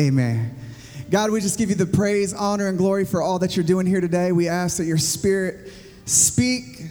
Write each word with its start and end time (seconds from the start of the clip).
Amen. 0.00 0.56
God, 1.10 1.30
we 1.30 1.42
just 1.42 1.58
give 1.58 1.68
you 1.68 1.74
the 1.74 1.84
praise, 1.84 2.32
honor, 2.32 2.68
and 2.68 2.78
glory 2.78 3.04
for 3.04 3.20
all 3.20 3.38
that 3.40 3.54
you're 3.54 3.66
doing 3.66 3.84
here 3.84 4.00
today. 4.00 4.32
We 4.32 4.48
ask 4.48 4.78
that 4.78 4.86
your 4.86 4.96
spirit 4.96 5.70
speak 6.06 6.86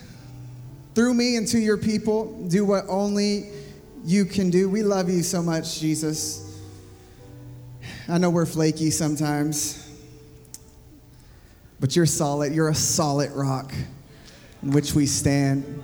through 0.93 1.15
me 1.15 1.35
and 1.35 1.47
to 1.47 1.57
your 1.57 1.77
people. 1.77 2.47
Do 2.49 2.63
what 2.65 2.85
only 2.87 3.49
you 4.05 4.25
can 4.25 4.51
do. 4.51 4.69
We 4.69 4.83
love 4.83 5.09
you 5.09 5.23
so 5.23 5.41
much, 5.41 5.79
Jesus. 5.79 6.61
I 8.07 8.19
know 8.19 8.29
we're 8.29 8.45
flaky 8.45 8.91
sometimes, 8.91 9.91
but 11.79 11.95
you're 11.95 12.05
solid. 12.05 12.53
You're 12.53 12.69
a 12.69 12.75
solid 12.75 13.31
rock 13.31 13.73
in 14.61 14.69
which 14.69 14.93
we 14.93 15.07
stand. 15.07 15.81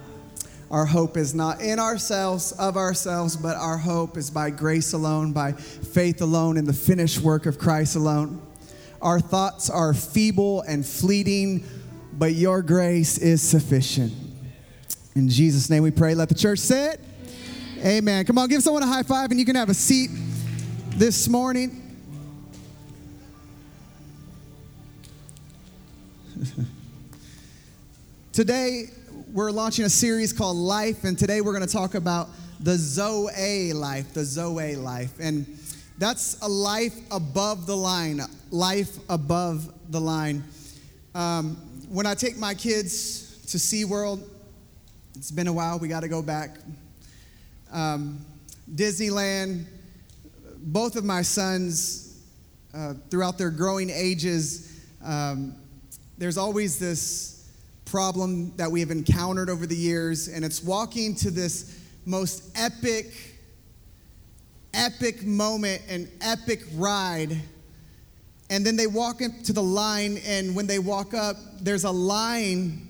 Our 0.76 0.86
hope 0.86 1.16
is 1.16 1.34
not 1.34 1.62
in 1.62 1.80
ourselves, 1.80 2.52
of 2.52 2.76
ourselves, 2.76 3.38
but 3.38 3.56
our 3.56 3.78
hope 3.78 4.18
is 4.18 4.30
by 4.30 4.50
grace 4.50 4.92
alone, 4.92 5.32
by 5.32 5.54
faith 5.54 6.22
alone, 6.22 6.58
in 6.58 6.66
the 6.66 6.74
finished 6.74 7.22
work 7.22 7.46
of 7.46 7.58
Christ 7.58 7.96
alone. 7.96 8.46
Our 9.02 9.22
thoughts 9.22 9.70
are 9.70 9.94
feeble 9.94 10.64
and 10.64 10.86
fleeting, 10.86 11.64
but 12.12 12.34
your 12.34 12.62
grace 12.62 13.18
is 13.18 13.42
sufficient. 13.42 14.12
In 15.16 15.30
Jesus' 15.30 15.70
name 15.70 15.82
we 15.82 15.92
pray. 15.92 16.14
Let 16.14 16.28
the 16.28 16.36
church 16.36 16.60
say 16.60 16.90
it. 16.90 17.00
Amen. 17.78 18.26
Come 18.26 18.38
on, 18.38 18.50
give 18.50 18.62
someone 18.62 18.84
a 18.84 18.88
high 18.88 19.04
five 19.04 19.32
and 19.32 19.40
you 19.40 19.46
can 19.46 19.56
have 19.56 19.70
a 19.70 19.74
seat 19.74 20.10
this 20.90 21.30
morning. 21.30 21.84
Today, 28.34 28.90
we're 29.36 29.52
launching 29.52 29.84
a 29.84 29.90
series 29.90 30.32
called 30.32 30.56
Life, 30.56 31.04
and 31.04 31.20
today 31.20 31.42
we're 31.42 31.52
going 31.52 31.68
to 31.68 31.72
talk 31.72 31.96
about 31.96 32.30
the 32.62 32.78
Zoe 32.78 33.74
life, 33.74 34.14
the 34.14 34.24
Zoe 34.24 34.78
life. 34.78 35.12
And 35.20 35.60
that's 35.98 36.40
a 36.42 36.48
life 36.48 36.96
above 37.12 37.68
the 37.68 37.76
line, 37.76 38.22
life 38.50 38.98
above 39.10 39.70
the 39.92 40.00
line. 40.00 40.42
Um, 41.14 41.58
when 41.90 42.06
I 42.06 42.14
take 42.14 42.38
my 42.38 42.54
kids 42.54 43.46
to 43.48 43.58
SeaWorld, 43.58 44.24
it's 45.16 45.32
been 45.32 45.48
a 45.48 45.54
while, 45.54 45.80
we 45.80 45.90
got 45.90 46.04
to 46.04 46.08
go 46.08 46.22
back. 46.22 46.56
Um, 47.74 48.26
Disneyland, 48.74 49.66
both 50.60 50.96
of 50.96 51.04
my 51.04 51.22
sons, 51.22 52.22
uh, 52.74 52.94
throughout 53.10 53.38
their 53.38 53.52
growing 53.52 53.90
ages, 53.90 54.80
um, 55.04 55.56
there's 56.18 56.38
always 56.38 56.80
this 56.80 57.35
problem 57.86 58.52
that 58.58 58.70
we 58.70 58.80
have 58.80 58.92
encountered 58.92 59.50
over 59.50 59.66
the 59.66 59.76
years, 59.76 60.28
and 60.28 60.44
it's 60.44 60.64
walking 60.64 61.16
to 61.16 61.32
this 61.32 61.80
most 62.06 62.52
epic, 62.56 63.12
epic 64.74 65.24
moment, 65.24 65.82
an 65.88 66.10
epic 66.22 66.64
ride. 66.76 67.40
And 68.50 68.66
then 68.66 68.76
they 68.76 68.88
walk 68.88 69.22
into 69.22 69.54
the 69.54 69.64
line, 69.64 70.20
and 70.26 70.56
when 70.56 70.68
they 70.68 70.80
walk 70.80 71.14
up, 71.14 71.38
there's 71.62 71.84
a 71.84 71.92
line, 71.92 72.88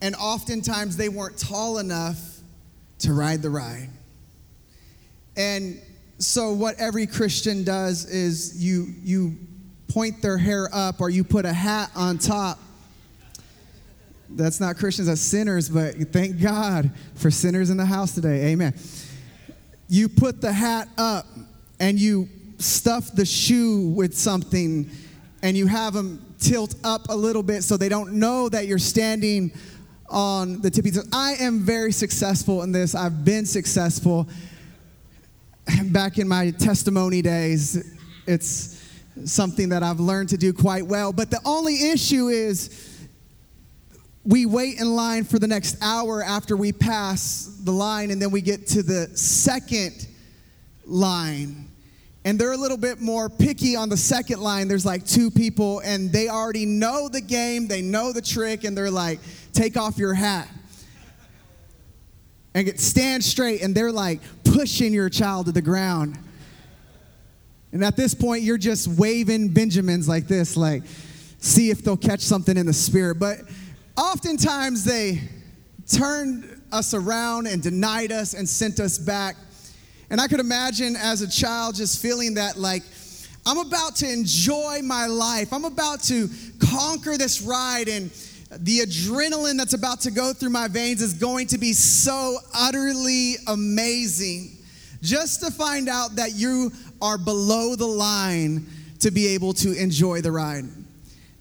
and 0.00 0.14
oftentimes 0.16 0.96
they 0.96 1.08
weren't 1.08 1.38
tall 1.38 1.78
enough 1.78 2.18
to 3.00 3.12
ride 3.12 3.42
the 3.42 3.50
ride. 3.50 3.88
And 5.36 5.80
so, 6.18 6.52
what 6.52 6.76
every 6.78 7.06
Christian 7.06 7.62
does 7.62 8.04
is 8.06 8.62
you, 8.62 8.92
you 9.02 9.36
point 9.88 10.20
their 10.20 10.36
hair 10.36 10.68
up 10.72 11.00
or 11.00 11.10
you 11.10 11.22
put 11.24 11.44
a 11.44 11.52
hat 11.52 11.90
on 11.94 12.18
top. 12.18 12.58
That's 14.30 14.60
not 14.60 14.76
Christians, 14.76 15.08
that's 15.08 15.20
sinners, 15.20 15.68
but 15.68 15.94
thank 16.12 16.40
God 16.40 16.90
for 17.14 17.30
sinners 17.30 17.70
in 17.70 17.76
the 17.76 17.86
house 17.86 18.14
today. 18.14 18.46
Amen. 18.48 18.74
You 19.88 20.08
put 20.08 20.40
the 20.40 20.52
hat 20.52 20.88
up 20.98 21.26
and 21.80 21.98
you 21.98 22.28
stuff 22.58 23.12
the 23.14 23.24
shoe 23.24 23.88
with 23.88 24.16
something 24.16 24.90
and 25.42 25.56
you 25.56 25.66
have 25.66 25.94
them 25.94 26.24
tilt 26.38 26.74
up 26.84 27.08
a 27.08 27.14
little 27.14 27.42
bit 27.42 27.62
so 27.62 27.76
they 27.76 27.88
don't 27.88 28.14
know 28.14 28.48
that 28.48 28.66
you're 28.66 28.78
standing 28.78 29.52
on 30.10 30.60
the 30.60 30.70
tippy 30.70 30.90
toes. 30.90 31.08
I 31.12 31.34
am 31.34 31.60
very 31.60 31.92
successful 31.92 32.62
in 32.62 32.72
this. 32.72 32.94
I've 32.94 33.24
been 33.24 33.46
successful 33.46 34.28
back 35.84 36.18
in 36.18 36.28
my 36.28 36.50
testimony 36.50 37.22
days. 37.22 37.96
It's 38.26 38.84
something 39.24 39.70
that 39.70 39.82
I've 39.82 40.00
learned 40.00 40.30
to 40.30 40.36
do 40.36 40.52
quite 40.52 40.86
well. 40.86 41.12
But 41.12 41.30
the 41.30 41.40
only 41.44 41.90
issue 41.90 42.28
is 42.28 42.97
we 44.28 44.44
wait 44.44 44.78
in 44.78 44.94
line 44.94 45.24
for 45.24 45.38
the 45.38 45.46
next 45.46 45.78
hour 45.80 46.22
after 46.22 46.54
we 46.54 46.70
pass 46.70 47.58
the 47.64 47.72
line, 47.72 48.10
and 48.10 48.20
then 48.20 48.30
we 48.30 48.42
get 48.42 48.66
to 48.68 48.82
the 48.82 49.08
second 49.16 50.06
line. 50.84 51.66
And 52.26 52.38
they're 52.38 52.52
a 52.52 52.56
little 52.58 52.76
bit 52.76 53.00
more 53.00 53.30
picky 53.30 53.74
on 53.74 53.88
the 53.88 53.96
second 53.96 54.40
line. 54.40 54.68
There's 54.68 54.84
like 54.84 55.06
two 55.06 55.30
people, 55.30 55.80
and 55.80 56.12
they 56.12 56.28
already 56.28 56.66
know 56.66 57.08
the 57.08 57.22
game, 57.22 57.68
they 57.68 57.80
know 57.80 58.12
the 58.12 58.20
trick, 58.20 58.64
and 58.64 58.76
they're 58.76 58.90
like, 58.90 59.18
take 59.54 59.78
off 59.78 59.96
your 59.96 60.12
hat 60.12 60.46
and 62.54 62.66
get 62.66 62.78
stand 62.78 63.24
straight, 63.24 63.62
and 63.62 63.74
they're 63.74 63.90
like 63.90 64.20
pushing 64.44 64.92
your 64.92 65.08
child 65.08 65.46
to 65.46 65.52
the 65.52 65.62
ground. 65.62 66.18
And 67.72 67.82
at 67.82 67.96
this 67.96 68.12
point, 68.12 68.42
you're 68.42 68.58
just 68.58 68.88
waving 68.88 69.54
Benjamins 69.54 70.06
like 70.06 70.28
this, 70.28 70.54
like, 70.54 70.82
see 71.38 71.70
if 71.70 71.82
they'll 71.82 71.96
catch 71.96 72.20
something 72.20 72.58
in 72.58 72.66
the 72.66 72.74
spirit. 72.74 73.18
But 73.18 73.38
oftentimes 73.98 74.84
they 74.84 75.20
turned 75.86 76.62
us 76.70 76.94
around 76.94 77.46
and 77.46 77.62
denied 77.62 78.12
us 78.12 78.34
and 78.34 78.48
sent 78.48 78.78
us 78.80 78.98
back. 78.98 79.36
And 80.10 80.20
I 80.20 80.28
could 80.28 80.40
imagine 80.40 80.96
as 80.96 81.20
a 81.20 81.28
child 81.28 81.74
just 81.74 82.00
feeling 82.00 82.34
that, 82.34 82.56
like, 82.56 82.82
I'm 83.44 83.58
about 83.58 83.96
to 83.96 84.10
enjoy 84.10 84.80
my 84.82 85.06
life. 85.06 85.52
I'm 85.52 85.64
about 85.64 86.02
to 86.04 86.28
conquer 86.70 87.16
this 87.16 87.42
ride, 87.42 87.88
and 87.88 88.10
the 88.50 88.80
adrenaline 88.80 89.56
that's 89.56 89.74
about 89.74 90.00
to 90.02 90.10
go 90.10 90.32
through 90.32 90.50
my 90.50 90.68
veins 90.68 91.02
is 91.02 91.14
going 91.14 91.46
to 91.48 91.58
be 91.58 91.72
so 91.72 92.38
utterly 92.54 93.36
amazing. 93.46 94.56
Just 95.02 95.42
to 95.44 95.50
find 95.50 95.88
out 95.88 96.16
that 96.16 96.34
you 96.34 96.72
are 97.00 97.18
below 97.18 97.76
the 97.76 97.86
line 97.86 98.66
to 99.00 99.10
be 99.10 99.28
able 99.28 99.52
to 99.54 99.72
enjoy 99.72 100.20
the 100.20 100.32
ride. 100.32 100.64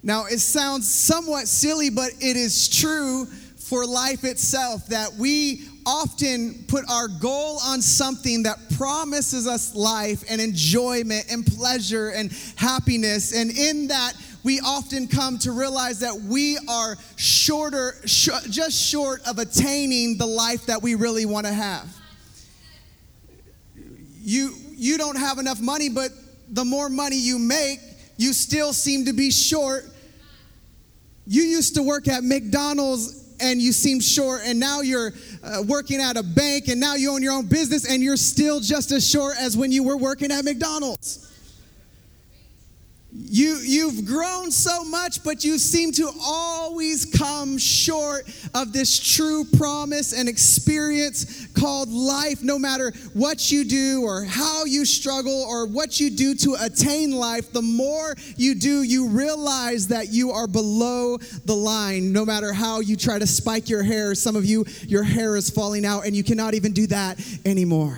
Now, 0.03 0.25
it 0.25 0.39
sounds 0.39 0.89
somewhat 0.89 1.47
silly, 1.47 1.89
but 1.89 2.11
it 2.19 2.37
is 2.37 2.69
true 2.69 3.25
for 3.25 3.85
life 3.85 4.23
itself 4.23 4.87
that 4.87 5.13
we 5.15 5.67
often 5.85 6.63
put 6.67 6.89
our 6.89 7.07
goal 7.07 7.59
on 7.65 7.81
something 7.81 8.43
that 8.43 8.57
promises 8.77 9.47
us 9.47 9.75
life 9.75 10.23
and 10.29 10.39
enjoyment 10.39 11.25
and 11.29 11.45
pleasure 11.45 12.09
and 12.09 12.31
happiness. 12.55 13.33
And 13.33 13.51
in 13.51 13.87
that, 13.87 14.13
we 14.43 14.59
often 14.61 15.07
come 15.07 15.37
to 15.39 15.51
realize 15.51 15.99
that 15.99 16.15
we 16.15 16.57
are 16.69 16.97
shorter, 17.17 17.95
sh- 18.05 18.29
just 18.49 18.81
short 18.81 19.21
of 19.27 19.39
attaining 19.39 20.17
the 20.17 20.25
life 20.25 20.65
that 20.67 20.81
we 20.81 20.95
really 20.95 21.25
want 21.25 21.45
to 21.45 21.53
have. 21.53 21.87
You, 24.21 24.53
you 24.75 24.97
don't 24.97 25.17
have 25.17 25.37
enough 25.37 25.59
money, 25.59 25.89
but 25.89 26.11
the 26.49 26.63
more 26.63 26.87
money 26.89 27.17
you 27.17 27.39
make, 27.39 27.79
you 28.17 28.33
still 28.33 28.73
seem 28.73 29.05
to 29.05 29.13
be 29.13 29.31
short. 29.31 29.85
You 31.25 31.43
used 31.43 31.75
to 31.75 31.83
work 31.83 32.07
at 32.07 32.23
McDonald's 32.23 33.25
and 33.39 33.61
you 33.61 33.71
seem 33.71 33.99
short, 33.99 34.41
and 34.45 34.59
now 34.59 34.81
you're 34.81 35.13
uh, 35.43 35.61
working 35.67 36.01
at 36.01 36.17
a 36.17 36.23
bank, 36.23 36.69
and 36.69 36.79
now 36.79 36.95
you 36.95 37.11
own 37.11 37.21
your 37.21 37.33
own 37.33 37.45
business, 37.45 37.89
and 37.89 38.01
you're 38.01 38.17
still 38.17 38.59
just 38.59 38.91
as 38.91 39.07
short 39.07 39.35
as 39.39 39.55
when 39.55 39.71
you 39.71 39.83
were 39.83 39.97
working 39.97 40.31
at 40.31 40.43
McDonald's. 40.43 41.31
You, 43.13 43.59
you've 43.63 44.05
grown 44.05 44.51
so 44.51 44.83
much, 44.83 45.23
but 45.23 45.43
you 45.43 45.57
seem 45.57 45.93
to 45.93 46.11
always 46.21 47.05
come 47.05 47.57
short 47.57 48.27
of 48.53 48.73
this 48.73 48.99
true 48.99 49.45
promise 49.57 50.11
and 50.11 50.27
experience 50.27 51.47
called 51.53 51.89
life, 51.89 52.43
no 52.43 52.59
matter 52.59 52.91
what 53.13 53.49
you 53.49 53.63
do 53.63 54.03
or 54.03 54.25
how 54.25 54.65
you 54.65 54.85
struggle 54.85 55.43
or 55.43 55.65
what 55.65 55.99
you 56.01 56.09
do 56.09 56.35
to 56.35 56.57
attain 56.59 57.11
life. 57.11 57.51
The 57.53 57.61
more 57.61 58.13
you 58.35 58.55
do, 58.55 58.83
you 58.83 59.07
realize 59.07 59.87
that 59.87 60.09
you 60.09 60.31
are 60.31 60.47
below 60.47 61.17
the 61.45 61.55
line, 61.55 62.11
no 62.11 62.25
matter 62.25 62.51
how 62.51 62.81
you 62.81 62.97
try 62.97 63.19
to 63.19 63.27
spike 63.27 63.69
your 63.69 63.83
hair. 63.83 64.15
Some 64.15 64.35
of 64.35 64.43
you, 64.43 64.65
your 64.85 65.03
hair 65.03 65.37
is 65.37 65.49
falling 65.49 65.85
out, 65.85 66.05
and 66.05 66.13
you 66.13 66.23
cannot 66.23 66.55
even 66.55 66.73
do 66.73 66.87
that 66.87 67.19
anymore. 67.45 67.97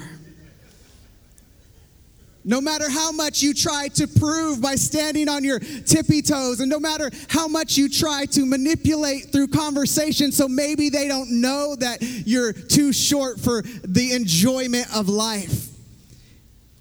No 2.45 2.62
matter 2.62 2.89
how 2.89 3.12
much 3.12 3.41
you 3.41 3.53
try 3.53 3.89
to 3.89 4.07
prove 4.07 4.62
by 4.62 4.75
standing 4.75 5.27
on 5.27 5.44
your 5.44 5.59
tippy 5.59 6.21
toes, 6.21 6.62
and 6.62 6.69
no 6.69 6.80
matter 6.80 7.12
how 7.27 7.47
much 7.47 7.77
you 7.77 7.89
try 7.89 8.25
to 8.27 8.45
manipulate 8.45 9.31
through 9.31 9.50
conversation, 9.50 10.31
so 10.31 10.47
maybe 10.47 10.89
they 10.89 11.07
don't 11.07 11.30
know 11.41 11.75
that 11.75 12.01
you're 12.01 12.53
too 12.53 12.94
short 12.94 13.39
for 13.39 13.62
the 13.83 14.13
enjoyment 14.13 14.88
of 14.95 15.09
life. 15.09 15.68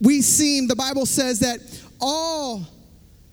We 0.00 0.22
seem, 0.22 0.69
the 0.69 0.76
Bible 0.76 1.06
says 1.06 1.40
that 1.40 1.58
all 2.00 2.64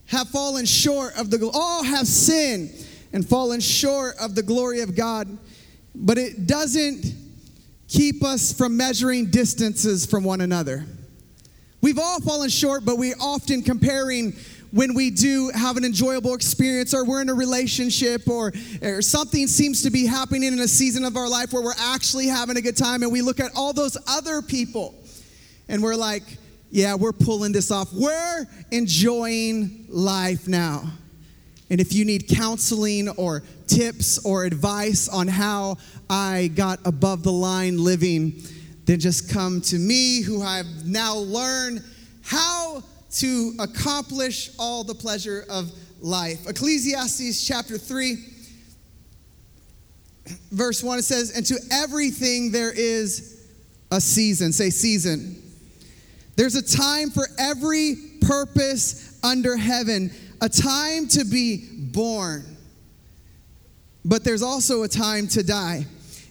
have 0.07 0.27
fallen 0.30 0.66
short 0.66 1.16
of 1.18 1.30
the, 1.30 1.50
all 1.54 1.83
have 1.83 2.07
sinned 2.07 2.72
and 3.13 3.27
fallen 3.27 3.60
short 3.60 4.16
of 4.19 4.33
the 4.33 4.44
glory 4.44 4.81
of 4.81 4.95
God, 4.95 5.38
but 5.94 6.18
it 6.18 6.48
doesn't 6.48 7.06
keep 7.88 8.24
us 8.24 8.51
from 8.51 8.75
measuring 8.75 9.27
distances 9.27 10.06
from 10.07 10.24
one 10.24 10.42
another. 10.42 10.86
We've 11.81 12.00
all 12.00 12.19
fallen 12.19 12.50
short, 12.50 12.86
but 12.86 12.98
we 12.98 13.13
often 13.13 13.62
comparing 13.62 14.33
when 14.72 14.94
we 14.94 15.10
do 15.10 15.51
have 15.54 15.77
an 15.77 15.86
enjoyable 15.86 16.33
experience 16.33 16.94
or 16.94 17.06
we're 17.06 17.22
in 17.22 17.30
a 17.30 17.33
relationship 17.33 18.27
or, 18.27 18.51
or 18.81 19.01
something 19.01 19.48
seems 19.48 19.83
to 19.83 19.89
be 19.89 20.06
happening 20.06 20.51
in 20.51 20.60
a 20.60 20.68
season 20.68 21.06
of 21.06 21.16
our 21.16 21.30
life 21.30 21.54
where 21.54 21.63
we're 21.63 21.74
actually 21.80 22.27
having 22.27 22.57
a 22.57 22.62
good 22.62 22.75
time 22.75 23.01
and 23.01 23.12
we 23.12 23.22
look 23.22 23.39
at 23.39 23.51
all 23.56 23.72
those 23.72 23.98
other 24.07 24.42
people 24.42 24.94
and 25.69 25.81
we're 25.81 25.95
like, 25.95 26.24
yeah, 26.72 26.94
we're 26.94 27.13
pulling 27.13 27.54
this 27.54 27.72
off. 27.72 27.94
We're 27.94 28.45
enjoying 28.72 29.86
life 29.88 30.48
now. 30.48 30.83
And 31.69 31.80
if 31.80 31.94
you 31.94 32.04
need 32.04 32.27
counseling 32.27 33.10
or 33.10 33.44
tips 33.68 34.24
or 34.25 34.44
advice 34.44 35.07
on 35.07 35.27
how 35.27 35.77
I 36.10 36.51
got 36.54 36.80
above 36.86 37.24
the 37.24 37.31
line 37.31 37.81
living, 37.83 38.42
then 38.86 39.00
just 39.00 39.32
come 39.32 39.62
to 39.62 39.78
me, 39.78 40.22
who 40.22 40.42
I've 40.42 40.86
now 40.86 41.18
learned 41.18 41.84
how 42.24 42.84
to 43.16 43.54
accomplish 43.60 44.52
all 44.60 44.84
the 44.84 44.96
pleasure 44.96 45.46
of 45.50 45.72
life. 46.02 46.48
Ecclesiastes 46.48 47.46
chapter 47.46 47.78
3, 47.78 48.18
verse 50.52 50.84
1, 50.84 51.00
it 51.00 51.04
says, 51.04 51.32
And 51.36 51.46
to 51.48 51.60
everything 51.72 52.52
there 52.52 52.72
is 52.72 53.48
a 53.92 54.02
season. 54.02 54.52
Say, 54.54 54.70
season. 54.70 55.42
There's 56.36 56.56
a 56.56 56.78
time 56.78 57.10
for 57.10 57.28
every 57.40 57.96
purpose 58.22 59.20
under 59.24 59.56
heaven, 59.56 60.12
a 60.42 60.50
time 60.50 61.08
to 61.10 61.24
be 61.24 61.66
born. 61.74 62.44
But 64.04 64.24
there's 64.24 64.44
also 64.44 64.84
a 64.84 64.88
time 64.88 65.28
to 65.30 65.42
die, 65.42 65.86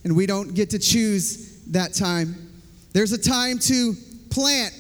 and 0.04 0.14
we 0.14 0.26
don't 0.26 0.54
get 0.54 0.70
to 0.70 0.78
choose 0.78 1.62
that 1.68 1.94
time. 1.94 2.43
There's 2.94 3.12
a 3.12 3.18
time 3.18 3.58
to 3.58 3.94
plant, 4.30 4.72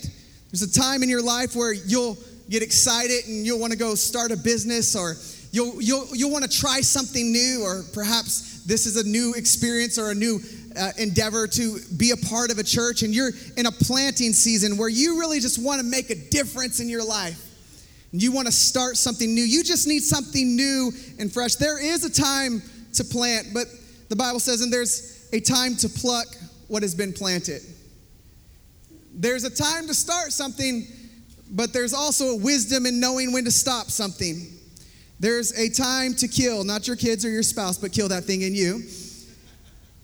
there's 0.50 0.62
a 0.62 0.72
time 0.72 1.02
in 1.02 1.08
your 1.08 1.22
life 1.22 1.54
where 1.56 1.72
you'll 1.72 2.16
get 2.48 2.62
excited 2.62 3.26
and 3.26 3.44
you'll 3.44 3.58
want 3.58 3.72
to 3.72 3.78
go 3.78 3.96
start 3.96 4.30
a 4.30 4.36
business 4.36 4.94
or 4.94 5.16
you'll, 5.50 5.82
you'll, 5.82 6.06
you'll 6.14 6.30
want 6.30 6.44
to 6.48 6.58
try 6.58 6.80
something 6.80 7.32
new, 7.32 7.62
or 7.64 7.82
perhaps 7.92 8.62
this 8.64 8.86
is 8.86 8.96
a 8.96 9.08
new 9.08 9.34
experience 9.34 9.98
or 9.98 10.12
a 10.12 10.14
new 10.14 10.40
uh, 10.78 10.90
endeavor 10.98 11.48
to 11.48 11.78
be 11.96 12.12
a 12.12 12.16
part 12.28 12.52
of 12.52 12.58
a 12.58 12.62
church, 12.62 13.02
and 13.02 13.12
you're 13.12 13.30
in 13.56 13.66
a 13.66 13.72
planting 13.72 14.32
season 14.32 14.76
where 14.76 14.88
you 14.88 15.18
really 15.18 15.40
just 15.40 15.60
want 15.60 15.80
to 15.80 15.86
make 15.86 16.10
a 16.10 16.16
difference 16.30 16.78
in 16.78 16.88
your 16.88 17.04
life. 17.04 17.40
You 18.12 18.30
want 18.30 18.46
to 18.46 18.52
start 18.52 18.96
something 18.96 19.34
new. 19.34 19.42
You 19.42 19.64
just 19.64 19.88
need 19.88 20.04
something 20.04 20.54
new 20.54 20.92
and 21.18 21.32
fresh. 21.32 21.56
There 21.56 21.82
is 21.82 22.04
a 22.04 22.10
time 22.10 22.62
to 22.92 23.02
plant, 23.02 23.48
but 23.52 23.66
the 24.08 24.14
Bible 24.14 24.38
says, 24.38 24.60
and 24.60 24.72
there's 24.72 25.28
a 25.32 25.40
time 25.40 25.74
to 25.76 25.88
pluck 25.88 26.26
what 26.68 26.82
has 26.82 26.94
been 26.94 27.12
planted. 27.12 27.62
There's 29.14 29.44
a 29.44 29.50
time 29.50 29.86
to 29.86 29.94
start 29.94 30.32
something, 30.32 30.86
but 31.50 31.72
there's 31.72 31.94
also 31.94 32.30
a 32.30 32.36
wisdom 32.36 32.84
in 32.84 32.98
knowing 32.98 33.32
when 33.32 33.44
to 33.44 33.50
stop 33.50 33.90
something. 33.90 34.46
There's 35.20 35.52
a 35.52 35.70
time 35.70 36.14
to 36.16 36.28
kill, 36.28 36.64
not 36.64 36.88
your 36.88 36.96
kids 36.96 37.24
or 37.24 37.30
your 37.30 37.44
spouse, 37.44 37.78
but 37.78 37.92
kill 37.92 38.08
that 38.08 38.24
thing 38.24 38.42
in 38.42 38.54
you. 38.54 38.82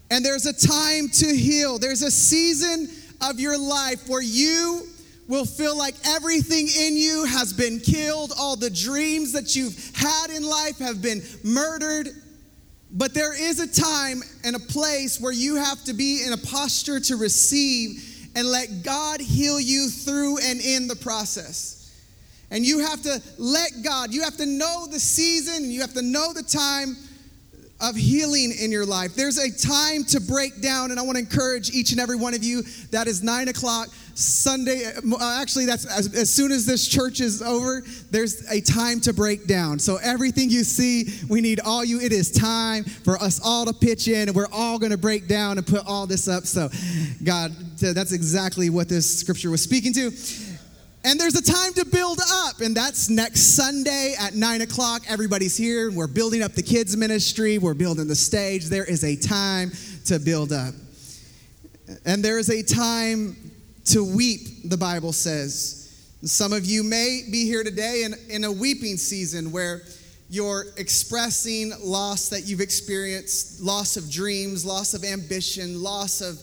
And 0.09 0.25
there's 0.25 0.45
a 0.45 0.53
time 0.53 1.09
to 1.09 1.35
heal. 1.35 1.77
There's 1.77 2.01
a 2.01 2.11
season 2.11 2.89
of 3.21 3.39
your 3.39 3.57
life 3.57 4.07
where 4.07 4.21
you 4.21 4.87
will 5.27 5.45
feel 5.45 5.77
like 5.77 5.95
everything 6.05 6.67
in 6.67 6.97
you 6.97 7.25
has 7.25 7.53
been 7.53 7.79
killed. 7.79 8.33
All 8.37 8.55
the 8.55 8.69
dreams 8.69 9.33
that 9.33 9.55
you've 9.55 9.91
had 9.95 10.29
in 10.29 10.43
life 10.43 10.79
have 10.79 11.01
been 11.01 11.21
murdered. 11.43 12.09
But 12.91 13.13
there 13.13 13.33
is 13.33 13.59
a 13.59 13.67
time 13.67 14.21
and 14.43 14.55
a 14.55 14.59
place 14.59 15.19
where 15.19 15.31
you 15.31 15.55
have 15.55 15.83
to 15.85 15.93
be 15.93 16.23
in 16.25 16.33
a 16.33 16.37
posture 16.37 16.99
to 16.99 17.15
receive 17.15 18.10
and 18.35 18.47
let 18.47 18.83
God 18.83 19.21
heal 19.21 19.59
you 19.59 19.89
through 19.89 20.37
and 20.39 20.61
in 20.61 20.87
the 20.87 20.95
process. 20.95 21.77
And 22.49 22.65
you 22.65 22.79
have 22.79 23.01
to 23.03 23.21
let 23.37 23.71
God, 23.83 24.13
you 24.13 24.23
have 24.23 24.37
to 24.37 24.45
know 24.45 24.85
the 24.89 24.99
season, 24.99 25.71
you 25.71 25.81
have 25.81 25.93
to 25.93 26.01
know 26.01 26.33
the 26.33 26.43
time 26.43 26.97
of 27.81 27.95
healing 27.95 28.53
in 28.61 28.71
your 28.71 28.85
life. 28.85 29.15
There's 29.15 29.37
a 29.37 29.51
time 29.51 30.03
to 30.05 30.21
break 30.21 30.61
down, 30.61 30.91
and 30.91 30.99
I 30.99 31.03
want 31.03 31.17
to 31.17 31.23
encourage 31.23 31.71
each 31.71 31.91
and 31.91 31.99
every 31.99 32.15
one 32.15 32.33
of 32.33 32.43
you. 32.43 32.61
That 32.91 33.07
is 33.07 33.23
nine 33.23 33.47
o'clock 33.47 33.89
Sunday. 34.13 34.85
Uh, 34.85 35.39
actually, 35.41 35.65
that's 35.65 35.85
as, 35.85 36.13
as, 36.13 36.29
soon 36.29 36.51
as 36.51 36.65
this 36.65 36.87
church 36.87 37.21
is 37.21 37.41
over, 37.41 37.83
there's 38.11 38.49
a 38.51 38.61
time 38.61 38.99
to 39.01 39.13
break 39.13 39.47
down. 39.47 39.79
So, 39.79 39.97
everything 39.97 40.49
you 40.51 40.63
see, 40.63 41.05
we 41.27 41.41
need 41.41 41.59
all 41.61 41.83
you. 41.83 41.99
It 41.99 42.11
is 42.11 42.31
time 42.31 42.83
for 42.83 43.17
us 43.17 43.41
all 43.43 43.65
to 43.65 43.73
pitch 43.73 44.07
in, 44.07 44.29
and 44.29 44.35
we're 44.35 44.51
all 44.51 44.77
going 44.77 44.91
to 44.91 44.97
break 44.97 45.27
down 45.27 45.57
and 45.57 45.65
put 45.65 45.85
all 45.87 46.05
this 46.05 46.27
up. 46.27 46.45
So, 46.45 46.69
God, 47.23 47.55
that's 47.81 48.11
exactly 48.11 48.69
what 48.69 48.87
this 48.87 49.19
scripture 49.19 49.49
was 49.49 49.61
speaking 49.61 49.93
to. 49.93 50.11
And 51.03 51.19
there's 51.19 51.35
a 51.35 51.41
time 51.41 51.73
to 51.73 51.85
build 51.85 52.19
up, 52.31 52.61
and 52.61 52.75
that's 52.75 53.09
next 53.09 53.55
Sunday 53.55 54.13
at 54.19 54.35
nine 54.35 54.61
o'clock. 54.61 55.01
Everybody's 55.09 55.57
here. 55.57 55.91
We're 55.91 56.05
building 56.05 56.43
up 56.43 56.51
the 56.51 56.61
kids' 56.61 56.95
ministry, 56.95 57.57
we're 57.57 57.73
building 57.73 58.07
the 58.07 58.15
stage. 58.15 58.65
There 58.65 58.85
is 58.85 59.03
a 59.03 59.15
time 59.15 59.71
to 60.05 60.19
build 60.19 60.53
up. 60.53 60.75
And 62.05 62.23
there 62.23 62.37
is 62.37 62.49
a 62.49 62.61
time 62.61 63.35
to 63.85 64.03
weep, 64.03 64.69
the 64.69 64.77
Bible 64.77 65.11
says. 65.11 65.77
Some 66.23 66.53
of 66.53 66.65
you 66.65 66.83
may 66.83 67.23
be 67.31 67.45
here 67.45 67.63
today 67.63 68.03
in, 68.03 68.13
in 68.29 68.43
a 68.43 68.51
weeping 68.51 68.97
season 68.97 69.51
where 69.51 69.81
you're 70.29 70.65
expressing 70.77 71.73
loss 71.83 72.29
that 72.29 72.47
you've 72.47 72.61
experienced 72.61 73.59
loss 73.59 73.97
of 73.97 74.09
dreams, 74.09 74.63
loss 74.63 74.93
of 74.93 75.03
ambition, 75.03 75.81
loss 75.81 76.21
of 76.21 76.39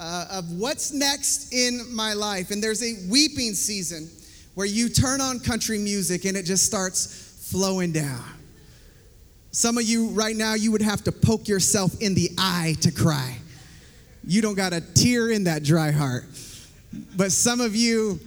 uh, 0.00 0.24
of 0.30 0.50
what's 0.52 0.92
next 0.92 1.52
in 1.52 1.94
my 1.94 2.14
life. 2.14 2.50
And 2.50 2.62
there's 2.62 2.82
a 2.82 2.94
weeping 3.10 3.52
season 3.52 4.08
where 4.54 4.66
you 4.66 4.88
turn 4.88 5.20
on 5.20 5.38
country 5.38 5.78
music 5.78 6.24
and 6.24 6.36
it 6.36 6.46
just 6.46 6.64
starts 6.64 7.50
flowing 7.52 7.92
down. 7.92 8.24
Some 9.52 9.76
of 9.76 9.84
you 9.84 10.08
right 10.08 10.34
now, 10.34 10.54
you 10.54 10.72
would 10.72 10.80
have 10.80 11.04
to 11.04 11.12
poke 11.12 11.48
yourself 11.48 12.00
in 12.00 12.14
the 12.14 12.30
eye 12.38 12.76
to 12.80 12.90
cry. 12.90 13.36
You 14.24 14.40
don't 14.40 14.54
got 14.54 14.72
a 14.72 14.80
tear 14.80 15.30
in 15.30 15.44
that 15.44 15.64
dry 15.64 15.90
heart. 15.90 16.24
But 17.16 17.30
some 17.30 17.60
of 17.60 17.76
you, 17.76 18.20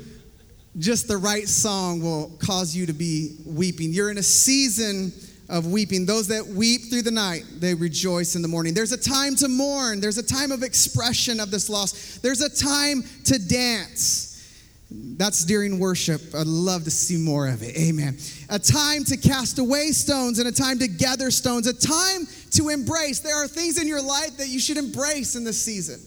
just 0.78 1.08
the 1.08 1.18
right 1.18 1.48
song 1.48 2.02
will 2.02 2.32
cause 2.40 2.76
you 2.76 2.86
to 2.86 2.94
be 2.94 3.38
weeping. 3.46 3.94
You're 3.94 4.12
in 4.12 4.18
a 4.18 4.24
season 4.24 5.12
of 5.50 5.68
weeping. 5.68 6.06
Those 6.06 6.28
that 6.28 6.46
weep 6.46 6.90
through 6.90 7.04
the 7.04 7.12
night, 7.12 7.44
they 7.60 7.74
rejoice 7.74 8.36
in 8.36 8.42
the 8.42 8.48
morning. 8.48 8.74
There's 8.74 8.92
a 8.92 8.98
time 8.98 9.36
to 9.38 9.48
mourn, 9.48 10.00
there's 10.00 10.18
a 10.18 10.24
time 10.24 10.52
of 10.52 10.64
expression 10.64 11.40
of 11.40 11.52
this 11.52 11.70
loss, 11.70 12.18
there's 12.20 12.42
a 12.42 12.50
time 12.50 13.04
to 13.26 13.40
dance. 13.40 14.30
That's 14.96 15.44
during 15.46 15.80
worship. 15.80 16.22
I'd 16.36 16.46
love 16.46 16.84
to 16.84 16.92
see 16.92 17.18
more 17.18 17.48
of 17.48 17.64
it. 17.64 17.76
Amen. 17.76 18.18
A 18.50 18.60
time 18.60 19.04
to 19.06 19.18
cast 19.18 19.58
away 19.58 19.88
stones 19.88 20.38
and 20.38 20.48
a 20.48 20.52
time 20.52 20.78
to 20.80 20.88
gather 20.88 21.32
stones, 21.32 21.66
a 21.66 21.74
time 21.74 22.28
to 22.52 22.70
embrace. 22.70 23.20
There 23.20 23.36
are 23.36 23.48
things 23.48 23.82
in 23.82 23.88
your 23.88 24.04
life 24.04 24.38
that 24.38 24.50
you 24.50 24.60
should 24.60 24.78
embrace 24.78 25.36
in 25.36 25.44
this 25.44 25.60
season. 25.60 26.00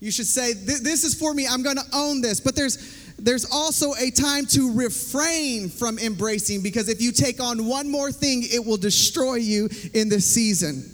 You 0.00 0.10
should 0.10 0.26
say, 0.26 0.52
This 0.52 1.04
is 1.04 1.14
for 1.14 1.32
me. 1.32 1.46
I'm 1.46 1.62
going 1.62 1.76
to 1.76 1.86
own 1.92 2.20
this. 2.20 2.40
But 2.40 2.56
there's 2.56 3.03
there's 3.18 3.50
also 3.50 3.94
a 3.94 4.10
time 4.10 4.44
to 4.46 4.74
refrain 4.74 5.68
from 5.68 5.98
embracing 5.98 6.62
because 6.62 6.88
if 6.88 7.00
you 7.00 7.12
take 7.12 7.40
on 7.40 7.66
one 7.66 7.90
more 7.90 8.10
thing, 8.10 8.42
it 8.42 8.64
will 8.64 8.76
destroy 8.76 9.34
you 9.36 9.68
in 9.94 10.08
this 10.08 10.26
season. 10.26 10.90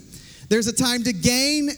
There's 0.49 0.67
a 0.67 0.73
time 0.73 1.03
to 1.03 1.13
gain 1.13 1.69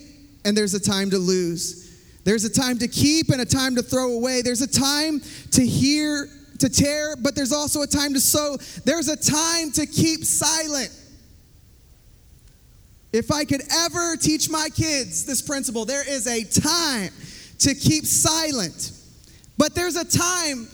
and 0.46 0.56
there's 0.56 0.74
a 0.74 0.80
time 0.80 1.10
to 1.12 1.18
lose. 1.18 1.84
There's 2.24 2.44
a 2.44 2.50
time 2.50 2.78
to 2.80 2.88
keep 2.88 3.30
and 3.30 3.42
a 3.42 3.46
time 3.46 3.76
to 3.76 3.82
throw 3.82 4.14
away. 4.14 4.42
There's 4.42 4.62
a 4.62 4.68
time 4.68 5.22
to 5.52 5.66
hear, 5.66 6.28
to 6.60 6.70
tear, 6.70 7.16
but 7.16 7.36
there's 7.36 7.54
also 7.54 7.82
a 7.82 7.88
time 7.88 8.14
to 8.14 8.20
sow. 8.20 8.58
There's 8.86 9.10
a 9.10 9.18
time 9.18 9.72
to 9.74 9.86
keep 9.86 10.24
silent. 10.24 10.92
If 13.12 13.32
I 13.32 13.46
could 13.46 13.62
ever 13.72 14.18
teach 14.18 14.50
my 14.50 14.70
kids 14.70 15.26
this 15.26 15.42
principle, 15.42 15.86
there 15.86 16.08
is 16.08 16.28
a 16.28 16.44
time 16.44 17.12
to 17.60 17.76
keep 17.76 18.06
silent. 18.06 18.92
But 19.64 19.76
there's 19.76 19.96
a 19.96 20.04
time 20.04 20.68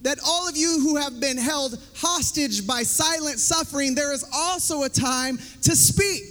that 0.00 0.18
all 0.26 0.48
of 0.48 0.56
you 0.56 0.80
who 0.80 0.96
have 0.96 1.20
been 1.20 1.36
held 1.36 1.78
hostage 1.94 2.66
by 2.66 2.82
silent 2.82 3.38
suffering, 3.38 3.94
there 3.94 4.10
is 4.10 4.24
also 4.34 4.84
a 4.84 4.88
time 4.88 5.36
to 5.36 5.76
speak. 5.76 6.22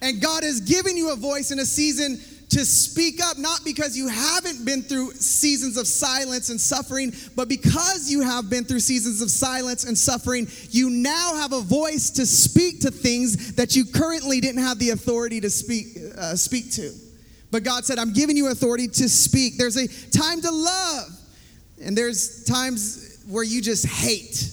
And 0.00 0.22
God 0.22 0.44
has 0.44 0.62
given 0.62 0.96
you 0.96 1.12
a 1.12 1.16
voice 1.16 1.50
in 1.50 1.58
a 1.58 1.66
season 1.66 2.18
to 2.48 2.64
speak 2.64 3.22
up, 3.22 3.36
not 3.36 3.60
because 3.66 3.98
you 3.98 4.08
haven't 4.08 4.64
been 4.64 4.80
through 4.80 5.12
seasons 5.12 5.76
of 5.76 5.86
silence 5.86 6.48
and 6.48 6.58
suffering, 6.58 7.12
but 7.36 7.50
because 7.50 8.08
you 8.10 8.22
have 8.22 8.48
been 8.48 8.64
through 8.64 8.80
seasons 8.80 9.20
of 9.20 9.30
silence 9.30 9.84
and 9.84 9.98
suffering, 9.98 10.48
you 10.70 10.88
now 10.88 11.34
have 11.34 11.52
a 11.52 11.60
voice 11.60 12.08
to 12.08 12.24
speak 12.24 12.80
to 12.80 12.90
things 12.90 13.56
that 13.56 13.76
you 13.76 13.84
currently 13.84 14.40
didn't 14.40 14.62
have 14.62 14.78
the 14.78 14.88
authority 14.88 15.42
to 15.42 15.50
speak, 15.50 15.98
uh, 16.16 16.34
speak 16.34 16.72
to. 16.72 16.94
But 17.50 17.62
God 17.62 17.84
said, 17.84 17.98
I'm 17.98 18.12
giving 18.14 18.36
you 18.38 18.50
authority 18.50 18.88
to 18.88 19.08
speak. 19.08 19.58
There's 19.58 19.76
a 19.76 19.86
time 20.10 20.40
to 20.40 20.50
love, 20.50 21.15
and 21.82 21.96
there's 21.96 22.44
times 22.44 23.24
where 23.28 23.44
you 23.44 23.60
just 23.60 23.86
hate. 23.86 24.50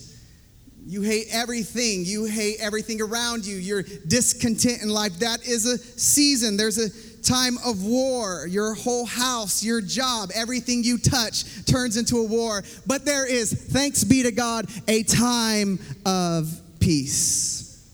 You 0.86 1.01
hate 1.01 1.27
everything. 1.32 2.03
You 2.06 2.25
hate 2.25 2.58
everything 2.60 3.01
around 3.01 3.46
you. 3.46 3.56
You're 3.56 3.84
discontent 3.84 4.82
in 4.82 4.89
life. 4.89 5.20
That 5.20 5.48
is 5.48 5.65
a 5.65 5.77
season. 5.77 6.58
There's 6.58 6.77
a 6.77 6.89
time 7.24 7.58
of 7.65 7.84
war. 7.84 8.46
Your 8.48 8.74
whole 8.74 9.06
house, 9.06 9.63
your 9.63 9.80
job, 9.80 10.30
everything 10.36 10.84
you 10.84 10.98
touch 10.98 11.65
turns 11.65 11.96
into 11.98 12.18
a 12.18 12.24
war. 12.24 12.63
But 12.86 13.06
there 13.06 13.25
is, 13.25 13.53
thanks 13.53 14.03
be 14.03 14.24
to 14.24 14.32
God, 14.32 14.70
a 14.88 15.03
time 15.03 15.80
of 16.06 16.51
peace. 16.80 17.89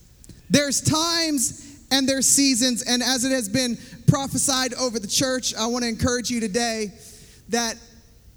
There's 0.50 0.81
times 0.81 1.65
and 1.91 2.07
there's 2.07 2.27
seasons, 2.27 2.83
and 2.83 3.01
as 3.01 3.24
it 3.24 3.31
has 3.31 3.50
been 3.50 3.77
prophesied 4.07 4.74
over 4.75 5.00
the 5.00 5.07
church, 5.07 5.55
I 5.55 5.67
want 5.67 5.83
to 5.83 5.89
encourage 5.89 6.29
you 6.29 6.39
today 6.39 6.91
that 7.50 7.75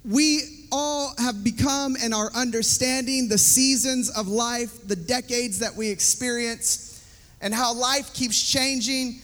we 0.04 0.51
all 0.72 1.12
have 1.18 1.44
become 1.44 1.96
and 2.02 2.14
are 2.14 2.32
understanding 2.34 3.28
the 3.28 3.38
seasons 3.38 4.10
of 4.10 4.26
life, 4.26 4.88
the 4.88 4.96
decades 4.96 5.58
that 5.58 5.76
we 5.76 5.90
experience, 5.90 7.06
and 7.42 7.54
how 7.54 7.74
life 7.74 8.12
keeps 8.14 8.50
changing. 8.50 9.20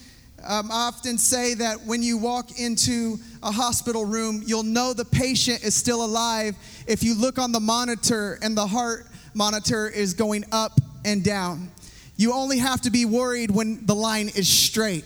Um, 0.47 0.71
I 0.71 0.87
often 0.87 1.19
say 1.19 1.55
that 1.55 1.81
when 1.85 2.02
you 2.02 2.19
walk 2.19 2.61
into 2.61 3.19
a 3.43 3.50
hospital 3.50 4.05
room, 4.05 4.43
you'll 4.47 4.62
know 4.62 4.93
the 4.93 5.05
patient 5.05 5.64
is 5.64 5.75
still 5.75 6.05
alive 6.05 6.55
if 6.87 7.02
you 7.02 7.14
look 7.19 7.38
on 7.38 7.50
the 7.50 7.61
monitor 7.61 8.38
and 8.43 8.57
the 8.57 8.67
heart 8.67 9.07
monitor 9.35 9.88
is 9.88 10.14
going 10.14 10.45
up 10.52 10.78
and 11.05 11.25
down. 11.25 11.71
You 12.17 12.33
only 12.33 12.59
have 12.59 12.83
to 12.83 12.90
be 12.90 13.05
worried 13.05 13.50
when 13.50 13.87
the 13.87 13.95
line 13.95 14.28
is 14.28 14.49
straight. 14.49 15.05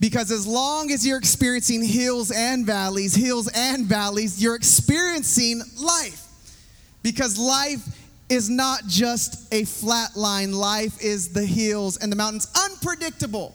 Because 0.00 0.30
as 0.30 0.46
long 0.46 0.90
as 0.92 1.06
you're 1.06 1.18
experiencing 1.18 1.84
hills 1.84 2.30
and 2.30 2.64
valleys, 2.64 3.14
hills 3.14 3.50
and 3.54 3.86
valleys, 3.86 4.40
you're 4.40 4.54
experiencing 4.54 5.60
life. 5.76 6.26
Because 7.02 7.38
life 7.38 7.84
is 8.28 8.48
not 8.48 8.86
just 8.86 9.52
a 9.52 9.64
flat 9.64 10.16
line, 10.16 10.52
life 10.52 11.00
is 11.02 11.32
the 11.32 11.44
hills 11.44 11.96
and 11.96 12.12
the 12.12 12.16
mountains, 12.16 12.46
unpredictable. 12.64 13.54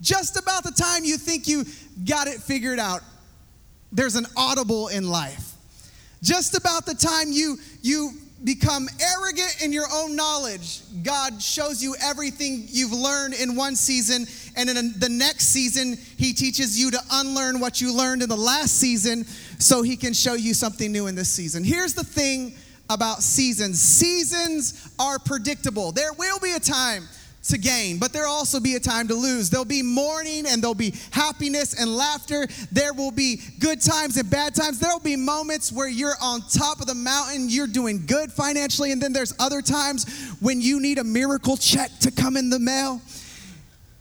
Just 0.00 0.38
about 0.38 0.64
the 0.64 0.72
time 0.72 1.04
you 1.04 1.16
think 1.16 1.46
you 1.46 1.64
got 2.06 2.26
it 2.26 2.40
figured 2.40 2.78
out, 2.78 3.02
there's 3.92 4.16
an 4.16 4.26
audible 4.36 4.88
in 4.88 5.08
life. 5.08 5.52
Just 6.22 6.56
about 6.56 6.86
the 6.86 6.94
time 6.94 7.30
you 7.30 7.58
you 7.82 8.12
become 8.44 8.88
arrogant 9.00 9.62
in 9.62 9.72
your 9.72 9.86
own 9.92 10.14
knowledge, 10.14 10.80
God 11.02 11.42
shows 11.42 11.82
you 11.82 11.96
everything 12.02 12.66
you've 12.68 12.92
learned 12.92 13.34
in 13.34 13.56
one 13.56 13.74
season, 13.74 14.26
and 14.56 14.68
in 14.68 14.92
the 14.98 15.08
next 15.08 15.48
season, 15.48 15.96
He 16.18 16.32
teaches 16.32 16.78
you 16.78 16.90
to 16.90 17.00
unlearn 17.12 17.58
what 17.58 17.80
you 17.80 17.96
learned 17.96 18.22
in 18.22 18.28
the 18.28 18.36
last 18.36 18.78
season 18.78 19.24
so 19.58 19.82
He 19.82 19.96
can 19.96 20.12
show 20.12 20.34
you 20.34 20.54
something 20.54 20.92
new 20.92 21.06
in 21.06 21.14
this 21.14 21.30
season. 21.30 21.64
Here's 21.64 21.94
the 21.94 22.04
thing 22.04 22.54
about 22.90 23.22
seasons 23.22 23.80
seasons 23.80 24.90
are 24.98 25.18
predictable. 25.18 25.92
There 25.92 26.12
will 26.12 26.38
be 26.38 26.52
a 26.52 26.60
time 26.60 27.08
to 27.44 27.58
gain, 27.58 27.98
but 27.98 28.12
there'll 28.12 28.32
also 28.32 28.58
be 28.58 28.74
a 28.74 28.80
time 28.80 29.08
to 29.08 29.14
lose. 29.14 29.50
There'll 29.50 29.64
be 29.64 29.82
mourning 29.82 30.46
and 30.46 30.62
there'll 30.62 30.74
be 30.74 30.94
happiness 31.10 31.78
and 31.78 31.94
laughter. 31.94 32.46
There 32.72 32.94
will 32.94 33.10
be 33.10 33.40
good 33.58 33.80
times 33.80 34.16
and 34.16 34.30
bad 34.30 34.54
times. 34.54 34.78
There'll 34.78 34.98
be 34.98 35.16
moments 35.16 35.70
where 35.70 35.88
you're 35.88 36.14
on 36.22 36.40
top 36.42 36.80
of 36.80 36.86
the 36.86 36.94
mountain, 36.94 37.48
you're 37.48 37.66
doing 37.66 38.06
good 38.06 38.32
financially, 38.32 38.92
and 38.92 39.00
then 39.00 39.12
there's 39.12 39.34
other 39.38 39.60
times 39.60 40.36
when 40.40 40.60
you 40.60 40.80
need 40.80 40.98
a 40.98 41.04
miracle 41.04 41.56
check 41.56 41.90
to 42.00 42.10
come 42.10 42.36
in 42.36 42.50
the 42.50 42.58
mail. 42.58 43.00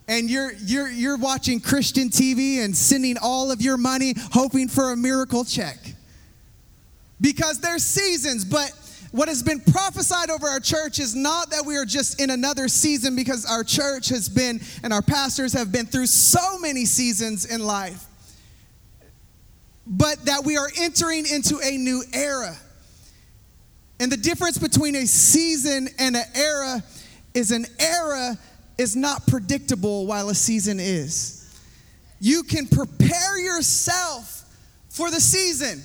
And 0.07 0.29
you're, 0.29 0.51
you're, 0.65 0.89
you're 0.89 1.17
watching 1.17 1.59
Christian 1.59 2.09
TV 2.09 2.63
and 2.63 2.75
sending 2.75 3.17
all 3.21 3.51
of 3.51 3.61
your 3.61 3.77
money 3.77 4.13
hoping 4.31 4.67
for 4.67 4.91
a 4.91 4.97
miracle 4.97 5.45
check. 5.45 5.77
Because 7.21 7.61
there's 7.61 7.85
seasons, 7.85 8.43
but 8.43 8.71
what 9.13 9.27
has 9.27 9.43
been 9.43 9.59
prophesied 9.59 10.31
over 10.31 10.47
our 10.47 10.59
church 10.59 10.97
is 10.97 11.13
not 11.13 11.51
that 11.51 11.67
we 11.67 11.77
are 11.77 11.85
just 11.85 12.19
in 12.19 12.31
another 12.31 12.67
season 12.67 13.15
because 13.15 13.45
our 13.45 13.63
church 13.63 14.09
has 14.09 14.27
been 14.27 14.59
and 14.81 14.91
our 14.91 15.03
pastors 15.03 15.53
have 15.53 15.71
been 15.71 15.85
through 15.85 16.07
so 16.07 16.57
many 16.57 16.83
seasons 16.83 17.45
in 17.45 17.63
life, 17.63 18.03
but 19.85 20.25
that 20.25 20.43
we 20.43 20.57
are 20.57 20.67
entering 20.79 21.27
into 21.31 21.59
a 21.63 21.77
new 21.77 22.03
era. 22.11 22.57
And 23.99 24.11
the 24.11 24.17
difference 24.17 24.57
between 24.57 24.95
a 24.95 25.05
season 25.05 25.89
and 25.99 26.15
an 26.15 26.25
era 26.33 26.83
is 27.35 27.51
an 27.51 27.67
era 27.77 28.35
is 28.79 28.95
not 28.95 29.27
predictable 29.27 30.07
while 30.07 30.29
a 30.29 30.35
season 30.35 30.79
is. 30.79 31.55
You 32.19 32.41
can 32.41 32.65
prepare 32.65 33.39
yourself 33.39 34.43
for 34.89 35.11
the 35.11 35.21
season. 35.21 35.83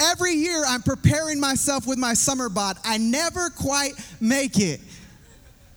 Every 0.00 0.32
year 0.32 0.62
I'm 0.66 0.82
preparing 0.82 1.40
myself 1.40 1.86
with 1.86 1.98
my 1.98 2.14
summer 2.14 2.48
bod. 2.48 2.76
I 2.84 2.98
never 2.98 3.50
quite 3.50 3.92
make 4.20 4.58
it. 4.58 4.80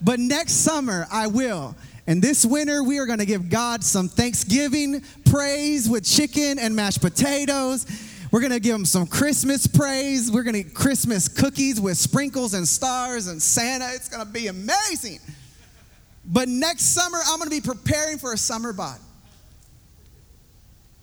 But 0.02 0.20
next 0.20 0.54
summer 0.54 1.08
I 1.12 1.28
will. 1.28 1.76
And 2.08 2.22
this 2.22 2.46
winter 2.46 2.84
we 2.84 2.98
are 3.00 3.06
going 3.06 3.20
to 3.20 3.26
give 3.26 3.50
God 3.50 3.84
some 3.84 4.10
Thanksgiving 4.10 5.02
praise 5.26 5.88
with 5.88 6.04
chicken 6.04 6.60
and 6.60 6.76
mashed 6.76 7.02
potatoes. 7.02 7.86
We're 8.32 8.42
going 8.42 8.52
to 8.52 8.60
give 8.60 8.76
him 8.76 8.86
some 8.86 9.08
Christmas 9.08 9.66
praise. 9.66 10.32
We're 10.32 10.44
going 10.44 10.54
to 10.54 10.60
eat 10.60 10.74
Christmas 10.74 11.28
cookies 11.28 11.82
with 11.82 11.98
sprinkles 11.98 12.54
and 12.54 12.68
stars 12.68 13.28
and 13.28 13.42
Santa. 13.42 13.90
It's 13.94 14.10
going 14.10 14.26
to 14.26 14.32
be 14.32 14.48
amazing. 14.48 15.20
But 16.26 16.48
next 16.48 16.94
summer 16.94 17.20
I'm 17.26 17.40
going 17.40 17.50
to 17.50 17.56
be 17.56 17.62
preparing 17.62 18.18
for 18.18 18.34
a 18.34 18.38
summer 18.38 18.74
bod. 18.74 19.00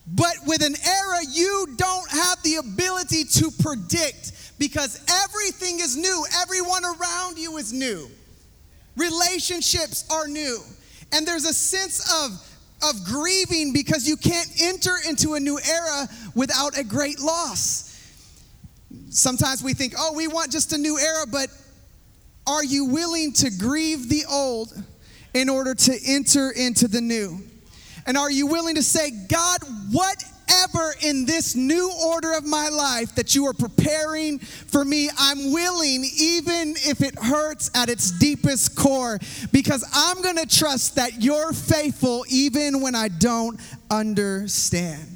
But 0.07 0.37
with 0.47 0.63
an 0.63 0.77
era, 0.87 1.19
you 1.31 1.75
don't 1.77 2.11
have 2.11 2.43
the 2.43 2.57
ability 2.57 3.25
to 3.25 3.51
predict 3.61 4.33
because 4.59 5.05
everything 5.25 5.81
is 5.81 5.97
new. 5.97 6.25
Everyone 6.43 6.85
around 6.85 7.39
you 7.39 7.57
is 7.57 7.73
new. 7.73 8.09
Relationships 8.97 10.05
are 10.11 10.29
new. 10.29 10.61
And 11.13 11.27
there's 11.27 11.45
a 11.45 11.53
sense 11.53 12.01
of, 12.25 12.89
of 12.89 13.05
grieving 13.05 13.73
because 13.73 14.09
you 14.09 14.17
can't 14.17 14.49
enter 14.61 14.95
into 15.09 15.35
a 15.35 15.41
new 15.41 15.59
era 15.59 16.09
without 16.35 16.79
a 16.79 16.85
great 16.85 17.21
loss. 17.21 17.85
Sometimes 19.11 19.63
we 19.63 19.75
think, 19.75 19.95
oh, 19.99 20.13
we 20.15 20.29
want 20.29 20.53
just 20.53 20.73
a 20.73 20.79
new 20.79 20.99
era, 20.99 21.27
but 21.31 21.49
are 22.47 22.65
you 22.65 22.87
willing 22.87 23.33
to 23.35 23.51
grieve 23.51 24.09
the 24.09 24.25
old 24.31 24.73
in 25.35 25.49
order 25.49 25.75
to 25.75 25.99
enter 26.07 26.51
into 26.51 26.87
the 26.87 27.01
new? 27.01 27.41
And 28.07 28.17
are 28.17 28.31
you 28.31 28.47
willing 28.47 28.77
to 28.77 28.83
say, 28.83 29.11
God, 29.11 29.59
whatever 29.91 30.95
in 31.03 31.27
this 31.27 31.57
new 31.57 31.93
order 32.07 32.33
of 32.33 32.45
my 32.45 32.69
life 32.69 33.15
that 33.17 33.35
you 33.35 33.47
are 33.47 33.53
preparing 33.53 34.39
for 34.39 34.85
me, 34.85 35.11
I'm 35.19 35.53
willing, 35.53 36.05
even 36.19 36.75
if 36.77 37.03
it 37.03 37.19
hurts 37.19 37.71
at 37.75 37.89
its 37.89 38.13
deepest 38.13 38.77
core, 38.77 39.19
because 39.53 39.85
I'm 39.93 40.23
going 40.23 40.37
to 40.37 40.47
trust 40.47 40.97
that 40.97 41.23
you're 41.23 41.53
faithful 41.53 42.25
even 42.29 42.81
when 42.81 42.95
I 42.95 43.09
don't 43.09 43.61
understand. 43.91 45.16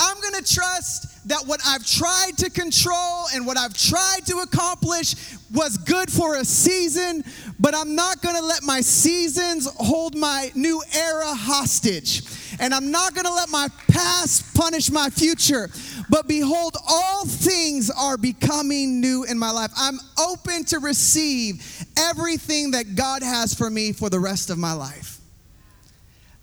I'm 0.00 0.18
going 0.22 0.42
to 0.42 0.54
trust 0.54 1.28
that 1.28 1.46
what 1.46 1.60
I've 1.66 1.86
tried 1.86 2.38
to 2.38 2.48
control 2.48 3.26
and 3.34 3.46
what 3.46 3.58
I've 3.58 3.74
tried 3.74 4.20
to 4.26 4.38
accomplish 4.38 5.14
was 5.52 5.76
good 5.76 6.10
for 6.10 6.36
a 6.36 6.44
season, 6.44 7.22
but 7.58 7.74
I'm 7.74 7.94
not 7.94 8.22
going 8.22 8.36
to 8.36 8.42
let 8.42 8.62
my 8.62 8.80
seasons 8.80 9.68
hold 9.76 10.16
my 10.16 10.50
new 10.54 10.82
era 10.96 11.34
hostage. 11.34 12.22
And 12.58 12.72
I'm 12.74 12.90
not 12.90 13.14
going 13.14 13.26
to 13.26 13.32
let 13.32 13.50
my 13.50 13.68
past 13.88 14.54
punish 14.54 14.90
my 14.90 15.10
future. 15.10 15.68
But 16.08 16.26
behold, 16.26 16.76
all 16.88 17.26
things 17.26 17.90
are 17.90 18.16
becoming 18.16 19.00
new 19.00 19.24
in 19.24 19.38
my 19.38 19.50
life. 19.50 19.72
I'm 19.76 19.98
open 20.18 20.64
to 20.66 20.78
receive 20.78 21.84
everything 21.98 22.70
that 22.70 22.96
God 22.96 23.22
has 23.22 23.52
for 23.52 23.68
me 23.68 23.92
for 23.92 24.08
the 24.08 24.18
rest 24.18 24.48
of 24.48 24.56
my 24.56 24.72
life 24.72 25.19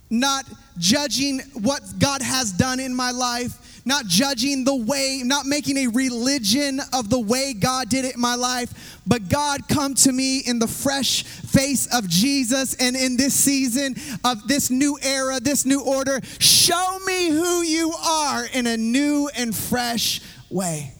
not 0.09 0.45
judging 0.77 1.39
what 1.53 1.81
God 1.99 2.21
has 2.21 2.51
done 2.51 2.79
in 2.79 2.95
my 2.95 3.11
life, 3.11 3.81
not 3.85 4.05
judging 4.05 4.63
the 4.63 4.75
way, 4.75 5.21
not 5.23 5.45
making 5.45 5.77
a 5.77 5.87
religion 5.87 6.81
of 6.93 7.09
the 7.09 7.19
way 7.19 7.53
God 7.53 7.89
did 7.89 8.05
it 8.05 8.15
in 8.15 8.21
my 8.21 8.35
life, 8.35 8.99
but 9.07 9.29
God 9.29 9.67
come 9.69 9.95
to 9.95 10.11
me 10.11 10.39
in 10.39 10.59
the 10.59 10.67
fresh 10.67 11.23
face 11.23 11.87
of 11.95 12.07
Jesus 12.07 12.75
and 12.75 12.95
in 12.95 13.15
this 13.17 13.33
season 13.33 13.95
of 14.23 14.47
this 14.47 14.69
new 14.69 14.97
era, 15.01 15.39
this 15.39 15.65
new 15.65 15.81
order, 15.81 16.19
show 16.39 16.99
me 17.05 17.29
who 17.29 17.61
you 17.61 17.93
are 17.93 18.45
in 18.45 18.67
a 18.67 18.75
new 18.75 19.29
and 19.37 19.55
fresh 19.55 20.19
way. 20.49 20.97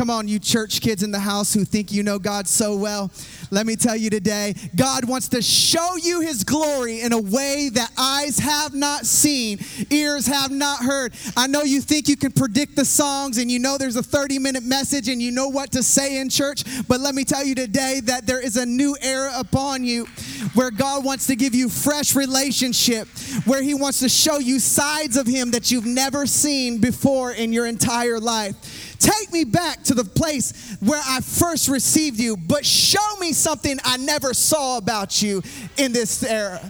Come 0.00 0.08
on, 0.08 0.28
you 0.28 0.38
church 0.38 0.80
kids 0.80 1.02
in 1.02 1.10
the 1.10 1.20
house 1.20 1.52
who 1.52 1.62
think 1.62 1.92
you 1.92 2.02
know 2.02 2.18
God 2.18 2.48
so 2.48 2.74
well. 2.74 3.10
Let 3.50 3.66
me 3.66 3.76
tell 3.76 3.94
you 3.94 4.08
today, 4.08 4.54
God 4.74 5.04
wants 5.04 5.28
to 5.28 5.42
show 5.42 5.96
you 5.96 6.22
his 6.22 6.42
glory 6.42 7.02
in 7.02 7.12
a 7.12 7.20
way 7.20 7.68
that 7.74 7.90
eyes 7.98 8.38
have 8.38 8.72
not 8.72 9.04
seen, 9.04 9.58
ears 9.90 10.26
have 10.26 10.52
not 10.52 10.82
heard. 10.82 11.12
I 11.36 11.48
know 11.48 11.64
you 11.64 11.82
think 11.82 12.08
you 12.08 12.16
can 12.16 12.32
predict 12.32 12.76
the 12.76 12.84
songs 12.86 13.36
and 13.36 13.50
you 13.50 13.58
know 13.58 13.76
there's 13.76 13.96
a 13.96 14.02
30 14.02 14.38
minute 14.38 14.62
message 14.62 15.10
and 15.10 15.20
you 15.20 15.32
know 15.32 15.48
what 15.48 15.70
to 15.72 15.82
say 15.82 16.18
in 16.18 16.30
church, 16.30 16.64
but 16.88 17.00
let 17.00 17.14
me 17.14 17.22
tell 17.22 17.44
you 17.44 17.54
today 17.54 18.00
that 18.04 18.26
there 18.26 18.40
is 18.40 18.56
a 18.56 18.64
new 18.64 18.96
era 19.02 19.32
upon 19.36 19.84
you 19.84 20.06
where 20.54 20.70
God 20.70 21.04
wants 21.04 21.26
to 21.26 21.36
give 21.36 21.54
you 21.54 21.68
fresh 21.68 22.16
relationship, 22.16 23.06
where 23.44 23.62
he 23.62 23.74
wants 23.74 24.00
to 24.00 24.08
show 24.08 24.38
you 24.38 24.60
sides 24.60 25.18
of 25.18 25.26
him 25.26 25.50
that 25.50 25.70
you've 25.70 25.84
never 25.84 26.26
seen 26.26 26.78
before 26.78 27.32
in 27.32 27.52
your 27.52 27.66
entire 27.66 28.18
life. 28.18 28.89
Take 29.00 29.32
me 29.32 29.44
back 29.44 29.82
to 29.84 29.94
the 29.94 30.04
place 30.04 30.76
where 30.80 31.00
I 31.04 31.20
first 31.20 31.68
received 31.68 32.20
you, 32.20 32.36
but 32.36 32.64
show 32.64 33.16
me 33.18 33.32
something 33.32 33.78
I 33.82 33.96
never 33.96 34.34
saw 34.34 34.76
about 34.76 35.20
you 35.22 35.42
in 35.78 35.92
this 35.92 36.22
era. 36.22 36.60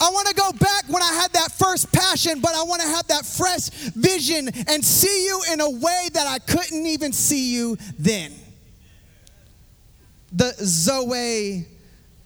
I 0.00 0.10
want 0.10 0.28
to 0.28 0.34
go 0.34 0.52
back 0.52 0.84
when 0.88 1.02
I 1.02 1.12
had 1.14 1.32
that 1.32 1.52
first 1.52 1.90
passion, 1.90 2.40
but 2.40 2.54
I 2.54 2.62
want 2.64 2.82
to 2.82 2.88
have 2.88 3.06
that 3.08 3.24
fresh 3.24 3.70
vision 3.94 4.48
and 4.68 4.84
see 4.84 5.24
you 5.24 5.42
in 5.52 5.60
a 5.60 5.70
way 5.70 6.08
that 6.12 6.26
I 6.26 6.38
couldn't 6.38 6.86
even 6.86 7.12
see 7.12 7.54
you 7.54 7.78
then. 7.98 8.32
The 10.32 10.52
Zoe 10.58 11.66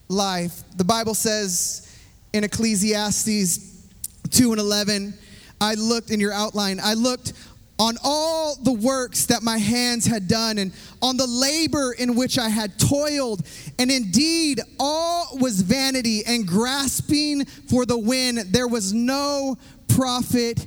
life. 0.09 0.63
The 0.77 0.85
Bible 0.85 1.15
says 1.15 1.97
in 2.33 2.43
Ecclesiastes 2.43 3.87
2 4.31 4.53
and 4.53 4.61
11, 4.61 5.15
I 5.61 5.75
looked 5.75 6.11
in 6.11 6.21
your 6.21 6.33
outline, 6.33 6.81
I 6.83 6.95
looked 6.95 7.33
on 7.79 7.97
all 8.03 8.57
the 8.57 8.73
works 8.73 9.27
that 9.27 9.43
my 9.43 9.57
hands 9.59 10.05
had 10.05 10.27
done 10.27 10.59
and 10.59 10.73
on 11.01 11.17
the 11.17 11.27
labor 11.27 11.93
in 11.93 12.17
which 12.17 12.39
I 12.39 12.49
had 12.49 12.79
toiled. 12.79 13.47
And 13.79 13.91
indeed, 13.91 14.61
all 14.81 15.39
was 15.41 15.61
vanity 15.61 16.25
and 16.27 16.47
grasping 16.47 17.45
for 17.45 17.87
the 17.87 17.99
wind. 17.99 18.39
There 18.51 18.69
was 18.69 18.93
no 18.93 19.57
profit 19.87 20.67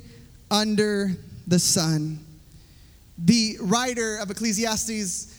under 0.50 1.10
the 1.46 1.58
sun. 1.58 2.18
The 3.18 3.58
writer 3.60 4.16
of 4.16 4.30
Ecclesiastes, 4.30 5.38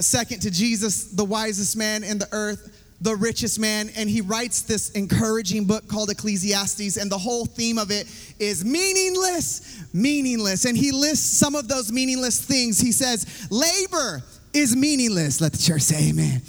second 0.00 0.40
to 0.42 0.50
Jesus, 0.50 1.04
the 1.12 1.24
wisest 1.24 1.76
man 1.76 2.04
in 2.04 2.18
the 2.18 2.28
earth, 2.32 2.81
the 3.02 3.16
richest 3.16 3.58
man, 3.58 3.90
and 3.96 4.08
he 4.08 4.20
writes 4.20 4.62
this 4.62 4.90
encouraging 4.90 5.64
book 5.64 5.88
called 5.88 6.08
Ecclesiastes, 6.08 6.96
and 6.96 7.10
the 7.10 7.18
whole 7.18 7.44
theme 7.44 7.76
of 7.76 7.90
it 7.90 8.06
is 8.38 8.64
meaningless, 8.64 9.84
meaningless. 9.92 10.64
And 10.64 10.76
he 10.76 10.92
lists 10.92 11.36
some 11.36 11.56
of 11.56 11.66
those 11.66 11.90
meaningless 11.90 12.40
things. 12.40 12.78
He 12.78 12.92
says, 12.92 13.48
labor 13.50 14.22
is 14.52 14.76
meaningless. 14.76 15.40
Let 15.40 15.52
the 15.52 15.58
church 15.58 15.82
say 15.82 16.10
amen. 16.10 16.42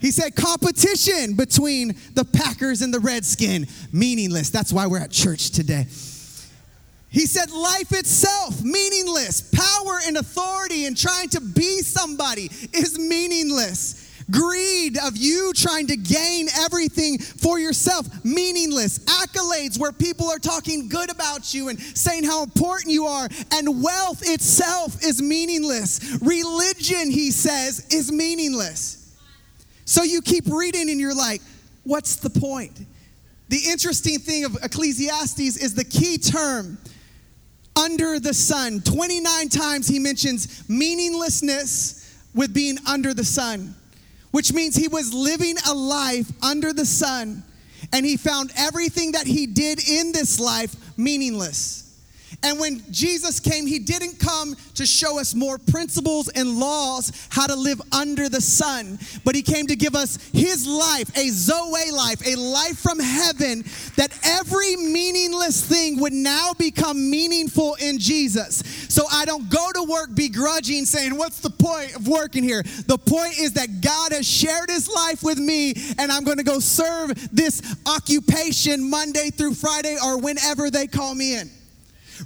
He 0.00 0.10
said, 0.10 0.36
competition 0.36 1.34
between 1.34 1.96
the 2.12 2.26
Packers 2.26 2.82
and 2.82 2.92
the 2.92 3.00
Redskin, 3.00 3.66
meaningless. 3.90 4.50
That's 4.50 4.70
why 4.70 4.86
we're 4.86 5.00
at 5.00 5.10
church 5.10 5.50
today. 5.50 5.86
He 7.08 7.26
said, 7.26 7.50
life 7.52 7.92
itself, 7.92 8.62
meaningless. 8.62 9.40
Power 9.40 10.00
and 10.06 10.18
authority 10.18 10.84
and 10.84 10.94
trying 10.94 11.30
to 11.30 11.40
be 11.40 11.78
somebody 11.78 12.50
is 12.74 12.98
meaningless. 12.98 14.03
Greed 14.30 14.98
of 14.98 15.16
you 15.16 15.52
trying 15.54 15.86
to 15.88 15.96
gain 15.96 16.48
everything 16.60 17.18
for 17.18 17.58
yourself, 17.58 18.06
meaningless. 18.24 18.98
Accolades 19.00 19.78
where 19.78 19.92
people 19.92 20.28
are 20.30 20.38
talking 20.38 20.88
good 20.88 21.10
about 21.10 21.52
you 21.52 21.68
and 21.68 21.78
saying 21.78 22.24
how 22.24 22.42
important 22.42 22.92
you 22.92 23.06
are. 23.06 23.28
And 23.52 23.82
wealth 23.82 24.22
itself 24.22 25.02
is 25.04 25.20
meaningless. 25.20 26.18
Religion, 26.22 27.10
he 27.10 27.30
says, 27.30 27.86
is 27.90 28.10
meaningless. 28.10 29.14
So 29.84 30.02
you 30.02 30.22
keep 30.22 30.44
reading 30.46 30.90
and 30.90 30.98
you're 30.98 31.14
like, 31.14 31.42
what's 31.82 32.16
the 32.16 32.30
point? 32.30 32.80
The 33.48 33.60
interesting 33.68 34.18
thing 34.18 34.44
of 34.44 34.56
Ecclesiastes 34.62 35.38
is 35.58 35.74
the 35.74 35.84
key 35.84 36.16
term 36.16 36.78
under 37.76 38.18
the 38.18 38.32
sun. 38.32 38.80
29 38.80 39.48
times 39.50 39.86
he 39.86 39.98
mentions 39.98 40.66
meaninglessness 40.68 42.00
with 42.34 42.54
being 42.54 42.78
under 42.86 43.12
the 43.12 43.24
sun 43.24 43.74
which 44.34 44.52
means 44.52 44.74
he 44.74 44.88
was 44.88 45.14
living 45.14 45.54
a 45.64 45.72
life 45.72 46.28
under 46.42 46.72
the 46.72 46.84
sun 46.84 47.40
and 47.92 48.04
he 48.04 48.16
found 48.16 48.50
everything 48.56 49.12
that 49.12 49.28
he 49.28 49.46
did 49.46 49.78
in 49.88 50.10
this 50.10 50.40
life 50.40 50.74
meaningless. 50.98 51.83
And 52.42 52.58
when 52.58 52.82
Jesus 52.90 53.40
came, 53.40 53.66
he 53.66 53.78
didn't 53.78 54.18
come 54.18 54.54
to 54.74 54.86
show 54.86 55.18
us 55.18 55.34
more 55.34 55.58
principles 55.58 56.28
and 56.28 56.58
laws 56.58 57.28
how 57.30 57.46
to 57.46 57.54
live 57.54 57.80
under 57.92 58.28
the 58.28 58.40
sun, 58.40 58.98
but 59.24 59.34
he 59.34 59.42
came 59.42 59.66
to 59.66 59.76
give 59.76 59.94
us 59.94 60.18
his 60.32 60.66
life, 60.66 61.16
a 61.16 61.28
Zoe 61.30 61.90
life, 61.90 62.26
a 62.26 62.36
life 62.36 62.78
from 62.78 62.98
heaven 62.98 63.64
that 63.96 64.18
every 64.24 64.76
meaningless 64.76 65.64
thing 65.64 66.00
would 66.00 66.12
now 66.12 66.52
become 66.58 67.10
meaningful 67.10 67.74
in 67.80 67.98
Jesus. 67.98 68.62
So 68.88 69.04
I 69.10 69.24
don't 69.24 69.48
go 69.50 69.70
to 69.72 69.82
work 69.84 70.14
begrudging 70.14 70.84
saying, 70.86 71.16
What's 71.16 71.40
the 71.40 71.50
point 71.50 71.96
of 71.96 72.08
working 72.08 72.42
here? 72.42 72.62
The 72.86 72.98
point 72.98 73.38
is 73.38 73.52
that 73.54 73.80
God 73.80 74.12
has 74.12 74.26
shared 74.28 74.70
his 74.70 74.88
life 74.88 75.22
with 75.22 75.38
me, 75.38 75.74
and 75.98 76.10
I'm 76.10 76.24
going 76.24 76.38
to 76.38 76.44
go 76.44 76.58
serve 76.58 77.14
this 77.32 77.76
occupation 77.86 78.88
Monday 78.88 79.30
through 79.30 79.54
Friday 79.54 79.96
or 80.02 80.18
whenever 80.18 80.70
they 80.70 80.86
call 80.86 81.14
me 81.14 81.36
in. 81.36 81.50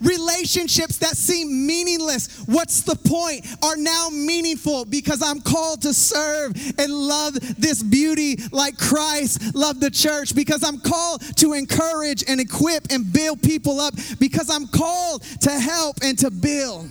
Relationships 0.00 0.98
that 0.98 1.16
seem 1.16 1.66
meaningless, 1.66 2.38
what's 2.46 2.82
the 2.82 2.96
point, 2.96 3.46
are 3.62 3.76
now 3.76 4.08
meaningful 4.10 4.84
because 4.84 5.22
I'm 5.22 5.40
called 5.40 5.82
to 5.82 5.94
serve 5.94 6.52
and 6.78 6.92
love 6.92 7.34
this 7.58 7.82
beauty 7.82 8.36
like 8.52 8.76
Christ 8.76 9.54
loved 9.54 9.80
the 9.80 9.90
church, 9.90 10.34
because 10.34 10.62
I'm 10.64 10.80
called 10.80 11.22
to 11.38 11.52
encourage 11.52 12.24
and 12.28 12.40
equip 12.40 12.90
and 12.90 13.12
build 13.12 13.42
people 13.42 13.80
up, 13.80 13.94
because 14.18 14.50
I'm 14.50 14.66
called 14.68 15.22
to 15.42 15.50
help 15.50 15.98
and 16.02 16.18
to 16.18 16.30
build. 16.30 16.90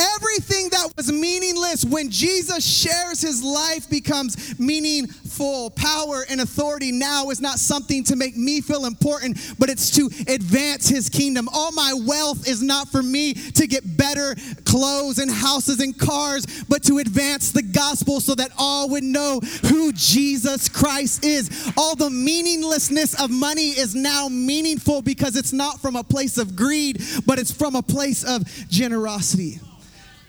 Everything 0.00 0.70
that 0.70 0.90
was 0.96 1.12
meaningless 1.12 1.84
when 1.84 2.10
Jesus 2.10 2.64
shares 2.64 3.20
his 3.20 3.42
life 3.42 3.90
becomes 3.90 4.58
meaningful. 4.58 5.70
Power 5.70 6.24
and 6.30 6.40
authority 6.40 6.90
now 6.90 7.28
is 7.28 7.40
not 7.40 7.58
something 7.58 8.02
to 8.04 8.16
make 8.16 8.34
me 8.36 8.62
feel 8.62 8.86
important, 8.86 9.38
but 9.58 9.68
it's 9.68 9.90
to 9.96 10.06
advance 10.26 10.88
his 10.88 11.10
kingdom. 11.10 11.48
All 11.52 11.72
my 11.72 11.92
wealth 11.92 12.48
is 12.48 12.62
not 12.62 12.88
for 12.88 13.02
me 13.02 13.34
to 13.34 13.66
get 13.66 13.96
better 13.98 14.34
clothes 14.64 15.18
and 15.18 15.30
houses 15.30 15.80
and 15.80 15.98
cars, 15.98 16.64
but 16.68 16.82
to 16.84 16.98
advance 16.98 17.52
the 17.52 17.62
gospel 17.62 18.20
so 18.20 18.34
that 18.34 18.50
all 18.56 18.88
would 18.88 19.04
know 19.04 19.40
who 19.68 19.92
Jesus 19.92 20.68
Christ 20.68 21.24
is. 21.24 21.72
All 21.76 21.94
the 21.94 22.10
meaninglessness 22.10 23.20
of 23.22 23.30
money 23.30 23.70
is 23.70 23.94
now 23.94 24.28
meaningful 24.28 25.02
because 25.02 25.36
it's 25.36 25.52
not 25.52 25.80
from 25.80 25.96
a 25.96 26.04
place 26.04 26.38
of 26.38 26.56
greed, 26.56 27.02
but 27.26 27.38
it's 27.38 27.52
from 27.52 27.74
a 27.74 27.82
place 27.82 28.24
of 28.24 28.46
generosity 28.68 29.60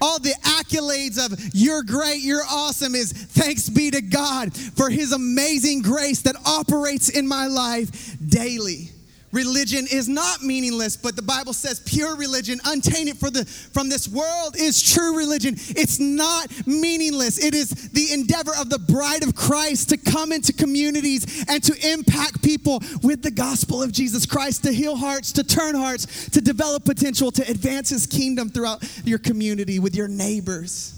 all 0.02 0.20
the 0.20 0.34
accolades 0.44 1.24
of 1.24 1.40
you're 1.54 1.84
great, 1.84 2.22
you're 2.22 2.44
awesome 2.50 2.96
is 2.96 3.12
thanks 3.12 3.70
be 3.70 3.92
to 3.92 4.02
God 4.02 4.54
for 4.56 4.90
his 4.90 5.14
amazing 5.14 5.82
grace 5.82 6.22
that 6.24 6.36
operates 6.46 7.10
in 7.10 7.28
my 7.28 7.48
life 7.48 8.18
daily. 8.28 8.90
Religion 9.32 9.88
is 9.90 10.10
not 10.10 10.42
meaningless, 10.42 10.98
but 10.98 11.16
the 11.16 11.22
Bible 11.22 11.54
says 11.54 11.80
pure 11.80 12.18
religion, 12.18 12.60
untainted 12.66 13.18
for 13.18 13.30
the, 13.30 13.46
from 13.46 13.88
this 13.88 14.08
world, 14.08 14.56
is 14.58 14.82
true 14.82 15.18
religion. 15.18 15.56
It's 15.70 16.00
not 16.00 16.50
meaningless. 16.68 17.44
It 17.44 17.54
is 17.54 17.70
the 17.92 18.12
endeavor 18.12 18.52
of 18.60 18.70
the 18.70 18.80
bride 18.80 19.24
of 19.24 19.34
Christ 19.34 19.90
to 19.90 19.98
come 19.98 20.34
into 20.34 20.52
communities 20.52 21.46
and 21.48 21.64
to 21.64 21.92
impact 21.92 22.44
people 22.44 22.82
with 23.04 23.22
the 23.22 23.32
gospel 23.32 23.82
of 23.82 23.94
Jesus 23.94 24.26
Christ, 24.26 24.64
to 24.64 24.74
heal 24.74 24.98
hearts, 24.98 25.32
to 25.34 25.44
turn 25.44 25.76
hearts, 25.76 26.30
to 26.32 26.42
develop 26.42 26.84
potential, 26.84 27.32
to 27.32 27.50
advance 27.50 27.90
his 27.90 28.06
kingdom 28.06 28.50
throughout 28.50 28.84
your 29.06 29.20
community 29.20 29.80
with 29.80 29.96
your 29.96 30.10
neighbors. 30.10 30.98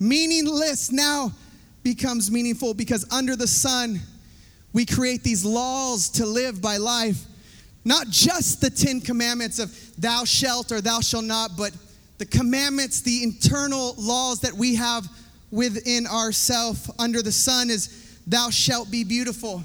Meaningless 0.00 0.90
now 0.90 1.32
becomes 1.82 2.30
meaningful 2.30 2.74
because 2.74 3.06
under 3.12 3.36
the 3.36 3.46
sun, 3.46 4.00
we 4.76 4.84
create 4.84 5.22
these 5.22 5.42
laws 5.42 6.10
to 6.10 6.26
live 6.26 6.60
by 6.60 6.76
life. 6.76 7.24
Not 7.86 8.10
just 8.10 8.60
the 8.60 8.68
Ten 8.68 9.00
Commandments 9.00 9.58
of 9.58 9.74
thou 9.98 10.24
shalt 10.26 10.70
or 10.70 10.82
thou 10.82 11.00
shalt 11.00 11.24
not, 11.24 11.52
but 11.56 11.72
the 12.18 12.26
commandments, 12.26 13.00
the 13.00 13.22
internal 13.22 13.94
laws 13.96 14.40
that 14.40 14.52
we 14.52 14.74
have 14.74 15.08
within 15.50 16.06
ourself 16.06 16.90
under 16.98 17.22
the 17.22 17.32
sun 17.32 17.70
is 17.70 18.20
thou 18.26 18.50
shalt 18.50 18.90
be 18.90 19.02
beautiful. 19.02 19.64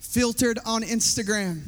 Filtered 0.00 0.58
on 0.66 0.82
Instagram. 0.82 1.62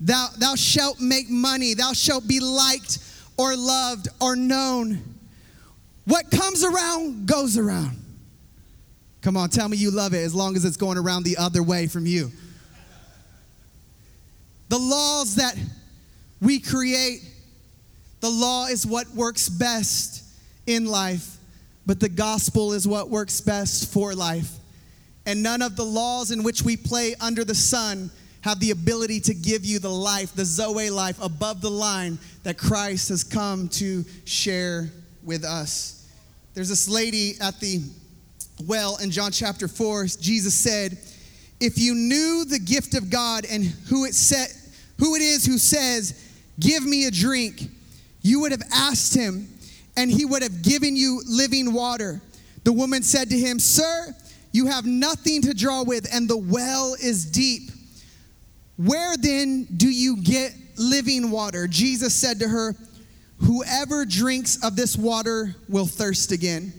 Thou, 0.00 0.26
thou 0.38 0.56
shalt 0.56 1.00
make 1.00 1.30
money. 1.30 1.74
Thou 1.74 1.92
shalt 1.92 2.26
be 2.26 2.40
liked 2.40 2.98
or 3.36 3.54
loved 3.56 4.08
or 4.20 4.34
known. 4.34 5.04
What 6.04 6.32
comes 6.32 6.64
around 6.64 7.28
goes 7.28 7.56
around. 7.56 7.97
Come 9.20 9.36
on, 9.36 9.48
tell 9.48 9.68
me 9.68 9.76
you 9.76 9.90
love 9.90 10.14
it 10.14 10.18
as 10.18 10.34
long 10.34 10.56
as 10.56 10.64
it's 10.64 10.76
going 10.76 10.96
around 10.96 11.24
the 11.24 11.36
other 11.36 11.62
way 11.62 11.86
from 11.86 12.06
you. 12.06 12.30
The 14.68 14.78
laws 14.78 15.36
that 15.36 15.56
we 16.40 16.60
create, 16.60 17.20
the 18.20 18.30
law 18.30 18.66
is 18.66 18.86
what 18.86 19.08
works 19.10 19.48
best 19.48 20.22
in 20.66 20.84
life, 20.86 21.36
but 21.86 22.00
the 22.00 22.08
gospel 22.08 22.72
is 22.72 22.86
what 22.86 23.08
works 23.08 23.40
best 23.40 23.92
for 23.92 24.14
life. 24.14 24.52
And 25.26 25.42
none 25.42 25.62
of 25.62 25.76
the 25.76 25.84
laws 25.84 26.30
in 26.30 26.42
which 26.42 26.62
we 26.62 26.76
play 26.76 27.14
under 27.20 27.44
the 27.44 27.54
sun 27.54 28.10
have 28.42 28.60
the 28.60 28.70
ability 28.70 29.20
to 29.20 29.34
give 29.34 29.64
you 29.64 29.78
the 29.78 29.90
life, 29.90 30.34
the 30.34 30.44
Zoe 30.44 30.90
life 30.90 31.18
above 31.20 31.60
the 31.60 31.70
line 31.70 32.18
that 32.44 32.56
Christ 32.56 33.08
has 33.08 33.24
come 33.24 33.68
to 33.70 34.04
share 34.24 34.90
with 35.24 35.44
us. 35.44 36.06
There's 36.54 36.68
this 36.68 36.88
lady 36.88 37.34
at 37.40 37.58
the 37.60 37.82
well 38.66 38.96
in 38.96 39.10
John 39.10 39.32
chapter 39.32 39.68
4, 39.68 40.06
Jesus 40.20 40.54
said, 40.54 40.98
If 41.60 41.78
you 41.78 41.94
knew 41.94 42.44
the 42.44 42.58
gift 42.58 42.94
of 42.94 43.10
God 43.10 43.46
and 43.48 43.64
who 43.64 44.04
it, 44.04 44.14
set, 44.14 44.54
who 44.98 45.14
it 45.14 45.22
is 45.22 45.44
who 45.44 45.58
says, 45.58 46.24
Give 46.58 46.84
me 46.84 47.06
a 47.06 47.10
drink, 47.10 47.62
you 48.22 48.40
would 48.40 48.52
have 48.52 48.62
asked 48.72 49.14
him, 49.14 49.48
and 49.96 50.10
he 50.10 50.24
would 50.24 50.42
have 50.42 50.62
given 50.62 50.96
you 50.96 51.22
living 51.26 51.72
water. 51.72 52.20
The 52.64 52.72
woman 52.72 53.02
said 53.02 53.30
to 53.30 53.38
him, 53.38 53.58
Sir, 53.58 54.14
you 54.52 54.66
have 54.66 54.86
nothing 54.86 55.42
to 55.42 55.54
draw 55.54 55.82
with, 55.82 56.12
and 56.12 56.28
the 56.28 56.36
well 56.36 56.94
is 57.00 57.24
deep. 57.24 57.70
Where 58.76 59.16
then 59.16 59.66
do 59.76 59.88
you 59.88 60.22
get 60.22 60.52
living 60.76 61.30
water? 61.30 61.66
Jesus 61.66 62.14
said 62.14 62.40
to 62.40 62.48
her, 62.48 62.74
Whoever 63.38 64.04
drinks 64.04 64.62
of 64.64 64.74
this 64.74 64.96
water 64.96 65.54
will 65.68 65.86
thirst 65.86 66.32
again. 66.32 66.72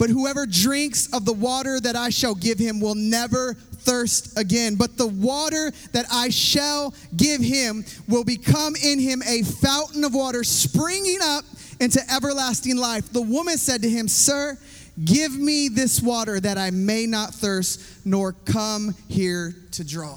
But 0.00 0.08
whoever 0.08 0.46
drinks 0.46 1.12
of 1.12 1.26
the 1.26 1.34
water 1.34 1.78
that 1.78 1.94
I 1.94 2.08
shall 2.08 2.34
give 2.34 2.58
him 2.58 2.80
will 2.80 2.94
never 2.94 3.52
thirst 3.52 4.38
again. 4.38 4.76
But 4.76 4.96
the 4.96 5.06
water 5.06 5.72
that 5.92 6.06
I 6.10 6.30
shall 6.30 6.94
give 7.14 7.42
him 7.42 7.84
will 8.08 8.24
become 8.24 8.76
in 8.82 8.98
him 8.98 9.22
a 9.28 9.42
fountain 9.42 10.02
of 10.04 10.14
water 10.14 10.42
springing 10.42 11.18
up 11.22 11.44
into 11.80 12.00
everlasting 12.10 12.78
life. 12.78 13.12
The 13.12 13.20
woman 13.20 13.58
said 13.58 13.82
to 13.82 13.90
him, 13.90 14.08
Sir, 14.08 14.56
give 15.04 15.38
me 15.38 15.68
this 15.68 16.00
water 16.00 16.40
that 16.40 16.56
I 16.56 16.70
may 16.70 17.04
not 17.04 17.34
thirst 17.34 18.06
nor 18.06 18.32
come 18.32 18.94
here 19.06 19.54
to 19.72 19.84
draw. 19.84 20.16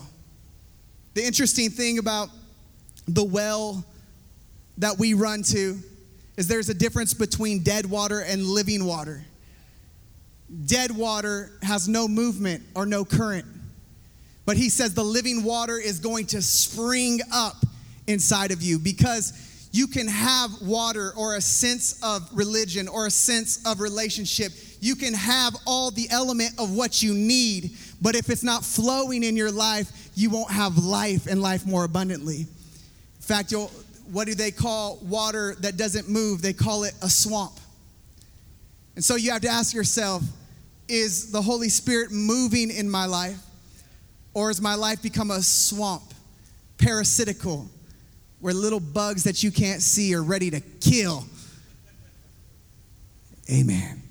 The 1.14 1.26
interesting 1.26 1.70
thing 1.70 1.98
about 1.98 2.30
the 3.06 3.26
well 3.26 3.84
that 4.78 4.98
we 4.98 5.14
run 5.14 5.44
to 5.44 5.78
is 6.38 6.48
there's 6.48 6.70
a 6.70 6.74
difference 6.74 7.14
between 7.14 7.64
dead 7.64 7.86
water 7.86 8.22
and 8.22 8.46
living 8.46 8.86
water. 8.86 9.26
Dead 10.66 10.92
water 10.92 11.52
has 11.62 11.88
no 11.88 12.08
movement 12.08 12.64
or 12.76 12.86
no 12.86 13.04
current. 13.04 13.46
But 14.46 14.58
he 14.58 14.70
says 14.70 14.94
the 14.94 15.04
living 15.04 15.44
water 15.44 15.78
is 15.78 16.00
going 16.00 16.28
to 16.28 16.42
spring 16.42 17.20
up 17.32 17.56
inside 18.08 18.52
of 18.52 18.62
you 18.62 18.78
because 18.78 19.70
you 19.72 19.88
can 19.88 20.08
have 20.08 20.52
water 20.62 21.14
or 21.18 21.36
a 21.36 21.42
sense 21.42 22.00
of 22.04 22.30
religion 22.34 22.88
or 22.88 23.08
a 23.08 23.12
sense 23.12 23.66
of 23.66 23.80
relationship. 23.80 24.52
You 24.82 24.96
can 24.96 25.14
have 25.14 25.56
all 25.66 25.90
the 25.90 26.08
element 26.12 26.52
of 26.60 26.76
what 26.76 27.02
you 27.02 27.14
need, 27.14 27.72
but 28.02 28.16
if 28.16 28.30
it's 28.30 28.44
not 28.44 28.64
flowing 28.64 29.24
in 29.24 29.36
your 29.36 29.52
life, 29.52 30.12
you 30.14 30.30
won't 30.30 30.52
have 30.52 30.78
life 30.78 31.26
and 31.26 31.42
life 31.42 31.66
more 31.66 31.86
abundantly. 31.86 32.42
In 32.42 32.48
fact, 33.22 33.52
you'll, 33.52 33.72
what 34.12 34.28
do 34.28 34.36
they 34.36 34.52
call 34.52 35.00
water 35.02 35.56
that 35.62 35.78
doesn't 35.78 36.08
move? 36.08 36.42
They 36.42 36.54
call 36.54 36.84
it 36.84 36.94
a 37.02 37.10
swamp. 37.10 37.54
And 38.96 39.04
so 39.04 39.16
you 39.16 39.32
have 39.32 39.42
to 39.42 39.50
ask 39.50 39.74
yourself 39.74 40.22
is 40.88 41.32
the 41.32 41.42
Holy 41.42 41.70
Spirit 41.70 42.12
moving 42.12 42.70
in 42.70 42.90
my 42.90 43.06
life? 43.06 43.38
Or 44.34 44.48
has 44.48 44.62
my 44.62 44.76
life 44.76 45.02
become 45.02 45.32
a 45.32 45.42
swamp, 45.42 46.04
parasitical, 46.78 47.68
where 48.40 48.54
little 48.54 48.80
bugs 48.80 49.24
that 49.24 49.44
you 49.44 49.52
can't 49.52 49.82
see 49.82 50.14
are 50.16 50.24
ready 50.24 50.50
to 50.50 50.60
kill? 50.60 51.26
Amen. 53.52 54.02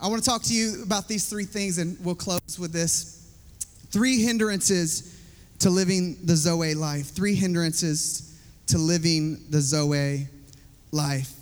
I 0.00 0.06
want 0.06 0.22
to 0.22 0.28
talk 0.28 0.42
to 0.44 0.54
you 0.54 0.82
about 0.82 1.08
these 1.08 1.28
three 1.28 1.44
things, 1.44 1.78
and 1.78 1.98
we'll 2.04 2.14
close 2.14 2.58
with 2.58 2.72
this. 2.72 3.28
Three 3.90 4.22
hindrances 4.22 5.18
to 5.58 5.70
living 5.70 6.16
the 6.24 6.36
Zoe 6.36 6.74
life. 6.74 7.08
Three 7.08 7.34
hindrances 7.34 8.38
to 8.68 8.78
living 8.78 9.44
the 9.50 9.60
Zoe 9.60 10.28
life. 10.92 11.32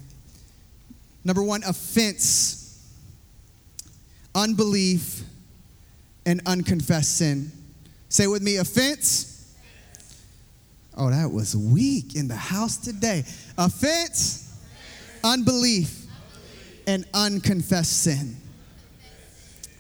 Number 1.25 1.43
one, 1.43 1.63
offense, 1.65 2.66
unbelief, 4.37 5.25
and 6.25 6.41
unconfessed 6.47 7.17
sin. 7.17 7.51
Say 8.09 8.29
with 8.29 8.43
me, 8.43 8.57
offense. 8.57 9.55
Oh, 10.97 11.11
that 11.11 11.31
was 11.31 11.57
weak 11.57 12.15
in 12.15 12.29
the 12.29 12.37
house 12.37 12.77
today. 12.77 13.25
Offense, 13.59 14.57
unbelief, 15.25 16.07
and 16.87 17.05
unconfessed 17.13 18.03
sin. 18.03 18.37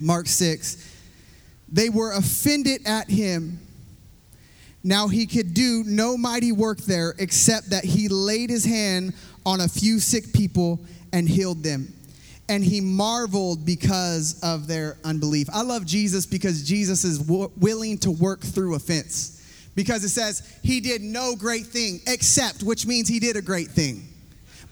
Mark 0.01 0.27
6. 0.27 0.95
They 1.71 1.88
were 1.88 2.12
offended 2.12 2.83
at 2.87 3.09
him 3.09 3.61
now 4.87 5.09
he 5.09 5.27
could 5.27 5.53
do 5.53 5.83
no 5.85 6.16
mighty 6.16 6.53
work 6.53 6.79
there 6.79 7.16
except 7.19 7.71
that 7.71 7.85
he 7.85 8.07
laid 8.07 8.51
his 8.51 8.64
hand 8.64 9.14
on 9.45 9.61
a 9.61 9.66
few 9.66 9.99
sick 9.99 10.33
people 10.33 10.79
and 11.12 11.29
healed 11.29 11.64
them. 11.64 11.92
And 12.48 12.64
he 12.64 12.80
marveled 12.80 13.66
because 13.66 14.40
of 14.42 14.66
their 14.66 14.96
unbelief. 15.04 15.48
I 15.52 15.62
love 15.62 15.85
Jesus 15.85 16.26
because 16.26 16.62
Jesus 16.62 17.04
is 17.04 17.18
w- 17.18 17.50
willing 17.56 17.98
to 17.98 18.11
work 18.11 18.40
through 18.40 18.76
offense. 18.76 19.32
Because 19.74 20.04
it 20.04 20.11
says 20.11 20.59
he 20.62 20.80
did 20.80 21.02
no 21.02 21.35
great 21.37 21.66
thing 21.66 22.00
except, 22.06 22.62
which 22.62 22.87
means 22.87 23.09
he 23.09 23.18
did 23.18 23.37
a 23.37 23.42
great 23.42 23.68
thing. 23.68 24.09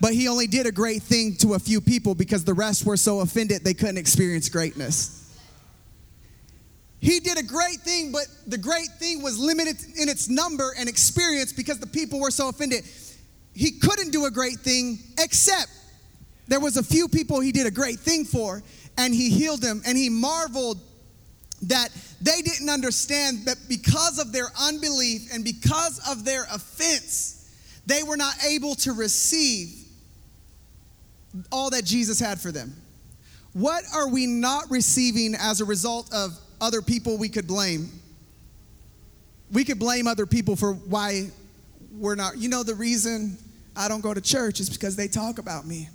But 0.01 0.15
he 0.15 0.29
only 0.29 0.47
did 0.47 0.67
a 0.67 0.73
great 0.73 1.03
thing 1.03 1.37
to 1.37 1.55
a 1.55 1.59
few 1.59 1.81
people 1.81 2.15
because 2.15 2.45
the 2.45 2.55
rest 2.55 2.85
were 2.85 2.97
so 2.97 3.21
offended 3.21 3.65
they 3.65 3.75
couldn't 3.75 3.99
experience 3.99 4.49
greatness. 4.49 5.21
He 7.01 7.21
did 7.21 7.39
a 7.39 7.43
great 7.43 7.81
thing, 7.81 8.13
but 8.13 8.27
the 8.47 8.57
great 8.57 8.89
thing 8.99 9.23
was 9.23 9.39
limited 9.39 9.77
in 10.01 10.09
its 10.09 10.29
number 10.29 10.75
and 10.79 10.89
experience 10.89 11.53
because 11.53 11.79
the 11.79 11.87
people 11.87 12.19
were 12.19 12.31
so 12.31 12.49
offended. 12.49 12.85
He 13.55 13.73
couldn't 13.73 14.11
do 14.11 14.25
a 14.25 14.31
great 14.31 14.61
thing 14.61 14.99
except 15.19 15.69
there 16.49 16.61
was 16.61 16.77
a 16.77 16.83
few 16.83 17.09
people 17.09 17.41
he 17.41 17.53
did 17.53 17.67
a 17.67 17.71
great 17.71 17.99
thing 17.99 18.25
for 18.25 18.63
and 18.99 19.15
he 19.15 19.31
healed 19.31 19.61
them 19.61 19.83
and 19.87 19.97
he 19.97 20.09
marveled 20.09 20.79
that 21.63 21.89
they 22.21 22.43
didn't 22.43 22.69
understand 22.69 23.47
that 23.47 23.57
because 23.69 24.19
of 24.19 24.33
their 24.33 24.49
unbelief 24.61 25.33
and 25.33 25.43
because 25.43 26.01
of 26.11 26.25
their 26.25 26.45
offense, 26.53 27.51
they 27.87 28.03
were 28.03 28.17
not 28.17 28.35
able 28.45 28.75
to 28.75 28.93
receive 28.93 29.71
all 31.51 31.71
that 31.71 31.85
Jesus 31.85 32.21
had 32.21 32.41
for 32.41 32.53
them. 32.53 32.75
What 33.55 33.85
are 33.95 34.09
we 34.09 34.27
not 34.27 34.71
receiving 34.71 35.35
as 35.35 35.61
a 35.61 35.65
result 35.65 36.13
of 36.13 36.39
other 36.65 36.83
people 36.83 37.19
we 37.19 37.29
could 37.29 37.47
blame. 37.47 37.91
We 39.53 39.65
could 39.65 39.79
blame 39.79 40.07
other 40.07 40.27
people 40.27 40.57
for 40.57 40.73
why 40.73 41.31
we're 41.93 42.15
not. 42.15 42.39
You 42.39 42.49
know, 42.49 42.63
the 42.63 42.75
reason 42.75 43.37
I 43.77 43.89
don't 43.89 44.01
go 44.01 44.15
to 44.15 44.21
church 44.21 44.61
is 44.61 44.71
because 44.71 44.97
they 44.97 45.09
talk 45.09 45.39
about 45.39 45.67
me. 45.67 45.89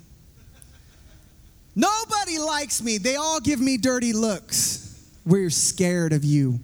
Nobody 1.74 2.38
likes 2.38 2.82
me. 2.82 2.98
They 2.98 3.16
all 3.16 3.40
give 3.40 3.60
me 3.60 3.76
dirty 3.76 4.12
looks. 4.12 5.08
We're 5.24 5.50
scared 5.50 6.12
of 6.12 6.24
you. 6.24 6.60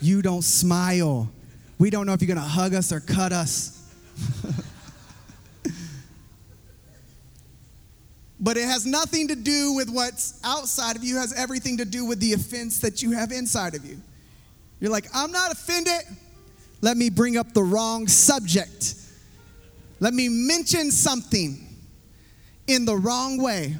You 0.00 0.22
don't 0.22 0.42
smile. 0.42 1.30
We 1.78 1.90
don't 1.90 2.06
know 2.06 2.12
if 2.12 2.22
you're 2.22 2.34
going 2.34 2.36
to 2.36 2.42
hug 2.42 2.74
us 2.74 2.92
or 2.92 3.00
cut 3.00 3.32
us. 3.32 3.76
But 8.40 8.56
it 8.56 8.64
has 8.64 8.86
nothing 8.86 9.28
to 9.28 9.36
do 9.36 9.74
with 9.74 9.90
what's 9.90 10.40
outside 10.42 10.96
of 10.96 11.04
you, 11.04 11.18
it 11.18 11.20
has 11.20 11.34
everything 11.34 11.76
to 11.76 11.84
do 11.84 12.06
with 12.06 12.20
the 12.20 12.32
offense 12.32 12.80
that 12.80 13.02
you 13.02 13.12
have 13.12 13.32
inside 13.32 13.74
of 13.74 13.84
you. 13.84 14.00
You're 14.80 14.90
like, 14.90 15.06
I'm 15.14 15.30
not 15.30 15.52
offended. 15.52 16.00
Let 16.80 16.96
me 16.96 17.10
bring 17.10 17.36
up 17.36 17.52
the 17.52 17.62
wrong 17.62 18.08
subject. 18.08 18.94
Let 20.00 20.14
me 20.14 20.30
mention 20.30 20.90
something 20.90 21.66
in 22.66 22.86
the 22.86 22.96
wrong 22.96 23.42
way. 23.42 23.76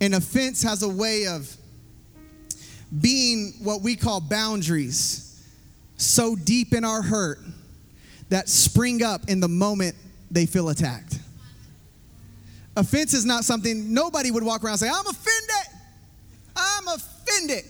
An 0.00 0.14
offense 0.14 0.62
has 0.62 0.82
a 0.82 0.88
way 0.88 1.26
of 1.26 1.54
being 3.00 3.54
what 3.62 3.82
we 3.82 3.96
call 3.96 4.20
boundaries, 4.20 5.44
so 5.96 6.36
deep 6.36 6.74
in 6.74 6.84
our 6.84 7.02
hurt 7.02 7.38
that 8.28 8.48
spring 8.48 9.02
up 9.02 9.28
in 9.28 9.40
the 9.40 9.48
moment 9.48 9.94
they 10.30 10.46
feel 10.46 10.68
attacked. 10.68 11.18
Offense 12.76 13.14
is 13.14 13.24
not 13.24 13.44
something 13.44 13.94
nobody 13.94 14.30
would 14.30 14.42
walk 14.42 14.62
around 14.62 14.72
and 14.72 14.80
say, 14.80 14.88
I'm 14.88 15.06
offended. 15.06 15.80
I'm 16.54 16.88
offended. 16.88 17.64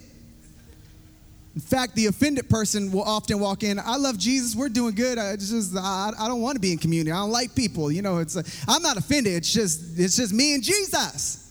In 1.54 1.60
fact, 1.60 1.94
the 1.94 2.06
offended 2.06 2.50
person 2.50 2.92
will 2.92 3.04
often 3.04 3.38
walk 3.38 3.62
in, 3.62 3.78
I 3.78 3.96
love 3.96 4.18
Jesus, 4.18 4.54
we're 4.54 4.68
doing 4.68 4.94
good. 4.94 5.16
I 5.16 5.36
just 5.36 5.74
I, 5.74 6.12
I 6.18 6.28
don't 6.28 6.42
want 6.42 6.56
to 6.56 6.60
be 6.60 6.72
in 6.72 6.78
community. 6.78 7.10
I 7.10 7.16
don't 7.16 7.30
like 7.30 7.54
people. 7.54 7.90
You 7.90 8.02
know, 8.02 8.18
it's 8.18 8.36
I'm 8.68 8.82
not 8.82 8.98
offended. 8.98 9.32
It's 9.32 9.50
just 9.50 9.98
it's 9.98 10.16
just 10.16 10.34
me 10.34 10.54
and 10.54 10.62
Jesus. 10.62 11.45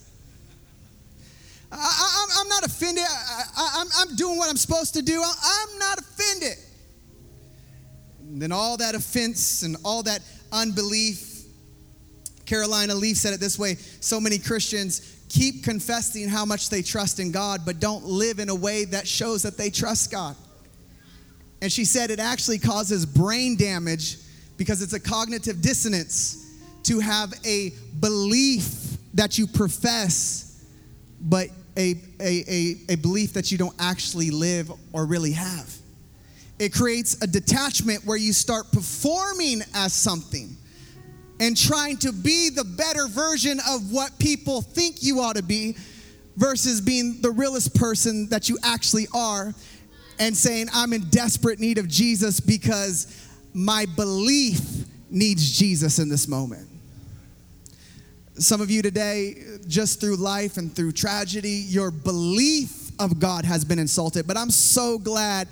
I, 1.78 2.42
am 2.42 2.48
not 2.50 2.66
offended. 2.66 3.04
I, 3.08 3.86
am 4.08 4.16
doing 4.16 4.38
what 4.38 4.50
I'm 4.50 4.58
supposed 4.58 4.94
to 4.96 5.02
do. 5.02 5.22
I, 5.22 5.34
I'm 5.44 5.80
not 5.80 6.00
offended. 6.00 6.58
And 8.22 8.42
then 8.42 8.52
all 8.52 8.78
that 8.78 8.96
offense 8.96 9.64
and 9.64 9.78
all 9.84 10.04
that 10.04 10.22
unbelief 10.52 11.36
Caroline 12.46 12.90
Leaf 13.00 13.18
said 13.18 13.34
it 13.34 13.40
this 13.40 13.58
way 13.58 13.76
so 13.76 14.20
many 14.20 14.38
Christians 14.38 15.24
keep 15.30 15.64
confessing 15.64 16.30
how 16.30 16.46
much 16.46 16.70
they 16.70 16.82
trust 16.82 17.20
in 17.20 17.32
God, 17.32 17.62
but 17.66 17.80
don't 17.80 18.06
live 18.06 18.40
in 18.40 18.50
a 18.50 18.56
way 18.56 18.86
that 18.86 19.08
shows 19.08 19.42
that 19.44 19.58
they 19.58 19.70
trust 19.70 20.12
God. 20.12 20.36
And 21.62 21.72
she 21.72 21.84
said 21.84 22.12
it 22.12 22.20
actually 22.20 22.60
causes 22.60 23.06
brain 23.06 23.58
damage 23.58 24.18
because 24.58 24.82
it's 24.82 24.94
a 24.94 25.00
cognitive 25.00 25.62
dissonance 25.62 26.54
to 26.84 27.00
have 27.00 27.34
a 27.46 27.72
belief 28.00 28.98
that 29.16 29.38
you 29.38 29.48
profess, 29.48 30.64
but 31.20 31.50
a, 31.78 31.96
a, 32.20 32.44
a, 32.48 32.76
a 32.90 32.96
belief 32.96 33.34
that 33.34 33.52
you 33.52 33.58
don't 33.58 33.76
actually 33.80 34.32
live 34.32 34.72
or 34.94 35.06
really 35.06 35.32
have. 35.32 35.74
It 36.58 36.74
creates 36.74 37.22
a 37.22 37.28
detachment 37.28 38.06
where 38.06 38.18
you 38.18 38.34
start 38.34 38.72
performing 38.72 39.62
as 39.74 39.94
something 39.94 40.56
and 41.40 41.58
trying 41.58 41.98
to 41.98 42.14
be 42.14 42.50
the 42.50 42.64
better 42.64 43.08
version 43.08 43.60
of 43.70 43.92
what 43.92 44.18
people 44.20 44.62
think 44.62 45.04
you 45.04 45.20
ought 45.20 45.36
to 45.36 45.44
be, 45.44 45.76
versus 46.38 46.82
being 46.82 47.22
the 47.22 47.32
realest 47.32 47.74
person 47.76 48.28
that 48.30 48.50
you 48.50 48.58
actually 48.64 49.08
are 49.14 49.54
and 50.20 50.36
saying, 50.36 50.68
I'm 50.74 50.94
in 50.94 51.10
desperate 51.10 51.60
need 51.60 51.78
of 51.78 51.88
Jesus 51.88 52.40
because 52.40 53.30
my 53.54 53.86
belief 53.96 54.60
needs 55.10 55.58
Jesus 55.58 56.00
in 56.00 56.10
this 56.10 56.28
moment. 56.28 56.68
Some 58.38 58.60
of 58.60 58.70
you 58.70 58.82
today, 58.82 59.36
just 59.66 60.02
through 60.02 60.18
life 60.18 60.58
and 60.58 60.74
through 60.74 60.92
tragedy, 60.92 61.64
your 61.68 61.90
belief 61.90 62.92
of 63.00 63.18
God 63.18 63.46
has 63.46 63.64
been 63.64 63.80
insulted. 63.80 64.28
But 64.28 64.38
I'm 64.38 64.52
so 64.52 64.98
glad 64.98 65.48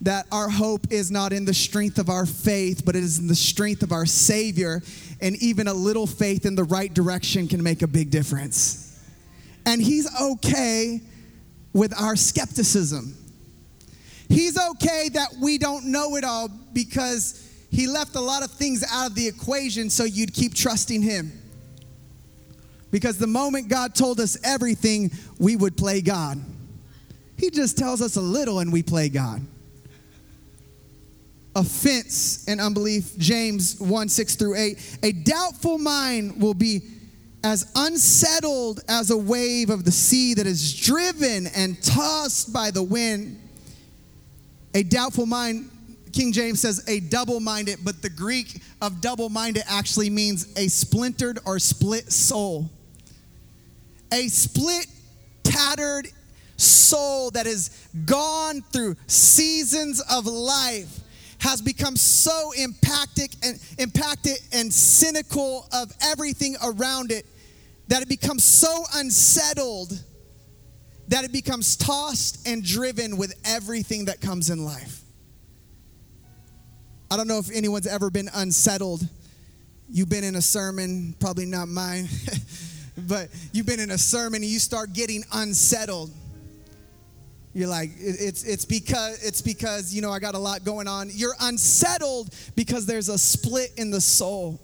that 0.00 0.26
our 0.32 0.48
hope 0.48 0.90
is 0.90 1.12
not 1.12 1.32
in 1.32 1.44
the 1.44 1.54
strength 1.54 1.96
of 1.96 2.08
our 2.10 2.26
faith, 2.26 2.84
but 2.84 2.96
it 2.96 3.04
is 3.04 3.20
in 3.20 3.28
the 3.28 3.36
strength 3.36 3.84
of 3.84 3.92
our 3.92 4.04
Savior. 4.04 4.82
And 5.20 5.36
even 5.36 5.68
a 5.68 5.72
little 5.72 6.08
faith 6.08 6.44
in 6.44 6.56
the 6.56 6.64
right 6.64 6.92
direction 6.92 7.46
can 7.46 7.62
make 7.62 7.82
a 7.82 7.86
big 7.86 8.10
difference. 8.10 9.00
And 9.64 9.80
He's 9.80 10.08
okay 10.20 11.00
with 11.72 11.98
our 12.00 12.16
skepticism. 12.16 13.14
He's 14.28 14.58
okay 14.58 15.08
that 15.10 15.28
we 15.40 15.56
don't 15.56 15.86
know 15.86 16.16
it 16.16 16.24
all 16.24 16.48
because 16.72 17.48
He 17.70 17.86
left 17.86 18.16
a 18.16 18.20
lot 18.20 18.42
of 18.42 18.50
things 18.50 18.84
out 18.90 19.10
of 19.10 19.14
the 19.14 19.28
equation 19.28 19.88
so 19.88 20.02
you'd 20.02 20.34
keep 20.34 20.52
trusting 20.52 21.00
Him. 21.00 21.30
Because 22.94 23.18
the 23.18 23.26
moment 23.26 23.66
God 23.66 23.96
told 23.96 24.20
us 24.20 24.38
everything, 24.44 25.10
we 25.40 25.56
would 25.56 25.76
play 25.76 26.00
God. 26.00 26.40
He 27.36 27.50
just 27.50 27.76
tells 27.76 28.00
us 28.00 28.14
a 28.14 28.20
little 28.20 28.60
and 28.60 28.72
we 28.72 28.84
play 28.84 29.08
God. 29.08 29.42
Offense 31.56 32.44
and 32.46 32.60
unbelief, 32.60 33.18
James 33.18 33.80
1 33.80 34.08
6 34.08 34.36
through 34.36 34.54
8. 34.54 34.98
A 35.02 35.10
doubtful 35.10 35.76
mind 35.76 36.40
will 36.40 36.54
be 36.54 36.82
as 37.42 37.68
unsettled 37.74 38.84
as 38.88 39.10
a 39.10 39.18
wave 39.18 39.70
of 39.70 39.84
the 39.84 39.90
sea 39.90 40.34
that 40.34 40.46
is 40.46 40.72
driven 40.72 41.48
and 41.48 41.82
tossed 41.82 42.52
by 42.52 42.70
the 42.70 42.84
wind. 42.84 43.40
A 44.72 44.84
doubtful 44.84 45.26
mind, 45.26 45.68
King 46.12 46.32
James 46.32 46.60
says 46.60 46.84
a 46.86 47.00
double 47.00 47.40
minded, 47.40 47.80
but 47.82 48.02
the 48.02 48.10
Greek 48.10 48.60
of 48.80 49.00
double 49.00 49.30
minded 49.30 49.64
actually 49.66 50.10
means 50.10 50.46
a 50.56 50.68
splintered 50.68 51.40
or 51.44 51.58
split 51.58 52.12
soul 52.12 52.70
a 54.14 54.28
split, 54.28 54.86
tattered 55.42 56.08
soul 56.56 57.30
that 57.32 57.46
has 57.46 57.88
gone 58.06 58.62
through 58.72 58.94
seasons 59.08 60.00
of 60.10 60.26
life 60.26 61.00
has 61.40 61.60
become 61.60 61.96
so 61.96 62.52
impacted 62.56 63.34
and 63.42 63.60
impacted 63.78 64.38
and 64.52 64.72
cynical 64.72 65.68
of 65.74 65.92
everything 66.00 66.56
around 66.64 67.10
it 67.10 67.26
that 67.88 68.02
it 68.02 68.08
becomes 68.08 68.44
so 68.44 68.84
unsettled 68.94 70.02
that 71.08 71.24
it 71.24 71.32
becomes 71.32 71.76
tossed 71.76 72.46
and 72.48 72.64
driven 72.64 73.18
with 73.18 73.34
everything 73.44 74.06
that 74.06 74.22
comes 74.22 74.48
in 74.48 74.64
life. 74.64 75.02
I 77.10 77.16
don't 77.18 77.28
know 77.28 77.38
if 77.38 77.50
anyone's 77.54 77.86
ever 77.86 78.10
been 78.10 78.30
unsettled. 78.34 79.06
You've 79.90 80.08
been 80.08 80.24
in 80.24 80.36
a 80.36 80.42
sermon, 80.42 81.14
probably 81.20 81.44
not 81.44 81.68
mine. 81.68 82.08
but 82.96 83.28
you've 83.52 83.66
been 83.66 83.80
in 83.80 83.90
a 83.90 83.98
sermon 83.98 84.42
and 84.42 84.50
you 84.50 84.58
start 84.58 84.92
getting 84.92 85.24
unsettled. 85.32 86.10
You're 87.52 87.68
like, 87.68 87.90
it's, 87.98 88.42
it's 88.42 88.64
because 88.64 89.22
it's 89.22 89.40
because 89.40 89.94
you 89.94 90.02
know 90.02 90.10
I 90.10 90.18
got 90.18 90.34
a 90.34 90.38
lot 90.38 90.64
going 90.64 90.88
on. 90.88 91.08
You're 91.12 91.36
unsettled 91.40 92.34
because 92.56 92.84
there's 92.84 93.08
a 93.08 93.18
split 93.18 93.70
in 93.76 93.90
the 93.90 94.00
soul. 94.00 94.60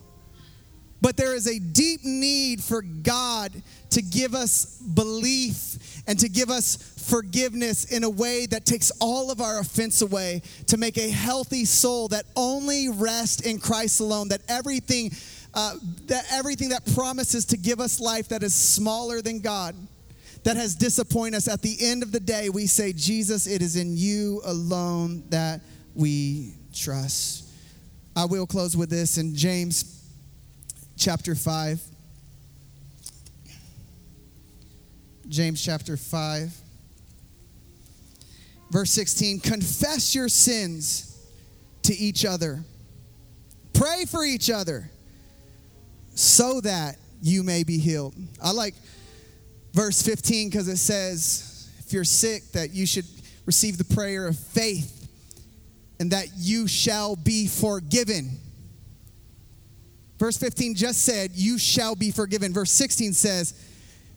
But 1.03 1.17
there 1.17 1.35
is 1.35 1.47
a 1.47 1.59
deep 1.59 2.05
need 2.05 2.63
for 2.63 2.83
God 2.83 3.53
to 3.91 4.03
give 4.03 4.35
us 4.35 4.77
belief 4.77 6.03
and 6.07 6.19
to 6.19 6.29
give 6.29 6.51
us 6.51 6.77
forgiveness 7.09 7.87
in 7.87 8.05
a 8.05 8.11
way 8.11 8.47
that 8.47 8.67
takes 8.67 8.91
all 9.01 9.31
of 9.31 9.41
our 9.41 9.61
offense 9.61 10.03
away, 10.03 10.43
to 10.67 10.77
make 10.77 10.99
a 10.99 11.09
healthy 11.09 11.65
soul 11.65 12.09
that 12.09 12.25
only 12.37 12.89
rests 12.89 13.41
in 13.41 13.59
Christ 13.59 14.01
alone, 14.01 14.29
that 14.29 14.43
everything 14.49 15.11
uh, 15.55 15.75
that 16.07 16.25
everything 16.31 16.69
that 16.71 16.87
promises 16.95 17.45
to 17.47 17.57
give 17.57 17.81
us 17.81 18.01
life 18.01 18.29
that 18.29 18.43
is 18.43 18.55
smaller 18.55 19.21
than 19.21 19.41
God, 19.41 19.75
that 20.45 20.57
has 20.57 20.75
disappointed 20.75 21.37
us, 21.37 21.49
at 21.49 21.63
the 21.63 21.77
end 21.81 22.03
of 22.03 22.13
the 22.13 22.21
day, 22.21 22.49
we 22.49 22.67
say, 22.67 22.93
Jesus, 22.93 23.47
it 23.47 23.61
is 23.63 23.77
in 23.77 23.97
you 23.97 24.41
alone 24.45 25.25
that 25.31 25.61
we 25.95 26.55
trust. 26.75 27.49
I 28.15 28.25
will 28.25 28.47
close 28.47 28.77
with 28.77 28.91
this 28.91 29.19
in 29.19 29.35
James 29.35 30.03
chapter 30.97 31.35
5. 31.35 31.81
James 35.29 35.65
chapter 35.65 35.97
5, 35.97 36.53
verse 38.71 38.91
16 38.91 39.39
Confess 39.39 40.13
your 40.13 40.29
sins 40.29 41.25
to 41.83 41.95
each 41.95 42.25
other, 42.25 42.65
pray 43.73 44.07
for 44.07 44.25
each 44.25 44.51
other 44.51 44.91
so 46.15 46.61
that 46.61 46.97
you 47.23 47.43
may 47.43 47.65
be 47.65 47.79
healed. 47.79 48.15
I 48.43 48.53
like 48.53 48.75
verse 49.73 50.03
15 50.03 50.51
because 50.51 50.69
it 50.69 50.79
says, 50.79 51.71
if 51.79 51.93
you're 51.93 52.05
sick, 52.05 52.53
that 52.53 52.73
you 52.73 52.87
should 52.87 53.07
receive 53.47 53.79
the 53.79 53.85
prayer 53.85 54.27
of 54.27 54.39
faith 54.39 55.09
and 55.99 56.13
that 56.13 56.29
you 56.37 56.67
shall 56.67 57.15
be 57.17 57.47
forgiven. 57.47 58.39
Verse 60.19 60.37
15 60.37 60.75
just 60.75 61.05
said, 61.05 61.31
You 61.35 61.59
shall 61.59 61.95
be 61.95 62.11
forgiven. 62.11 62.53
Verse 62.53 62.71
16 62.71 63.13
says, 63.13 63.55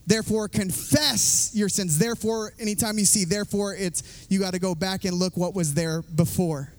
Therefore, 0.05 0.49
confess 0.49 1.51
your 1.53 1.69
sins. 1.69 1.97
Therefore, 1.97 2.53
anytime 2.59 2.99
you 2.99 3.05
see, 3.05 3.23
therefore, 3.23 3.73
it's 3.73 4.27
you 4.29 4.39
got 4.39 4.53
to 4.53 4.59
go 4.59 4.75
back 4.75 5.05
and 5.05 5.15
look 5.15 5.37
what 5.37 5.55
was 5.55 5.73
there 5.73 6.01
before. 6.01 6.73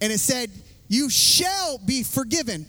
And 0.00 0.12
it 0.12 0.20
said, 0.20 0.50
You 0.88 1.10
shall 1.10 1.78
be 1.78 2.02
forgiven. 2.02 2.66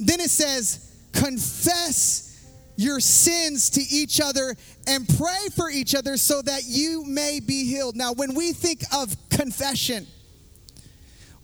Then 0.00 0.18
it 0.20 0.30
says, 0.30 0.96
confess 1.12 2.50
your 2.76 2.98
sins 3.00 3.68
to 3.70 3.82
each 3.82 4.20
other 4.20 4.56
and 4.86 5.06
pray 5.06 5.48
for 5.54 5.68
each 5.68 5.94
other 5.94 6.16
so 6.16 6.40
that 6.40 6.62
you 6.66 7.04
may 7.04 7.38
be 7.38 7.66
healed. 7.66 7.94
Now, 7.94 8.14
when 8.14 8.34
we 8.34 8.52
think 8.52 8.82
of 8.94 9.14
confession, 9.28 10.06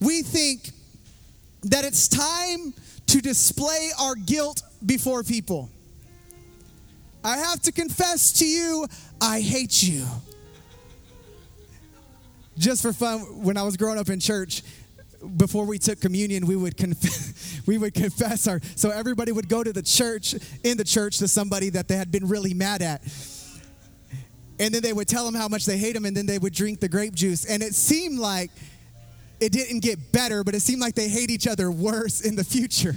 we 0.00 0.22
think 0.22 0.70
that 1.64 1.84
it's 1.84 2.08
time 2.08 2.72
to 3.08 3.20
display 3.20 3.90
our 4.00 4.14
guilt 4.14 4.62
before 4.84 5.22
people. 5.22 5.68
I 7.22 7.36
have 7.36 7.60
to 7.62 7.72
confess 7.72 8.32
to 8.38 8.46
you, 8.46 8.86
I 9.20 9.40
hate 9.40 9.82
you. 9.82 10.06
Just 12.56 12.80
for 12.80 12.94
fun, 12.94 13.20
when 13.42 13.58
I 13.58 13.62
was 13.64 13.76
growing 13.76 13.98
up 13.98 14.08
in 14.08 14.20
church, 14.20 14.62
before 15.36 15.66
we 15.66 15.78
took 15.78 16.00
communion, 16.00 16.46
we 16.46 16.56
would 16.56 16.76
confess, 16.76 17.60
we 17.66 17.78
would 17.78 17.94
confess 17.94 18.46
our. 18.46 18.60
So 18.74 18.90
everybody 18.90 19.32
would 19.32 19.48
go 19.48 19.62
to 19.62 19.72
the 19.72 19.82
church 19.82 20.34
in 20.64 20.76
the 20.76 20.84
church 20.84 21.18
to 21.18 21.28
somebody 21.28 21.70
that 21.70 21.88
they 21.88 21.96
had 21.96 22.10
been 22.10 22.28
really 22.28 22.54
mad 22.54 22.82
at, 22.82 23.02
and 24.58 24.74
then 24.74 24.82
they 24.82 24.92
would 24.92 25.08
tell 25.08 25.24
them 25.24 25.34
how 25.34 25.48
much 25.48 25.66
they 25.66 25.78
hate 25.78 25.94
them, 25.94 26.04
and 26.04 26.16
then 26.16 26.26
they 26.26 26.38
would 26.38 26.52
drink 26.52 26.80
the 26.80 26.88
grape 26.88 27.14
juice. 27.14 27.44
And 27.44 27.62
it 27.62 27.74
seemed 27.74 28.18
like 28.18 28.50
it 29.40 29.52
didn't 29.52 29.80
get 29.80 30.12
better, 30.12 30.44
but 30.44 30.54
it 30.54 30.60
seemed 30.60 30.80
like 30.80 30.94
they 30.94 31.08
hate 31.08 31.30
each 31.30 31.46
other 31.46 31.70
worse 31.70 32.22
in 32.22 32.36
the 32.36 32.44
future. 32.44 32.94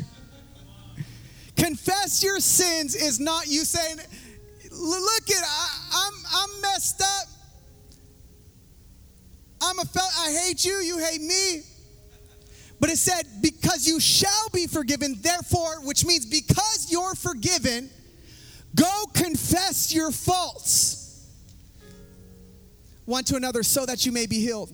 Confess 1.55 2.23
your 2.23 2.39
sins 2.39 2.95
is 2.95 3.19
not 3.19 3.47
you 3.47 3.65
saying, 3.65 3.97
"Look 4.71 5.29
at 5.29 5.43
I, 5.43 5.79
I'm 5.93 6.13
I'm 6.33 6.61
messed 6.61 7.01
up." 7.01 7.27
I'm 9.61 9.77
a 9.79 9.85
fel- 9.85 10.11
I 10.19 10.31
hate 10.31 10.63
you, 10.63 10.75
you 10.75 10.97
hate 10.99 11.21
me. 11.21 11.63
But 12.79 12.89
it 12.89 12.97
said, 12.97 13.23
because 13.41 13.87
you 13.87 13.99
shall 13.99 14.49
be 14.53 14.67
forgiven, 14.67 15.17
therefore, 15.21 15.81
which 15.83 16.05
means 16.05 16.25
because 16.25 16.87
you're 16.89 17.15
forgiven, 17.15 17.89
go 18.75 19.05
confess 19.13 19.93
your 19.93 20.11
faults 20.11 20.99
one 23.09 23.23
to 23.25 23.35
another 23.35 23.63
so 23.63 23.85
that 23.85 24.05
you 24.05 24.11
may 24.11 24.27
be 24.27 24.39
healed. 24.39 24.71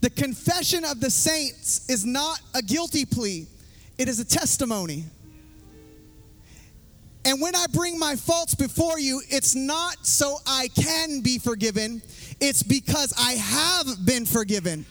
The 0.00 0.10
confession 0.10 0.84
of 0.84 1.00
the 1.00 1.10
saints 1.10 1.88
is 1.88 2.04
not 2.04 2.40
a 2.54 2.62
guilty 2.62 3.04
plea, 3.04 3.46
it 3.98 4.08
is 4.08 4.18
a 4.18 4.24
testimony. 4.24 5.04
And 7.26 7.40
when 7.40 7.56
I 7.56 7.66
bring 7.72 7.98
my 7.98 8.16
faults 8.16 8.54
before 8.54 8.98
you, 8.98 9.22
it's 9.30 9.54
not 9.54 10.06
so 10.06 10.36
I 10.46 10.68
can 10.74 11.20
be 11.20 11.38
forgiven, 11.38 12.02
it's 12.40 12.62
because 12.62 13.14
I 13.18 13.32
have 13.32 14.04
been 14.04 14.26
forgiven. 14.26 14.84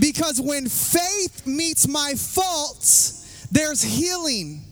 Because 0.00 0.40
when 0.40 0.68
faith 0.68 1.46
meets 1.46 1.86
my 1.86 2.14
faults, 2.16 3.46
there's 3.50 3.82
healing. 3.82 4.62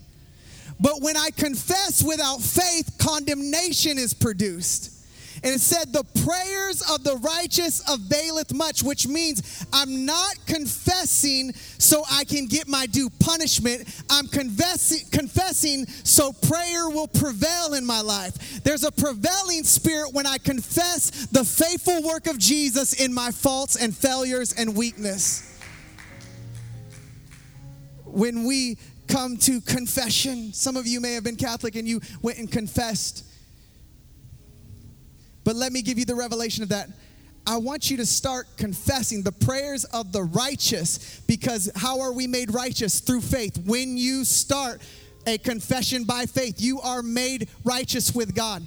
But 0.81 1.01
when 1.01 1.17
I 1.17 1.31
confess 1.31 2.03
without 2.03 2.41
faith, 2.41 2.97
condemnation 2.99 3.99
is 3.99 4.15
produced. 4.15 4.91
And 5.45 5.55
it 5.55 5.61
said, 5.61 5.93
The 5.93 6.05
prayers 6.25 6.83
of 6.89 7.03
the 7.03 7.17
righteous 7.17 7.83
availeth 7.89 8.53
much, 8.55 8.83
which 8.83 9.09
means 9.09 9.67
I'm 9.73 10.07
not 10.07 10.35
confessing 10.47 11.53
so 11.55 12.05
I 12.11 12.25
can 12.25 12.47
get 12.47 12.69
my 12.69 12.87
due 12.87 13.11
punishment. 13.19 13.85
I'm 14.09 14.29
confessing, 14.29 15.09
confessing 15.11 15.87
so 15.87 16.33
prayer 16.33 16.89
will 16.89 17.09
prevail 17.09 17.75
in 17.75 17.85
my 17.85 18.01
life. 18.01 18.63
There's 18.63 18.85
a 18.85 18.93
prevailing 18.93 19.65
spirit 19.65 20.13
when 20.13 20.27
I 20.27 20.39
confess 20.39 21.27
the 21.27 21.45
faithful 21.45 22.03
work 22.03 22.29
of 22.29 22.39
Jesus 22.39 22.93
in 22.93 23.13
my 23.13 23.33
faults 23.33 23.77
and 23.77 23.97
failures 23.97 24.53
and 24.53 24.77
weakness. 24.77 25.49
When 28.05 28.45
we 28.45 28.79
come 29.09 29.37
to 29.39 29.61
confession, 29.61 30.53
some 30.53 30.77
of 30.77 30.87
you 30.87 31.01
may 31.01 31.15
have 31.15 31.25
been 31.25 31.37
Catholic 31.37 31.75
and 31.75 31.89
you 31.89 32.01
went 32.21 32.39
and 32.39 32.51
confessed 32.51 33.25
but 35.45 35.57
let 35.57 35.73
me 35.73 35.83
give 35.83 35.99
you 35.99 36.05
the 36.05 36.15
revelation 36.15 36.63
of 36.63 36.69
that. 36.71 36.89
I 37.47 37.57
want 37.57 37.91
you 37.91 37.97
to 37.97 38.07
start 38.07 38.47
confessing 38.57 39.23
the 39.23 39.33
prayers 39.33 39.85
of 39.85 40.13
the 40.13 40.23
righteous 40.23 41.21
because 41.27 41.71
how 41.75 42.01
are 42.01 42.13
we 42.13 42.27
made 42.27 42.55
righteous? 42.55 43.01
Through 43.01 43.23
faith. 43.23 43.59
When 43.67 43.97
you 43.97 44.25
start 44.25 44.81
a 45.27 45.39
confession 45.39 46.05
by 46.05 46.27
faith, 46.27 46.61
you 46.61 46.81
are 46.81 47.03
made 47.03 47.49
righteous 47.65 48.15
with 48.15 48.35
God. 48.35 48.63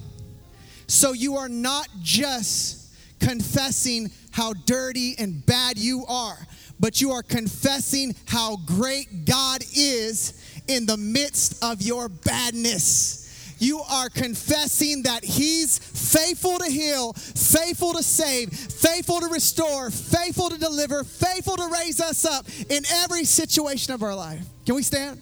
So 0.88 1.14
you 1.14 1.38
are 1.38 1.50
not 1.50 1.88
just 2.02 2.94
confessing 3.20 4.12
how 4.32 4.54
dirty 4.66 5.16
and 5.18 5.46
bad 5.46 5.78
you 5.78 6.06
are, 6.08 6.38
but 6.78 7.00
you 7.00 7.12
are 7.12 7.24
confessing 7.24 8.14
how 8.26 8.58
great 8.66 9.26
God 9.26 9.64
is 9.74 10.62
in 10.68 10.86
the 10.86 10.98
midst 10.98 11.64
of 11.64 11.82
your 11.82 12.10
badness 12.10 13.25
you 13.66 13.82
are 13.82 14.10
confessing 14.10 15.04
that 15.04 15.24
He's 15.24 15.80
faithful 15.80 16.60
to 16.60 16.72
heal, 16.72 17.14
faithful 17.14 17.94
to 17.94 18.04
save, 18.04 18.54
faithful 18.54 19.20
to 19.20 19.28
restore, 19.28 19.90
faithful 19.90 20.50
to 20.50 20.58
deliver, 20.58 21.04
faithful 21.04 21.58
to 21.58 21.68
raise 21.74 22.00
us 22.00 22.26
up 22.26 22.46
in 22.70 22.84
every 23.04 23.26
situation 23.26 23.94
of 23.94 24.04
our 24.04 24.16
life. 24.16 24.46
Can 24.66 24.76
we 24.76 24.84
stand? 24.84 25.20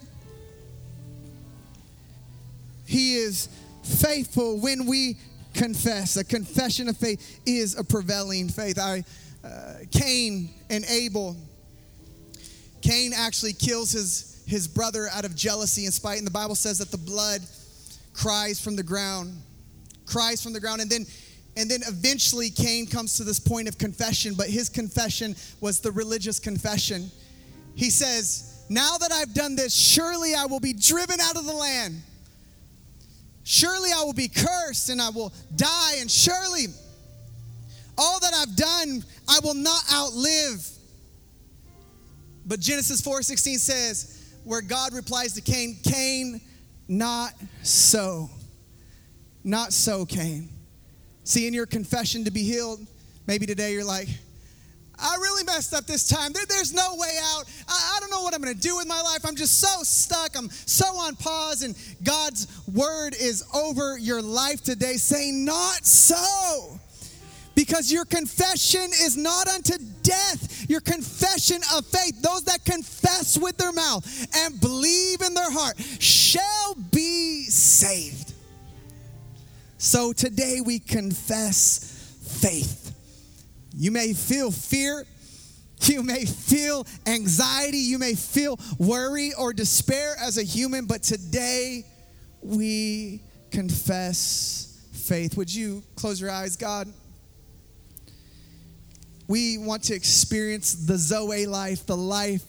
He 2.86 3.16
is 3.16 3.48
faithful 3.84 4.60
when 4.60 4.86
we 4.86 5.18
confess. 5.54 6.18
A 6.18 6.24
confession 6.24 6.90
of 6.90 6.98
faith 6.98 7.42
is 7.46 7.78
a 7.78 7.84
prevailing 7.84 8.50
faith. 8.50 8.78
I, 8.78 9.04
uh, 9.44 9.76
Cain 9.92 10.50
and 10.70 10.84
Abel. 10.86 11.38
Cain 12.82 13.14
actually 13.16 13.54
kills 13.54 13.94
his, 13.94 14.44
his 14.46 14.68
brother 14.68 15.08
out 15.14 15.24
of 15.24 15.36
jealousy 15.36 15.86
and 15.86 15.94
spite, 15.94 16.18
and 16.18 16.28
the 16.28 16.32
Bible 16.32 16.56
says 16.56 16.80
that 16.80 16.92
the 16.92 16.98
blood 16.98 17.40
cries 18.14 18.60
from 18.60 18.76
the 18.76 18.84
ground, 18.84 19.36
cries 20.06 20.42
from 20.42 20.54
the 20.54 20.60
ground, 20.60 20.82
and 20.82 20.90
then 20.90 21.06
and 21.56 21.70
then 21.70 21.82
eventually 21.88 22.50
Cain 22.50 22.88
comes 22.88 23.18
to 23.18 23.24
this 23.24 23.40
point 23.40 23.68
of 23.68 23.78
confession, 23.78 24.34
but 24.36 24.50
his 24.50 24.70
confession 24.70 25.36
was 25.62 25.82
the 25.82 25.92
religious 25.92 26.40
confession. 26.40 27.12
He 27.76 27.92
says, 27.92 28.66
Now 28.70 28.98
that 28.98 29.12
I've 29.12 29.36
done 29.36 29.56
this, 29.56 29.72
surely 29.72 30.34
I 30.34 30.46
will 30.46 30.60
be 30.60 30.74
driven 30.74 31.20
out 31.20 31.38
of 31.38 31.46
the 31.46 31.54
land. 31.54 32.02
Surely 33.44 33.92
I 33.96 34.04
will 34.04 34.14
be 34.14 34.30
cursed 34.30 34.90
and 34.90 35.00
I 35.00 35.10
will 35.10 35.32
die, 35.56 35.98
and 36.00 36.10
surely 36.10 36.68
all 38.00 38.20
that 38.20 38.34
I've 38.34 38.56
done 38.56 39.04
I 39.30 39.40
will 39.44 39.54
not 39.54 39.84
outlive. 39.94 40.68
But 42.48 42.60
Genesis 42.60 43.00
4:16 43.02 43.60
says, 43.60 44.14
where 44.44 44.62
God 44.62 44.94
replies 44.94 45.34
to 45.34 45.42
Cain, 45.42 45.78
Cain, 45.84 46.42
not 46.98 47.34
so. 47.64 48.30
Not 49.44 49.74
so, 49.74 50.06
Cain. 50.06 50.50
See, 51.24 51.48
in 51.48 51.54
your 51.54 51.66
confession 51.66 52.26
to 52.26 52.32
be 52.32 52.44
healed, 52.44 52.80
maybe 53.28 53.46
today 53.46 53.74
you're 53.74 53.84
like, 53.84 54.08
I 55.00 55.16
really 55.16 55.44
messed 55.44 55.74
up 55.74 55.86
this 55.86 56.08
time. 56.08 56.34
There, 56.34 56.46
there's 56.48 56.74
no 56.74 56.96
way 56.96 57.18
out. 57.22 57.46
I, 57.68 57.96
I 57.96 58.00
don't 58.00 58.10
know 58.10 58.22
what 58.22 58.34
I'm 58.34 58.42
going 58.42 58.54
to 58.54 58.60
do 58.60 58.78
with 58.78 58.88
my 58.88 59.02
life. 59.02 59.26
I'm 59.26 59.36
just 59.36 59.60
so 59.60 59.84
stuck. 59.84 60.38
I'm 60.38 60.50
so 60.50 60.86
on 60.86 61.16
pause. 61.16 61.64
And 61.64 61.76
God's 62.04 62.48
word 62.72 63.16
is 63.20 63.44
over 63.54 63.98
your 63.98 64.22
life 64.22 64.64
today 64.64 64.94
saying, 64.94 65.44
Not 65.44 65.86
so. 65.86 66.80
Because 67.56 67.92
your 67.92 68.06
confession 68.06 68.82
is 68.82 69.16
not 69.16 69.48
unto 69.48 69.74
death. 70.04 70.70
Your 70.70 70.82
confession 70.82 71.62
of 71.76 71.86
faith, 71.88 72.22
those 72.22 72.44
that 72.44 72.64
confess 72.66 73.38
with 73.38 73.58
their 73.58 73.72
mouth 73.72 74.28
and 74.36 74.60
believe 74.60 75.22
in 75.22 75.34
their 75.34 75.52
heart, 75.52 75.80
shall 76.00 76.76
be 76.92 77.46
saved. 77.46 78.34
So 79.78 80.14
today 80.14 80.60
we 80.64 80.80
confess 80.80 82.16
faith. 82.42 82.96
You 83.76 83.92
may 83.92 84.14
feel 84.14 84.52
fear. 84.52 85.06
You 85.82 86.04
may 86.04 86.26
feel 86.26 86.88
anxiety. 87.06 87.80
You 87.80 88.00
may 88.00 88.16
feel 88.16 88.58
worry 88.80 89.34
or 89.34 89.52
despair 89.52 90.16
as 90.20 90.38
a 90.38 90.44
human, 90.44 90.86
but 90.86 91.04
today 91.04 91.86
we 92.42 93.22
confess 93.52 94.88
faith. 94.94 95.36
Would 95.36 95.54
you 95.54 95.84
close 95.96 96.22
your 96.22 96.32
eyes, 96.32 96.56
God? 96.56 96.88
We 99.28 99.58
want 99.58 99.84
to 99.86 99.96
experience 99.96 100.74
the 100.74 100.98
Zoe 100.98 101.46
life, 101.46 101.86
the 101.86 101.98
life 101.98 102.44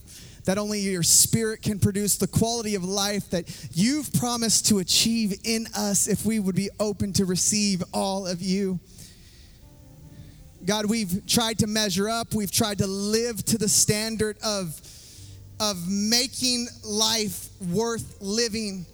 that 0.45 0.59
only 0.59 0.81
your 0.81 1.03
spirit 1.03 1.63
can 1.63 1.79
produce, 1.79 2.17
the 2.17 2.27
quality 2.27 2.75
of 2.75 2.85
life 2.85 3.31
that 3.31 3.45
you've 3.73 4.13
promised 4.15 4.67
to 4.69 4.79
achieve 4.79 5.39
in 5.45 5.67
us 5.75 6.07
if 6.07 6.27
we 6.27 6.39
would 6.39 6.55
be 6.55 6.71
open 6.79 7.13
to 7.15 7.25
receive 7.25 7.83
all 7.93 8.27
of 8.27 8.43
you. 8.43 8.79
God, 10.65 10.87
we've 10.87 11.27
tried 11.27 11.59
to 11.59 11.67
measure 11.67 12.09
up, 12.09 12.35
we've 12.35 12.51
tried 12.51 12.79
to 12.79 12.87
live 12.87 13.45
to 13.47 13.59
the 13.59 13.69
standard 13.69 14.39
of, 14.43 14.81
of 15.61 15.89
making 15.89 16.69
life 16.83 17.49
worth 17.73 18.17
living. 18.21 18.87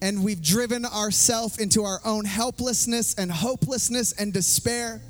And 0.00 0.24
we've 0.24 0.42
driven 0.42 0.84
ourselves 0.84 1.58
into 1.58 1.84
our 1.84 2.00
own 2.04 2.24
helplessness 2.24 3.14
and 3.14 3.30
hopelessness 3.30 4.12
and 4.12 4.32
despair. 4.32 5.00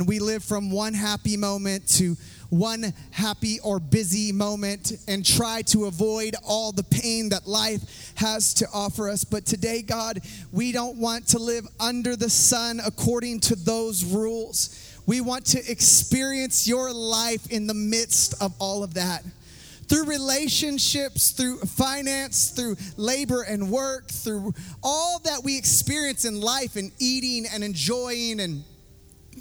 And 0.00 0.08
we 0.08 0.18
live 0.18 0.42
from 0.42 0.70
one 0.70 0.94
happy 0.94 1.36
moment 1.36 1.86
to 1.98 2.16
one 2.48 2.94
happy 3.10 3.60
or 3.60 3.78
busy 3.78 4.32
moment 4.32 4.92
and 5.06 5.22
try 5.22 5.60
to 5.66 5.84
avoid 5.84 6.36
all 6.42 6.72
the 6.72 6.84
pain 6.84 7.28
that 7.28 7.46
life 7.46 8.14
has 8.14 8.54
to 8.54 8.66
offer 8.72 9.10
us. 9.10 9.24
But 9.24 9.44
today, 9.44 9.82
God, 9.82 10.20
we 10.52 10.72
don't 10.72 10.96
want 10.96 11.28
to 11.28 11.38
live 11.38 11.66
under 11.78 12.16
the 12.16 12.30
sun 12.30 12.80
according 12.82 13.40
to 13.40 13.56
those 13.56 14.02
rules. 14.02 14.98
We 15.04 15.20
want 15.20 15.44
to 15.48 15.70
experience 15.70 16.66
your 16.66 16.94
life 16.94 17.50
in 17.50 17.66
the 17.66 17.74
midst 17.74 18.42
of 18.42 18.54
all 18.58 18.82
of 18.82 18.94
that. 18.94 19.22
Through 19.86 20.06
relationships, 20.06 21.32
through 21.32 21.58
finance, 21.58 22.52
through 22.52 22.76
labor 22.96 23.42
and 23.42 23.70
work, 23.70 24.08
through 24.08 24.54
all 24.82 25.18
that 25.24 25.44
we 25.44 25.58
experience 25.58 26.24
in 26.24 26.40
life 26.40 26.76
and 26.76 26.90
eating 26.98 27.44
and 27.52 27.62
enjoying 27.62 28.40
and 28.40 28.64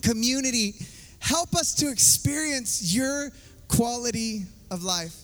community, 0.02 0.76
help 1.20 1.56
us 1.56 1.76
to 1.76 1.90
experience 1.90 2.94
your 2.94 3.30
quality 3.68 4.44
of 4.72 4.84
life. 4.84 5.16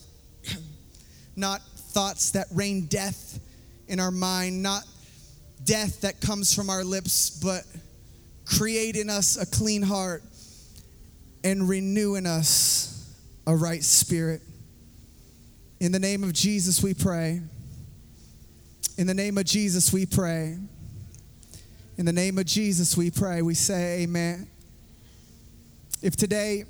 not 1.36 1.62
thoughts 1.76 2.32
that 2.32 2.46
rain 2.52 2.86
death 2.86 3.40
in 3.88 4.00
our 4.00 4.10
mind, 4.10 4.62
not 4.62 4.82
death 5.64 6.02
that 6.02 6.20
comes 6.20 6.54
from 6.54 6.70
our 6.70 6.84
lips, 6.84 7.30
but 7.42 7.62
create 8.44 8.96
in 8.96 9.10
us 9.10 9.36
a 9.36 9.46
clean 9.46 9.82
heart 9.82 10.22
and 11.44 11.68
renew 11.68 12.14
in 12.14 12.26
us 12.26 13.14
a 13.46 13.54
right 13.54 13.82
spirit. 13.82 14.42
In 15.80 15.92
the 15.92 15.98
name 15.98 16.24
of 16.24 16.32
Jesus, 16.32 16.82
we 16.82 16.94
pray. 16.94 17.40
In 18.98 19.06
the 19.06 19.14
name 19.14 19.36
of 19.36 19.44
Jesus, 19.44 19.92
we 19.92 20.06
pray. 20.06 20.56
In 21.98 22.04
the 22.04 22.12
name 22.12 22.38
of 22.38 22.46
Jesus, 22.46 22.96
we 22.96 23.10
pray. 23.10 23.42
We 23.42 23.54
say, 23.54 24.02
Amen. 24.02 24.48
If 26.06 26.14
today 26.14 26.66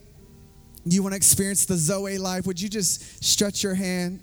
you 0.86 1.02
want 1.02 1.12
to 1.12 1.16
experience 1.18 1.66
the 1.66 1.76
Zoe 1.76 2.16
life, 2.16 2.46
would 2.46 2.58
you 2.58 2.70
just 2.70 3.22
stretch 3.22 3.62
your 3.62 3.74
hand 3.74 4.20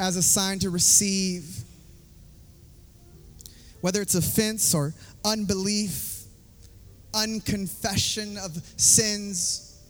as 0.00 0.16
a 0.16 0.24
sign 0.24 0.58
to 0.58 0.70
receive? 0.70 1.62
Whether 3.80 4.02
it's 4.02 4.16
offense 4.16 4.74
or 4.74 4.92
unbelief, 5.24 6.24
unconfession 7.12 8.44
of 8.44 8.60
sins 8.76 9.80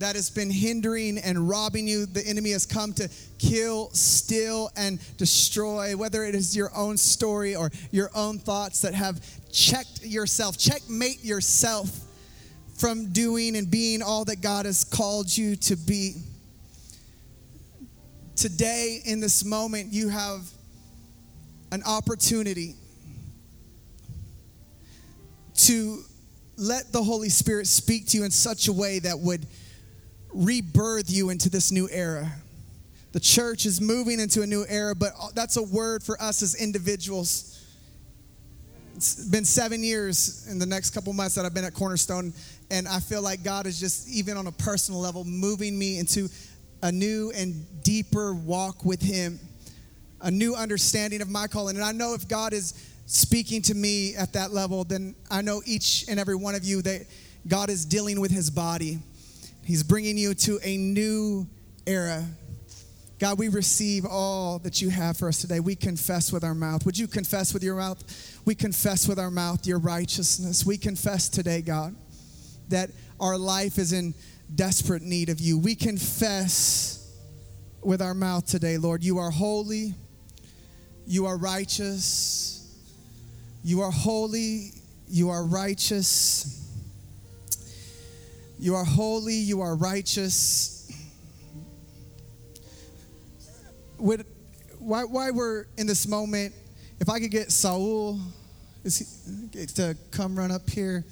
that 0.00 0.16
has 0.16 0.28
been 0.28 0.50
hindering 0.50 1.18
and 1.18 1.48
robbing 1.48 1.86
you, 1.86 2.04
the 2.04 2.26
enemy 2.26 2.50
has 2.50 2.66
come 2.66 2.92
to 2.94 3.08
kill, 3.38 3.90
steal, 3.90 4.72
and 4.76 4.98
destroy. 5.18 5.96
Whether 5.96 6.24
it 6.24 6.34
is 6.34 6.56
your 6.56 6.74
own 6.74 6.96
story 6.96 7.54
or 7.54 7.70
your 7.92 8.10
own 8.12 8.40
thoughts 8.40 8.80
that 8.80 8.92
have 8.92 9.24
checked 9.52 10.04
yourself, 10.04 10.58
checkmate 10.58 11.24
yourself 11.24 12.03
from 12.76 13.12
doing 13.12 13.56
and 13.56 13.70
being 13.70 14.02
all 14.02 14.24
that 14.24 14.40
God 14.40 14.66
has 14.66 14.84
called 14.84 15.34
you 15.34 15.56
to 15.56 15.76
be. 15.76 16.14
Today, 18.36 19.00
in 19.04 19.20
this 19.20 19.44
moment, 19.44 19.92
you 19.92 20.08
have 20.08 20.42
an 21.70 21.82
opportunity 21.84 22.74
to 25.54 26.02
let 26.56 26.92
the 26.92 27.02
Holy 27.02 27.28
Spirit 27.28 27.66
speak 27.66 28.06
to 28.08 28.18
you 28.18 28.24
in 28.24 28.30
such 28.30 28.68
a 28.68 28.72
way 28.72 28.98
that 29.00 29.18
would 29.18 29.46
rebirth 30.32 31.10
you 31.10 31.30
into 31.30 31.48
this 31.48 31.70
new 31.70 31.88
era. 31.90 32.30
The 33.12 33.20
church 33.20 33.66
is 33.66 33.80
moving 33.80 34.18
into 34.18 34.42
a 34.42 34.46
new 34.46 34.64
era, 34.68 34.94
but 34.94 35.12
that's 35.34 35.56
a 35.56 35.62
word 35.62 36.02
for 36.02 36.20
us 36.20 36.42
as 36.42 36.56
individuals. 36.56 37.64
It's 38.96 39.24
been 39.26 39.44
seven 39.44 39.82
years 39.82 40.46
in 40.48 40.58
the 40.58 40.66
next 40.66 40.90
couple 40.90 41.12
months 41.12 41.34
that 41.36 41.44
I've 41.44 41.54
been 41.54 41.64
at 41.64 41.74
Cornerstone, 41.74 42.32
and 42.70 42.88
I 42.88 43.00
feel 43.00 43.22
like 43.22 43.42
God 43.42 43.66
is 43.66 43.78
just, 43.78 44.08
even 44.08 44.36
on 44.36 44.46
a 44.46 44.52
personal 44.52 45.00
level, 45.00 45.24
moving 45.24 45.78
me 45.78 45.98
into 45.98 46.28
a 46.82 46.90
new 46.90 47.32
and 47.34 47.66
deeper 47.82 48.34
walk 48.34 48.84
with 48.84 49.00
Him, 49.00 49.38
a 50.20 50.30
new 50.30 50.54
understanding 50.54 51.22
of 51.22 51.28
my 51.28 51.46
calling. 51.46 51.76
And 51.76 51.84
I 51.84 51.92
know 51.92 52.14
if 52.14 52.28
God 52.28 52.52
is 52.52 52.74
speaking 53.06 53.62
to 53.62 53.74
me 53.74 54.14
at 54.16 54.32
that 54.32 54.52
level, 54.52 54.84
then 54.84 55.14
I 55.30 55.42
know 55.42 55.62
each 55.66 56.06
and 56.08 56.18
every 56.18 56.36
one 56.36 56.54
of 56.54 56.64
you 56.64 56.82
that 56.82 57.06
God 57.46 57.70
is 57.70 57.84
dealing 57.84 58.20
with 58.20 58.30
His 58.30 58.50
body. 58.50 58.98
He's 59.64 59.82
bringing 59.82 60.18
you 60.18 60.34
to 60.34 60.58
a 60.62 60.76
new 60.76 61.46
era. 61.86 62.24
God, 63.18 63.38
we 63.38 63.48
receive 63.48 64.04
all 64.04 64.58
that 64.60 64.82
you 64.82 64.90
have 64.90 65.16
for 65.16 65.28
us 65.28 65.40
today. 65.40 65.60
We 65.60 65.76
confess 65.76 66.32
with 66.32 66.44
our 66.44 66.54
mouth. 66.54 66.84
Would 66.84 66.98
you 66.98 67.06
confess 67.06 67.54
with 67.54 67.62
your 67.62 67.76
mouth? 67.76 68.02
We 68.44 68.54
confess 68.54 69.08
with 69.08 69.18
our 69.18 69.30
mouth 69.30 69.66
your 69.66 69.78
righteousness. 69.78 70.66
We 70.66 70.76
confess 70.76 71.28
today, 71.28 71.62
God, 71.62 71.94
that 72.68 72.90
our 73.20 73.36
life 73.38 73.78
is 73.78 73.92
in 73.92 74.14
desperate 74.54 75.02
need 75.02 75.28
of 75.28 75.40
you. 75.40 75.58
We 75.58 75.74
confess 75.74 77.12
with 77.82 78.00
our 78.00 78.14
mouth 78.14 78.46
today, 78.46 78.78
Lord, 78.78 79.02
you 79.02 79.18
are 79.18 79.30
holy, 79.30 79.94
you 81.06 81.26
are 81.26 81.36
righteous, 81.36 82.74
you 83.62 83.82
are 83.82 83.90
holy, 83.90 84.70
you 85.08 85.30
are 85.30 85.44
righteous. 85.44 86.60
You 88.58 88.76
are 88.76 88.84
holy, 88.84 89.34
you 89.34 89.60
are 89.60 89.76
righteous. 89.76 90.90
Would, 93.98 94.24
why, 94.78 95.04
why 95.04 95.30
we're 95.30 95.66
in 95.76 95.86
this 95.86 96.06
moment, 96.06 96.54
if 97.00 97.08
I 97.08 97.20
could 97.20 97.30
get 97.30 97.52
Saul 97.52 98.18
he, 98.82 99.66
to 99.66 99.96
come 100.10 100.36
run 100.36 100.50
up 100.50 100.68
here, 100.70 101.04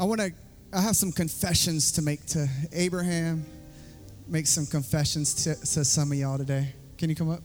I 0.00 0.04
want 0.04 0.18
to. 0.22 0.32
I 0.72 0.80
have 0.80 0.96
some 0.96 1.12
confessions 1.12 1.92
to 1.92 2.02
make 2.02 2.24
to 2.28 2.48
Abraham. 2.72 3.44
Make 4.26 4.46
some 4.46 4.64
confessions 4.64 5.44
to, 5.44 5.54
to 5.56 5.84
some 5.84 6.10
of 6.10 6.16
y'all 6.16 6.38
today. 6.38 6.72
Can 6.96 7.10
you 7.10 7.16
come 7.16 7.28
up? 7.28 7.42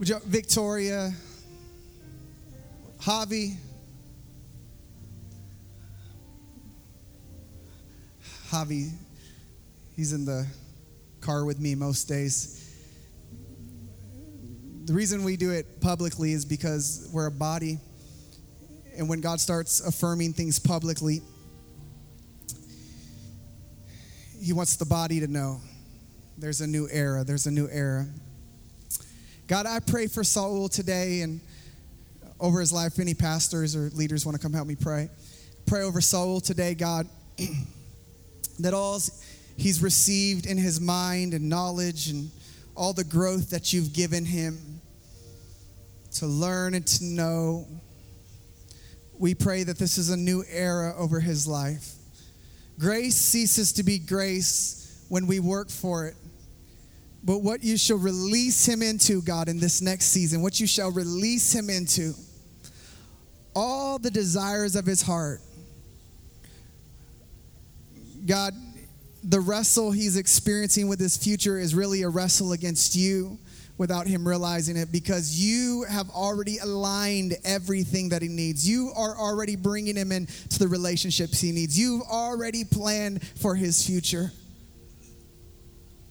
Would 0.00 0.08
you, 0.08 0.18
Victoria, 0.24 1.12
Javi, 3.00 3.54
Javi, 8.50 8.90
he's 9.94 10.12
in 10.12 10.24
the 10.24 10.44
car 11.20 11.44
with 11.44 11.60
me 11.60 11.76
most 11.76 12.08
days. 12.08 12.74
The 14.86 14.92
reason 14.92 15.22
we 15.22 15.36
do 15.36 15.52
it 15.52 15.80
publicly 15.80 16.32
is 16.32 16.44
because 16.44 17.08
we're 17.12 17.26
a 17.26 17.30
body. 17.30 17.78
And 18.96 19.08
when 19.08 19.20
God 19.20 19.40
starts 19.40 19.80
affirming 19.80 20.32
things 20.32 20.58
publicly, 20.58 21.20
He 24.40 24.52
wants 24.52 24.76
the 24.76 24.86
body 24.86 25.20
to 25.20 25.26
know 25.26 25.60
there's 26.38 26.60
a 26.60 26.66
new 26.66 26.88
era, 26.90 27.24
there's 27.24 27.46
a 27.46 27.50
new 27.50 27.68
era. 27.70 28.06
God, 29.46 29.66
I 29.66 29.80
pray 29.80 30.06
for 30.06 30.24
Saul 30.24 30.68
today 30.68 31.20
and 31.20 31.40
over 32.40 32.60
his 32.60 32.72
life. 32.72 32.98
Any 32.98 33.14
pastors 33.14 33.76
or 33.76 33.90
leaders 33.90 34.26
want 34.26 34.36
to 34.36 34.42
come 34.42 34.52
help 34.52 34.66
me 34.66 34.76
pray? 34.76 35.08
Pray 35.66 35.82
over 35.82 36.00
Saul 36.00 36.40
today, 36.40 36.74
God. 36.74 37.08
that 38.58 38.74
all 38.74 38.98
he's 39.56 39.82
received 39.82 40.46
in 40.46 40.58
his 40.58 40.80
mind 40.80 41.34
and 41.34 41.48
knowledge 41.48 42.08
and 42.08 42.30
all 42.74 42.92
the 42.92 43.04
growth 43.04 43.50
that 43.50 43.72
you've 43.72 43.92
given 43.92 44.24
him 44.24 44.80
to 46.12 46.26
learn 46.26 46.74
and 46.74 46.86
to 46.86 47.04
know. 47.04 47.66
We 49.18 49.34
pray 49.34 49.64
that 49.64 49.78
this 49.78 49.98
is 49.98 50.10
a 50.10 50.16
new 50.16 50.44
era 50.50 50.94
over 50.96 51.20
his 51.20 51.46
life. 51.46 51.94
Grace 52.78 53.16
ceases 53.16 53.72
to 53.74 53.82
be 53.82 53.98
grace 53.98 55.04
when 55.08 55.26
we 55.26 55.40
work 55.40 55.70
for 55.70 56.06
it. 56.06 56.14
But 57.24 57.42
what 57.42 57.64
you 57.64 57.76
shall 57.76 57.96
release 57.96 58.66
him 58.66 58.82
into, 58.82 59.22
God, 59.22 59.48
in 59.48 59.58
this 59.58 59.82
next 59.82 60.06
season, 60.06 60.42
what 60.42 60.60
you 60.60 60.66
shall 60.66 60.92
release 60.92 61.52
him 61.52 61.70
into, 61.70 62.14
all 63.54 63.98
the 63.98 64.10
desires 64.10 64.76
of 64.76 64.84
his 64.86 65.02
heart, 65.02 65.40
God, 68.26 68.54
the 69.24 69.40
wrestle 69.40 69.90
he's 69.90 70.16
experiencing 70.16 70.88
with 70.88 71.00
his 71.00 71.16
future 71.16 71.58
is 71.58 71.74
really 71.74 72.02
a 72.02 72.08
wrestle 72.08 72.52
against 72.52 72.94
you 72.94 73.38
without 73.78 74.06
him 74.06 74.26
realizing 74.26 74.76
it 74.76 74.90
because 74.90 75.38
you 75.38 75.84
have 75.88 76.08
already 76.10 76.58
aligned 76.58 77.36
everything 77.44 78.08
that 78.10 78.22
he 78.22 78.28
needs. 78.28 78.68
You 78.68 78.92
are 78.96 79.16
already 79.16 79.56
bringing 79.56 79.96
him 79.96 80.12
into 80.12 80.58
the 80.58 80.68
relationships 80.68 81.40
he 81.40 81.52
needs. 81.52 81.78
You've 81.78 82.02
already 82.02 82.64
planned 82.64 83.22
for 83.38 83.54
his 83.54 83.86
future. 83.86 84.32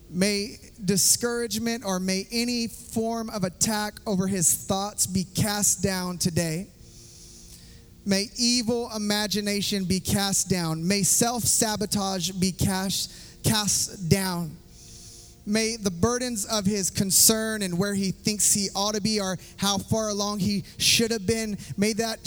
May 0.09 0.57
discouragement 0.83 1.83
or 1.83 1.99
may 1.99 2.27
any 2.31 2.67
form 2.67 3.29
of 3.31 3.43
attack 3.43 3.95
over 4.05 4.27
his 4.27 4.53
thoughts 4.53 5.07
be 5.07 5.23
cast 5.23 5.81
down 5.81 6.17
today. 6.17 6.67
May 8.05 8.27
evil 8.37 8.91
imagination 8.95 9.85
be 9.85 9.99
cast 9.99 10.47
down. 10.47 10.87
May 10.87 11.01
self 11.01 11.43
sabotage 11.43 12.29
be 12.31 12.51
cast, 12.51 13.11
cast 13.43 14.09
down. 14.09 14.55
May 15.47 15.75
the 15.75 15.91
burdens 15.91 16.45
of 16.45 16.65
his 16.65 16.89
concern 16.89 17.61
and 17.61 17.77
where 17.77 17.93
he 17.93 18.11
thinks 18.11 18.51
he 18.51 18.69
ought 18.75 18.95
to 18.95 19.01
be 19.01 19.19
or 19.19 19.37
how 19.57 19.77
far 19.77 20.09
along 20.09 20.39
he 20.39 20.63
should 20.77 21.11
have 21.11 21.27
been, 21.27 21.57
may 21.77 21.93
that, 21.93 22.17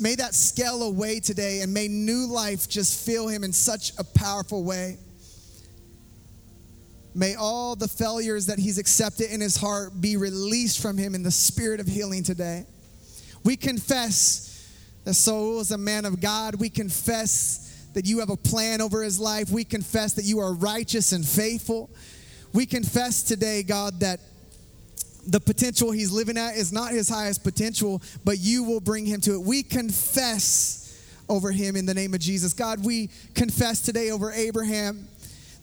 may 0.00 0.14
that 0.14 0.34
scale 0.34 0.82
away 0.82 1.20
today 1.20 1.60
and 1.60 1.74
may 1.74 1.88
new 1.88 2.26
life 2.26 2.66
just 2.66 3.04
fill 3.04 3.28
him 3.28 3.44
in 3.44 3.52
such 3.52 3.92
a 3.98 4.04
powerful 4.04 4.64
way. 4.64 4.96
May 7.14 7.34
all 7.34 7.76
the 7.76 7.86
failures 7.86 8.46
that 8.46 8.58
he's 8.58 8.78
accepted 8.78 9.30
in 9.30 9.40
his 9.40 9.56
heart 9.56 10.00
be 10.00 10.16
released 10.16 10.80
from 10.80 10.96
him 10.96 11.14
in 11.14 11.22
the 11.22 11.30
spirit 11.30 11.80
of 11.80 11.86
healing 11.86 12.24
today. 12.24 12.66
We 13.44 13.56
confess 13.56 14.50
that 15.04 15.14
Saul 15.14 15.60
is 15.60 15.70
a 15.70 15.78
man 15.78 16.06
of 16.06 16.20
God. 16.20 16.54
We 16.56 16.70
confess 16.70 17.88
that 17.92 18.06
you 18.06 18.18
have 18.20 18.30
a 18.30 18.36
plan 18.36 18.80
over 18.80 19.02
his 19.02 19.20
life. 19.20 19.50
We 19.50 19.64
confess 19.64 20.14
that 20.14 20.24
you 20.24 20.40
are 20.40 20.54
righteous 20.54 21.12
and 21.12 21.24
faithful. 21.24 21.90
We 22.54 22.66
confess 22.66 23.24
today, 23.24 23.64
God, 23.64 24.00
that 24.00 24.20
the 25.26 25.40
potential 25.40 25.90
he's 25.90 26.12
living 26.12 26.38
at 26.38 26.56
is 26.56 26.72
not 26.72 26.92
his 26.92 27.08
highest 27.08 27.42
potential, 27.42 28.00
but 28.24 28.38
you 28.38 28.62
will 28.62 28.80
bring 28.80 29.04
him 29.04 29.20
to 29.22 29.34
it. 29.34 29.40
We 29.40 29.64
confess 29.64 30.80
over 31.28 31.50
him 31.50 31.74
in 31.74 31.84
the 31.84 31.94
name 31.94 32.14
of 32.14 32.20
Jesus. 32.20 32.52
God, 32.52 32.84
we 32.84 33.10
confess 33.34 33.80
today 33.80 34.10
over 34.10 34.30
Abraham 34.30 35.08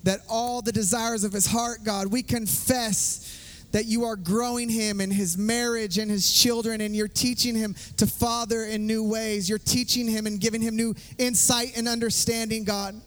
that 0.03 0.19
all 0.27 0.61
the 0.61 0.71
desires 0.73 1.23
of 1.23 1.31
his 1.31 1.45
heart, 1.45 1.85
God, 1.85 2.07
we 2.07 2.23
confess 2.23 3.37
that 3.71 3.85
you 3.85 4.03
are 4.03 4.17
growing 4.17 4.67
him 4.67 4.99
in 4.99 5.11
his 5.11 5.37
marriage 5.37 5.97
and 5.97 6.11
his 6.11 6.29
children, 6.29 6.81
and 6.81 6.93
you're 6.93 7.07
teaching 7.07 7.55
him 7.55 7.73
to 7.95 8.05
father 8.05 8.65
in 8.65 8.85
new 8.85 9.07
ways. 9.07 9.47
You're 9.47 9.59
teaching 9.59 10.09
him 10.09 10.27
and 10.27 10.41
giving 10.41 10.61
him 10.61 10.75
new 10.75 10.93
insight 11.17 11.77
and 11.77 11.87
understanding, 11.87 12.65
God. 12.65 12.99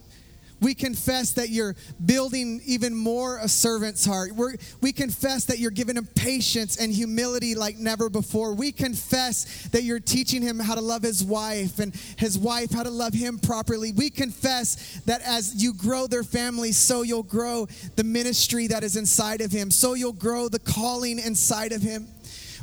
We 0.64 0.74
confess 0.74 1.32
that 1.32 1.50
you're 1.50 1.76
building 2.06 2.62
even 2.64 2.96
more 2.96 3.36
a 3.36 3.48
servant's 3.48 4.06
heart. 4.06 4.32
We're, 4.32 4.54
we 4.80 4.92
confess 4.92 5.44
that 5.44 5.58
you're 5.58 5.70
giving 5.70 5.98
him 5.98 6.08
patience 6.14 6.78
and 6.78 6.90
humility 6.90 7.54
like 7.54 7.76
never 7.76 8.08
before. 8.08 8.54
We 8.54 8.72
confess 8.72 9.68
that 9.72 9.82
you're 9.82 10.00
teaching 10.00 10.40
him 10.40 10.58
how 10.58 10.74
to 10.74 10.80
love 10.80 11.02
his 11.02 11.22
wife 11.22 11.80
and 11.80 11.94
his 12.16 12.38
wife 12.38 12.72
how 12.72 12.82
to 12.82 12.88
love 12.88 13.12
him 13.12 13.38
properly. 13.38 13.92
We 13.92 14.08
confess 14.08 15.02
that 15.04 15.20
as 15.20 15.62
you 15.62 15.74
grow 15.74 16.06
their 16.06 16.24
family, 16.24 16.72
so 16.72 17.02
you'll 17.02 17.24
grow 17.24 17.68
the 17.96 18.04
ministry 18.04 18.66
that 18.68 18.82
is 18.82 18.96
inside 18.96 19.42
of 19.42 19.52
him, 19.52 19.70
so 19.70 19.92
you'll 19.92 20.14
grow 20.14 20.48
the 20.48 20.60
calling 20.60 21.18
inside 21.18 21.72
of 21.72 21.82
him. 21.82 22.08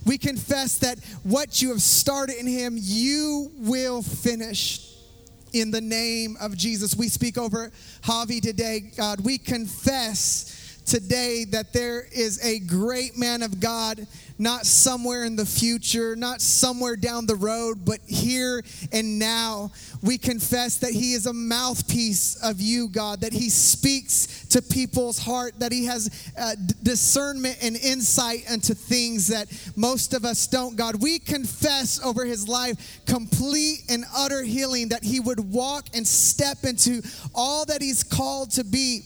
We 0.08 0.18
confess 0.18 0.80
that 0.80 0.98
what 1.22 1.62
you 1.62 1.70
have 1.70 1.84
started 1.84 2.38
in 2.38 2.48
him, 2.48 2.78
you 2.80 3.52
will 3.58 4.02
finish 4.02 4.91
in 5.54 5.72
the 5.72 5.82
name 5.82 6.38
of 6.40 6.56
Jesus. 6.58 6.96
We 6.96 7.10
speak 7.10 7.38
over 7.38 7.72
Javi 8.04 8.42
today, 8.42 8.92
God. 8.96 9.22
We 9.22 9.38
confess 9.38 10.80
today 10.86 11.46
that 11.46 11.74
there 11.74 12.06
is 12.12 12.44
a 12.44 12.60
great 12.60 13.18
man 13.18 13.44
of 13.44 13.60
God, 13.60 14.06
not 14.42 14.66
somewhere 14.66 15.24
in 15.24 15.36
the 15.36 15.46
future, 15.46 16.16
not 16.16 16.42
somewhere 16.42 16.96
down 16.96 17.28
the 17.28 17.36
road, 17.36 17.86
but 17.86 18.00
here 18.08 18.64
and 18.92 19.20
now. 19.20 19.72
We 20.02 20.18
confess 20.18 20.78
that 20.78 20.92
he 20.92 21.14
is 21.14 21.28
a 21.28 21.34
mouthpiece 21.34 22.42
of 22.44 22.60
you, 22.60 22.90
God, 22.90 23.22
that 23.22 23.34
he 23.34 23.50
speaks 23.50 24.48
to 24.48 24.64
people's 24.64 25.20
heart, 25.20 25.60
that 25.60 25.72
he 25.72 25.86
has 25.86 26.32
uh, 26.36 26.56
d- 26.56 26.74
discernment 26.82 27.60
and 27.62 27.76
insight 27.76 28.50
into 28.50 28.74
things 28.74 29.28
that 29.28 29.48
most 29.76 30.16
of 30.16 30.26
us 30.26 30.48
don't, 30.48 30.76
God. 30.76 31.04
We 31.04 31.20
confess 31.20 32.04
over 32.04 32.26
his 32.26 32.48
life 32.48 33.02
complete 33.06 33.84
and 33.90 34.06
utter 34.16 34.42
healing, 34.42 34.90
that 34.90 35.04
he 35.04 35.20
would 35.20 35.52
walk 35.54 35.86
and 35.94 36.06
step 36.06 36.64
into 36.64 37.04
all 37.36 37.66
that 37.66 37.80
he's 37.84 38.04
called 38.04 38.50
to 38.54 38.64
be 38.64 39.04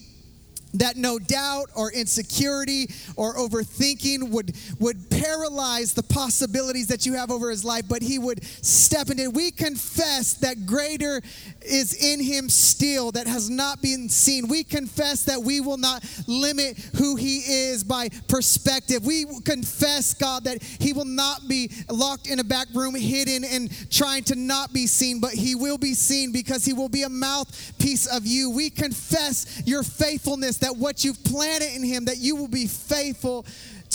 that 0.79 0.97
no 0.97 1.19
doubt 1.19 1.69
or 1.75 1.91
insecurity 1.91 2.89
or 3.15 3.35
overthinking 3.35 4.29
would, 4.29 4.55
would 4.79 5.09
paralyze 5.09 5.93
the 5.93 6.03
possibilities 6.03 6.87
that 6.87 7.05
you 7.05 7.13
have 7.13 7.31
over 7.31 7.49
his 7.49 7.63
life, 7.63 7.83
but 7.87 8.01
he 8.01 8.19
would 8.19 8.43
step 8.43 9.09
into 9.09 9.23
it. 9.23 9.33
We 9.33 9.51
confess 9.51 10.33
that 10.35 10.65
greater 10.65 11.21
is 11.65 11.93
in 11.93 12.19
him 12.19 12.49
still 12.49 13.11
that 13.11 13.27
has 13.27 13.49
not 13.49 13.81
been 13.81 14.09
seen. 14.09 14.47
We 14.47 14.63
confess 14.63 15.23
that 15.23 15.41
we 15.41 15.61
will 15.61 15.77
not 15.77 16.03
limit 16.27 16.77
who 16.97 17.15
he 17.15 17.37
is 17.37 17.83
by 17.83 18.09
perspective. 18.27 19.05
We 19.05 19.25
confess, 19.43 20.13
God, 20.13 20.45
that 20.45 20.61
he 20.63 20.93
will 20.93 21.05
not 21.05 21.47
be 21.47 21.71
locked 21.89 22.27
in 22.27 22.39
a 22.39 22.43
back 22.43 22.67
room, 22.73 22.95
hidden 22.95 23.43
and 23.43 23.69
trying 23.91 24.23
to 24.25 24.35
not 24.35 24.73
be 24.73 24.87
seen, 24.87 25.19
but 25.19 25.31
he 25.31 25.55
will 25.55 25.77
be 25.77 25.93
seen 25.93 26.31
because 26.31 26.65
he 26.65 26.73
will 26.73 26.89
be 26.89 27.03
a 27.03 27.09
mouthpiece 27.09 28.07
of 28.07 28.25
you. 28.25 28.49
We 28.49 28.69
confess 28.69 29.61
your 29.65 29.83
faithfulness 29.83 30.57
that 30.59 30.75
what 30.75 31.03
you've 31.03 31.23
planted 31.23 31.75
in 31.75 31.83
him, 31.83 32.05
that 32.05 32.17
you 32.17 32.35
will 32.35 32.47
be 32.47 32.67
faithful 32.67 33.45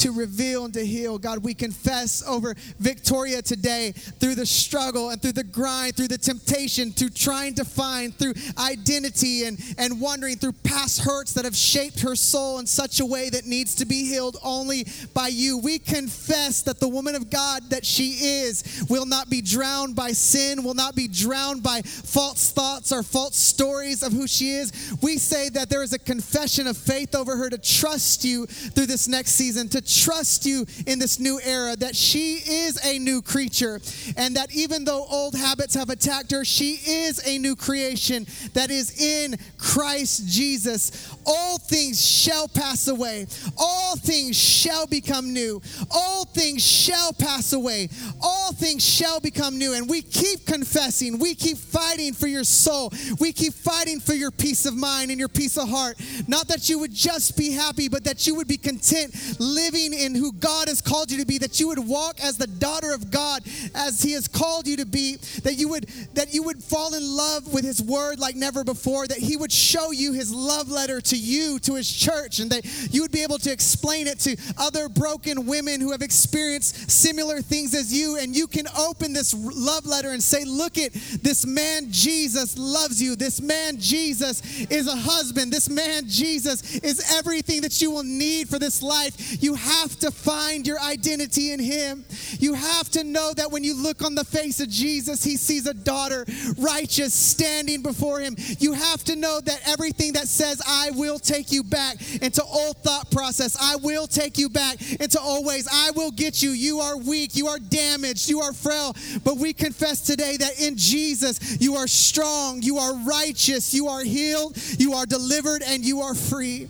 to 0.00 0.12
reveal 0.12 0.64
and 0.64 0.74
to 0.74 0.84
heal. 0.84 1.18
God, 1.18 1.44
we 1.44 1.54
confess 1.54 2.26
over 2.26 2.54
Victoria 2.78 3.42
today 3.42 3.92
through 3.92 4.34
the 4.34 4.46
struggle 4.46 5.10
and 5.10 5.20
through 5.20 5.32
the 5.32 5.44
grind, 5.44 5.96
through 5.96 6.08
the 6.08 6.18
temptation, 6.18 6.90
through 6.90 7.10
trying 7.10 7.54
to 7.54 7.64
find, 7.64 8.14
through 8.14 8.34
identity 8.58 9.44
and, 9.44 9.58
and 9.78 10.00
wondering, 10.00 10.36
through 10.36 10.52
past 10.64 11.02
hurts 11.02 11.34
that 11.34 11.44
have 11.44 11.56
shaped 11.56 12.00
her 12.00 12.16
soul 12.16 12.58
in 12.58 12.66
such 12.66 13.00
a 13.00 13.06
way 13.06 13.28
that 13.30 13.46
needs 13.46 13.74
to 13.74 13.84
be 13.84 14.04
healed 14.04 14.36
only 14.42 14.86
by 15.14 15.28
you. 15.28 15.58
We 15.58 15.78
confess 15.78 16.62
that 16.62 16.80
the 16.80 16.88
woman 16.88 17.14
of 17.14 17.30
God 17.30 17.70
that 17.70 17.84
she 17.84 18.10
is 18.12 18.84
will 18.88 19.06
not 19.06 19.28
be 19.28 19.42
drowned 19.42 19.96
by 19.96 20.12
sin, 20.12 20.62
will 20.62 20.74
not 20.74 20.96
be 20.96 21.08
drowned 21.08 21.62
by 21.62 21.82
false 21.82 22.50
thoughts 22.52 22.92
or 22.92 23.02
false 23.02 23.36
stories 23.36 24.02
of 24.02 24.12
who 24.12 24.26
she 24.26 24.52
is. 24.52 24.96
We 25.02 25.18
say 25.18 25.48
that 25.50 25.68
there 25.68 25.82
is 25.82 25.92
a 25.92 25.98
confession 25.98 26.66
of 26.66 26.76
faith 26.76 27.14
over 27.14 27.36
her 27.36 27.50
to 27.50 27.58
trust 27.58 28.24
you 28.24 28.46
through 28.46 28.86
this 28.86 29.08
next 29.08 29.32
season, 29.32 29.68
to 29.70 29.89
trust 29.90 30.46
you 30.46 30.66
in 30.86 30.98
this 30.98 31.18
new 31.18 31.40
era, 31.42 31.76
that 31.76 31.96
she 31.96 32.34
is 32.34 32.78
a 32.84 32.98
new 32.98 33.20
creature, 33.22 33.80
and 34.16 34.36
that 34.36 34.54
even 34.54 34.84
though 34.84 35.06
old 35.10 35.34
habits 35.34 35.74
have 35.74 35.90
attacked 35.90 36.30
her, 36.30 36.44
she 36.44 36.74
is 36.74 37.26
a 37.26 37.38
new 37.38 37.56
creation 37.56 38.26
that 38.54 38.70
is 38.70 39.00
in 39.00 39.36
Christ 39.58 40.28
Jesus. 40.28 41.14
All 41.26 41.58
things 41.58 42.04
shall 42.04 42.48
pass 42.48 42.88
away, 42.88 43.26
all 43.58 43.96
things 43.96 44.38
shall 44.38 44.86
become 44.86 45.32
new, 45.32 45.60
all 45.90 46.24
things 46.24 46.66
shall 46.66 47.12
pass 47.12 47.52
away, 47.52 47.88
all 48.22 48.52
things 48.52 48.84
shall 48.84 49.20
become 49.20 49.58
new. 49.58 49.74
And 49.74 49.88
we 49.88 50.02
keep 50.02 50.46
confessing, 50.46 51.18
we 51.18 51.34
keep 51.34 51.56
fighting 51.56 52.12
for 52.12 52.26
your 52.26 52.44
soul, 52.44 52.92
we 53.18 53.32
keep 53.32 53.52
fighting 53.52 54.00
for 54.00 54.14
your 54.14 54.30
peace 54.30 54.66
of 54.66 54.76
mind 54.76 55.10
and 55.10 55.18
your 55.18 55.28
peace 55.28 55.56
of 55.56 55.68
heart. 55.68 55.96
Not 56.26 56.48
that 56.48 56.68
you 56.68 56.78
would 56.78 56.92
just 56.92 57.36
be 57.36 57.52
happy, 57.52 57.88
but 57.88 58.04
that 58.04 58.26
you 58.26 58.34
would 58.36 58.48
be 58.48 58.56
content 58.56 59.14
living 59.38 59.79
in 59.86 60.14
who 60.14 60.32
God 60.32 60.68
has 60.68 60.80
called 60.80 61.10
you 61.10 61.18
to 61.18 61.26
be, 61.26 61.38
that 61.38 61.58
you 61.58 61.68
would 61.68 61.78
walk 61.78 62.20
as 62.20 62.36
the 62.36 62.46
daughter 62.46 62.92
of 62.92 63.10
God 63.10 63.42
as 63.74 64.02
He 64.02 64.12
has 64.12 64.28
called 64.28 64.66
you 64.66 64.76
to 64.76 64.86
be, 64.86 65.16
that 65.42 65.56
you 65.56 65.68
would 65.68 65.88
that 66.14 66.34
you 66.34 66.42
would 66.42 66.62
fall 66.62 66.94
in 66.94 67.02
love 67.02 67.52
with 67.52 67.64
His 67.64 67.82
word 67.82 68.18
like 68.18 68.36
never 68.36 68.64
before, 68.64 69.06
that 69.06 69.18
He 69.18 69.36
would 69.36 69.52
show 69.52 69.90
you 69.90 70.12
His 70.12 70.32
love 70.32 70.68
letter 70.68 71.00
to 71.00 71.16
you, 71.16 71.58
to 71.60 71.74
His 71.74 71.90
church, 71.90 72.38
and 72.38 72.50
that 72.50 72.64
you 72.92 73.02
would 73.02 73.12
be 73.12 73.22
able 73.22 73.38
to 73.38 73.52
explain 73.52 74.06
it 74.06 74.20
to 74.20 74.36
other 74.58 74.88
broken 74.88 75.46
women 75.46 75.80
who 75.80 75.92
have 75.92 76.02
experienced 76.02 76.90
similar 76.90 77.40
things 77.40 77.74
as 77.74 77.92
you, 77.92 78.16
and 78.18 78.36
you 78.36 78.46
can 78.46 78.66
open 78.78 79.12
this 79.12 79.34
love 79.34 79.86
letter 79.86 80.10
and 80.10 80.22
say, 80.22 80.44
Look 80.44 80.78
at 80.78 80.92
this 81.22 81.46
man 81.46 81.90
Jesus 81.90 82.56
loves 82.58 83.02
you. 83.02 83.16
This 83.16 83.40
man 83.40 83.78
Jesus 83.78 84.42
is 84.70 84.86
a 84.86 84.96
husband. 84.96 85.52
This 85.52 85.68
man 85.68 86.04
Jesus 86.06 86.76
is 86.76 87.12
everything 87.12 87.62
that 87.62 87.80
you 87.80 87.90
will 87.90 88.04
need 88.04 88.48
for 88.48 88.58
this 88.58 88.82
life. 88.82 89.42
You 89.42 89.54
have 89.60 89.98
to 90.00 90.10
find 90.10 90.66
your 90.66 90.80
identity 90.80 91.52
in 91.52 91.60
Him. 91.60 92.04
You 92.38 92.54
have 92.54 92.88
to 92.90 93.04
know 93.04 93.32
that 93.34 93.50
when 93.50 93.64
you 93.64 93.80
look 93.80 94.02
on 94.02 94.14
the 94.14 94.24
face 94.24 94.60
of 94.60 94.68
Jesus, 94.68 95.22
He 95.22 95.36
sees 95.36 95.66
a 95.66 95.74
daughter 95.74 96.24
righteous 96.58 97.14
standing 97.14 97.82
before 97.82 98.20
Him. 98.20 98.36
You 98.58 98.72
have 98.72 99.04
to 99.04 99.16
know 99.16 99.40
that 99.40 99.60
everything 99.66 100.14
that 100.14 100.28
says, 100.28 100.62
I 100.66 100.90
will 100.92 101.18
take 101.18 101.52
you 101.52 101.62
back 101.62 101.96
into 102.22 102.42
old 102.42 102.78
thought 102.78 103.10
process, 103.10 103.56
I 103.60 103.76
will 103.76 104.06
take 104.06 104.38
you 104.38 104.48
back 104.48 104.80
into 105.00 105.20
old 105.20 105.46
ways, 105.46 105.68
I 105.70 105.90
will 105.92 106.10
get 106.10 106.42
you. 106.42 106.50
You 106.50 106.80
are 106.80 106.96
weak, 106.96 107.36
you 107.36 107.48
are 107.48 107.58
damaged, 107.58 108.28
you 108.28 108.40
are 108.40 108.52
frail. 108.52 108.96
But 109.24 109.36
we 109.36 109.52
confess 109.52 110.00
today 110.00 110.36
that 110.38 110.60
in 110.60 110.76
Jesus, 110.76 111.60
you 111.60 111.74
are 111.76 111.86
strong, 111.86 112.62
you 112.62 112.78
are 112.78 112.94
righteous, 113.06 113.74
you 113.74 113.88
are 113.88 114.02
healed, 114.02 114.56
you 114.78 114.94
are 114.94 115.06
delivered, 115.06 115.62
and 115.62 115.84
you 115.84 116.00
are 116.00 116.14
free. 116.14 116.68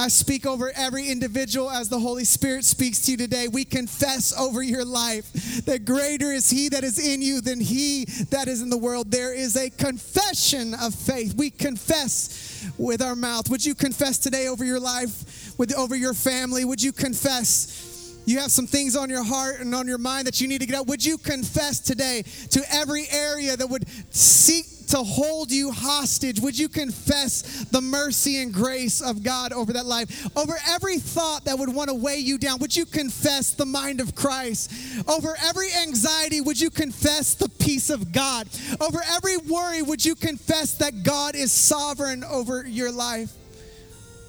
I 0.00 0.08
speak 0.08 0.46
over 0.46 0.72
every 0.74 1.08
individual 1.10 1.70
as 1.70 1.90
the 1.90 2.00
Holy 2.00 2.24
Spirit 2.24 2.64
speaks 2.64 3.00
to 3.02 3.10
you 3.10 3.16
today. 3.18 3.48
We 3.48 3.66
confess 3.66 4.32
over 4.34 4.62
your 4.62 4.82
life 4.82 5.30
that 5.66 5.84
greater 5.84 6.32
is 6.32 6.48
He 6.48 6.70
that 6.70 6.84
is 6.84 6.98
in 6.98 7.20
you 7.20 7.42
than 7.42 7.60
He 7.60 8.06
that 8.30 8.48
is 8.48 8.62
in 8.62 8.70
the 8.70 8.78
world. 8.78 9.10
There 9.10 9.34
is 9.34 9.56
a 9.56 9.68
confession 9.68 10.72
of 10.72 10.94
faith. 10.94 11.34
We 11.34 11.50
confess 11.50 12.66
with 12.78 13.02
our 13.02 13.14
mouth. 13.14 13.50
Would 13.50 13.62
you 13.62 13.74
confess 13.74 14.16
today 14.16 14.48
over 14.48 14.64
your 14.64 14.80
life, 14.80 15.58
with 15.58 15.74
over 15.74 15.94
your 15.94 16.14
family? 16.14 16.64
Would 16.64 16.82
you 16.82 16.92
confess? 16.92 17.89
You 18.30 18.38
have 18.38 18.52
some 18.52 18.68
things 18.68 18.94
on 18.94 19.10
your 19.10 19.24
heart 19.24 19.58
and 19.58 19.74
on 19.74 19.88
your 19.88 19.98
mind 19.98 20.28
that 20.28 20.40
you 20.40 20.46
need 20.46 20.60
to 20.60 20.66
get 20.66 20.76
out. 20.76 20.86
Would 20.86 21.04
you 21.04 21.18
confess 21.18 21.80
today 21.80 22.22
to 22.50 22.62
every 22.70 23.06
area 23.10 23.56
that 23.56 23.66
would 23.66 23.88
seek 24.14 24.86
to 24.90 24.98
hold 24.98 25.50
you 25.50 25.72
hostage? 25.72 26.38
Would 26.38 26.56
you 26.56 26.68
confess 26.68 27.64
the 27.64 27.80
mercy 27.80 28.40
and 28.40 28.54
grace 28.54 29.00
of 29.00 29.24
God 29.24 29.52
over 29.52 29.72
that 29.72 29.84
life? 29.84 30.28
Over 30.36 30.56
every 30.68 30.98
thought 30.98 31.44
that 31.46 31.58
would 31.58 31.74
want 31.74 31.90
to 31.90 31.94
weigh 31.94 32.18
you 32.18 32.38
down, 32.38 32.60
would 32.60 32.74
you 32.74 32.86
confess 32.86 33.52
the 33.54 33.66
mind 33.66 34.00
of 34.00 34.14
Christ? 34.14 34.72
Over 35.08 35.36
every 35.42 35.72
anxiety, 35.82 36.40
would 36.40 36.60
you 36.60 36.70
confess 36.70 37.34
the 37.34 37.48
peace 37.48 37.90
of 37.90 38.12
God? 38.12 38.46
Over 38.80 39.00
every 39.08 39.38
worry, 39.38 39.82
would 39.82 40.04
you 40.04 40.14
confess 40.14 40.74
that 40.74 41.02
God 41.02 41.34
is 41.34 41.50
sovereign 41.50 42.22
over 42.22 42.64
your 42.64 42.92
life? 42.92 43.32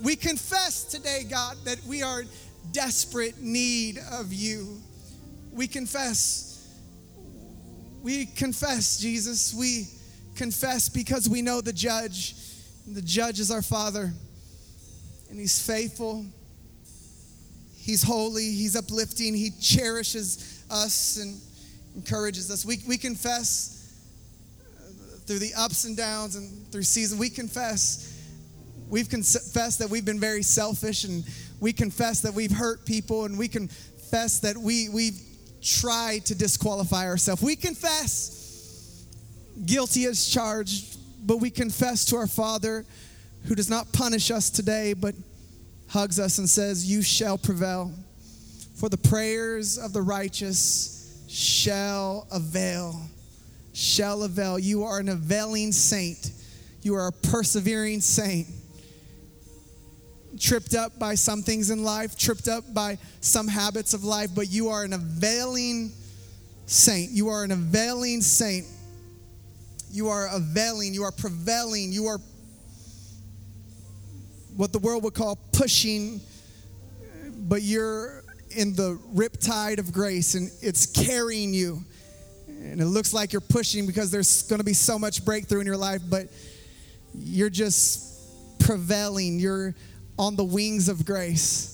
We 0.03 0.15
confess 0.15 0.85
today, 0.85 1.23
God, 1.29 1.57
that 1.65 1.77
we 1.85 2.01
are 2.01 2.23
desperate 2.71 3.41
need 3.41 3.99
of 4.11 4.31
you. 4.33 4.81
We 5.51 5.67
confess. 5.67 6.67
We 8.01 8.25
confess, 8.25 8.99
Jesus. 8.99 9.53
We 9.53 9.87
confess 10.35 10.89
because 10.89 11.27
we 11.29 11.41
know 11.41 11.61
the 11.61 11.73
judge. 11.73 12.35
The 12.87 13.01
judge 13.01 13.39
is 13.39 13.51
our 13.51 13.61
Father, 13.61 14.11
and 15.29 15.39
He's 15.39 15.65
faithful. 15.65 16.25
He's 17.77 18.03
holy. 18.03 18.51
He's 18.51 18.75
uplifting. 18.75 19.33
He 19.33 19.51
cherishes 19.59 20.63
us 20.69 21.17
and 21.17 21.39
encourages 21.95 22.49
us. 22.49 22.65
We, 22.65 22.79
we 22.87 22.97
confess 22.97 23.77
through 25.25 25.39
the 25.39 25.53
ups 25.55 25.85
and 25.85 25.95
downs 25.95 26.35
and 26.35 26.71
through 26.71 26.83
seasons. 26.83 27.19
We 27.19 27.29
confess. 27.29 28.07
We've 28.89 29.09
confessed 29.09 29.79
that 29.79 29.89
we've 29.89 30.05
been 30.05 30.19
very 30.19 30.43
selfish, 30.43 31.05
and 31.05 31.23
we 31.61 31.71
confess 31.71 32.21
that 32.21 32.33
we've 32.33 32.51
hurt 32.51 32.85
people, 32.85 33.23
and 33.25 33.37
we 33.37 33.47
confess 33.47 34.39
that 34.41 34.57
we, 34.57 34.89
we've 34.89 35.21
tried 35.61 36.25
to 36.25 36.35
disqualify 36.35 37.05
ourselves. 37.05 37.41
We 37.41 37.55
confess 37.55 39.05
guilty 39.65 40.05
as 40.05 40.27
charged, 40.27 40.97
but 41.25 41.37
we 41.37 41.51
confess 41.51 42.03
to 42.05 42.17
our 42.17 42.27
Father 42.27 42.83
who 43.45 43.53
does 43.53 43.69
not 43.69 43.93
punish 43.93 44.31
us 44.31 44.49
today, 44.49 44.93
but 44.93 45.13
hugs 45.87 46.19
us 46.19 46.39
and 46.39 46.49
says, 46.49 46.89
You 46.89 47.03
shall 47.03 47.37
prevail. 47.37 47.91
For 48.75 48.89
the 48.89 48.97
prayers 48.97 49.77
of 49.77 49.93
the 49.93 50.01
righteous 50.01 51.23
shall 51.29 52.27
avail. 52.31 52.99
Shall 53.73 54.23
avail. 54.23 54.57
You 54.57 54.83
are 54.83 54.97
an 54.97 55.09
availing 55.09 55.71
saint. 55.71 56.31
You 56.81 56.95
are 56.95 57.07
a 57.07 57.11
persevering 57.11 58.01
saint. 58.01 58.47
Tripped 60.41 60.73
up 60.73 60.97
by 60.97 61.13
some 61.13 61.43
things 61.43 61.69
in 61.69 61.83
life, 61.83 62.17
tripped 62.17 62.47
up 62.47 62.73
by 62.73 62.97
some 63.21 63.47
habits 63.47 63.93
of 63.93 64.03
life, 64.03 64.31
but 64.33 64.51
you 64.51 64.69
are 64.69 64.83
an 64.83 64.93
availing 64.93 65.91
saint. 66.65 67.11
You 67.11 67.29
are 67.29 67.43
an 67.43 67.51
availing 67.51 68.21
saint. 68.21 68.65
You 69.91 70.07
are 70.09 70.27
availing, 70.33 70.95
you 70.95 71.03
are 71.03 71.11
prevailing, 71.11 71.91
you 71.91 72.07
are 72.07 72.17
what 74.55 74.73
the 74.73 74.79
world 74.79 75.03
would 75.03 75.13
call 75.13 75.37
pushing, 75.53 76.21
but 77.37 77.61
you're 77.61 78.23
in 78.49 78.73
the 78.75 78.99
riptide 79.13 79.77
of 79.77 79.93
grace 79.93 80.33
and 80.33 80.49
it's 80.61 80.87
carrying 80.87 81.53
you. 81.53 81.83
And 82.47 82.81
it 82.81 82.85
looks 82.85 83.13
like 83.13 83.31
you're 83.31 83.41
pushing 83.41 83.85
because 83.85 84.09
there's 84.09 84.43
going 84.43 84.59
to 84.59 84.65
be 84.65 84.73
so 84.73 84.97
much 84.97 85.23
breakthrough 85.23 85.59
in 85.59 85.67
your 85.67 85.77
life, 85.77 86.01
but 86.09 86.27
you're 87.13 87.49
just 87.49 88.59
prevailing. 88.59 89.39
You're 89.39 89.75
on 90.21 90.35
the 90.35 90.43
wings 90.43 90.87
of 90.87 91.03
grace. 91.03 91.67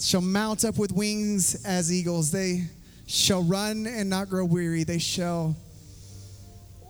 Shall 0.00 0.22
mount 0.22 0.64
up 0.64 0.78
with 0.78 0.90
wings 0.92 1.62
as 1.66 1.92
eagles. 1.92 2.32
They 2.32 2.64
shall 3.06 3.42
run 3.44 3.86
and 3.86 4.08
not 4.08 4.30
grow 4.30 4.46
weary. 4.46 4.82
They 4.82 4.98
shall 4.98 5.54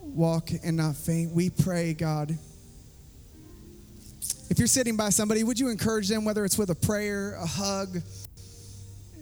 walk 0.01 0.51
and 0.64 0.77
not 0.77 0.95
faint. 0.95 1.33
We 1.33 1.51
pray, 1.51 1.93
God. 1.93 2.39
If 4.49 4.59
you're 4.59 4.68
sitting 4.68 4.97
by 4.97 5.11
somebody, 5.11 5.43
would 5.43 5.59
you 5.59 5.70
encourage 5.70 6.09
them, 6.09 6.25
whether 6.25 6.45
it's 6.45 6.57
with 6.57 6.70
a 6.70 6.75
prayer, 6.77 7.35
a 7.35 7.47
hug? 7.47 7.97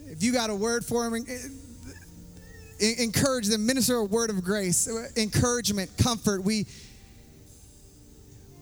If 0.05 0.21
you 0.21 0.31
got 0.31 0.51
a 0.51 0.55
word 0.55 0.85
for 0.85 1.09
them, 1.09 1.25
encourage 2.79 3.47
them, 3.47 3.65
minister 3.65 3.95
a 3.95 4.05
word 4.05 4.29
of 4.29 4.43
grace, 4.43 4.87
encouragement, 5.17 5.89
comfort. 5.97 6.43
We 6.43 6.67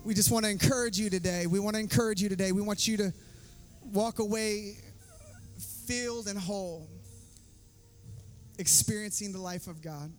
we 0.04 0.14
just 0.14 0.32
want 0.32 0.45
to 0.45 0.52
encourage 0.52 0.97
you 0.97 1.10
today. 1.10 1.45
We 1.47 1.60
want 1.60 1.76
to 1.76 1.80
encourage 1.80 2.22
you 2.22 2.30
today. 2.30 2.52
We 2.52 2.62
want 2.62 2.88
you 2.88 2.97
to 2.97 3.14
walk 3.93 4.20
away 4.20 4.78
filled 5.88 6.28
and 6.28 6.38
whole, 6.38 6.88
experiencing 8.58 9.32
the 9.34 9.41
life 9.41 9.68
of 9.68 9.82
God. 9.82 10.12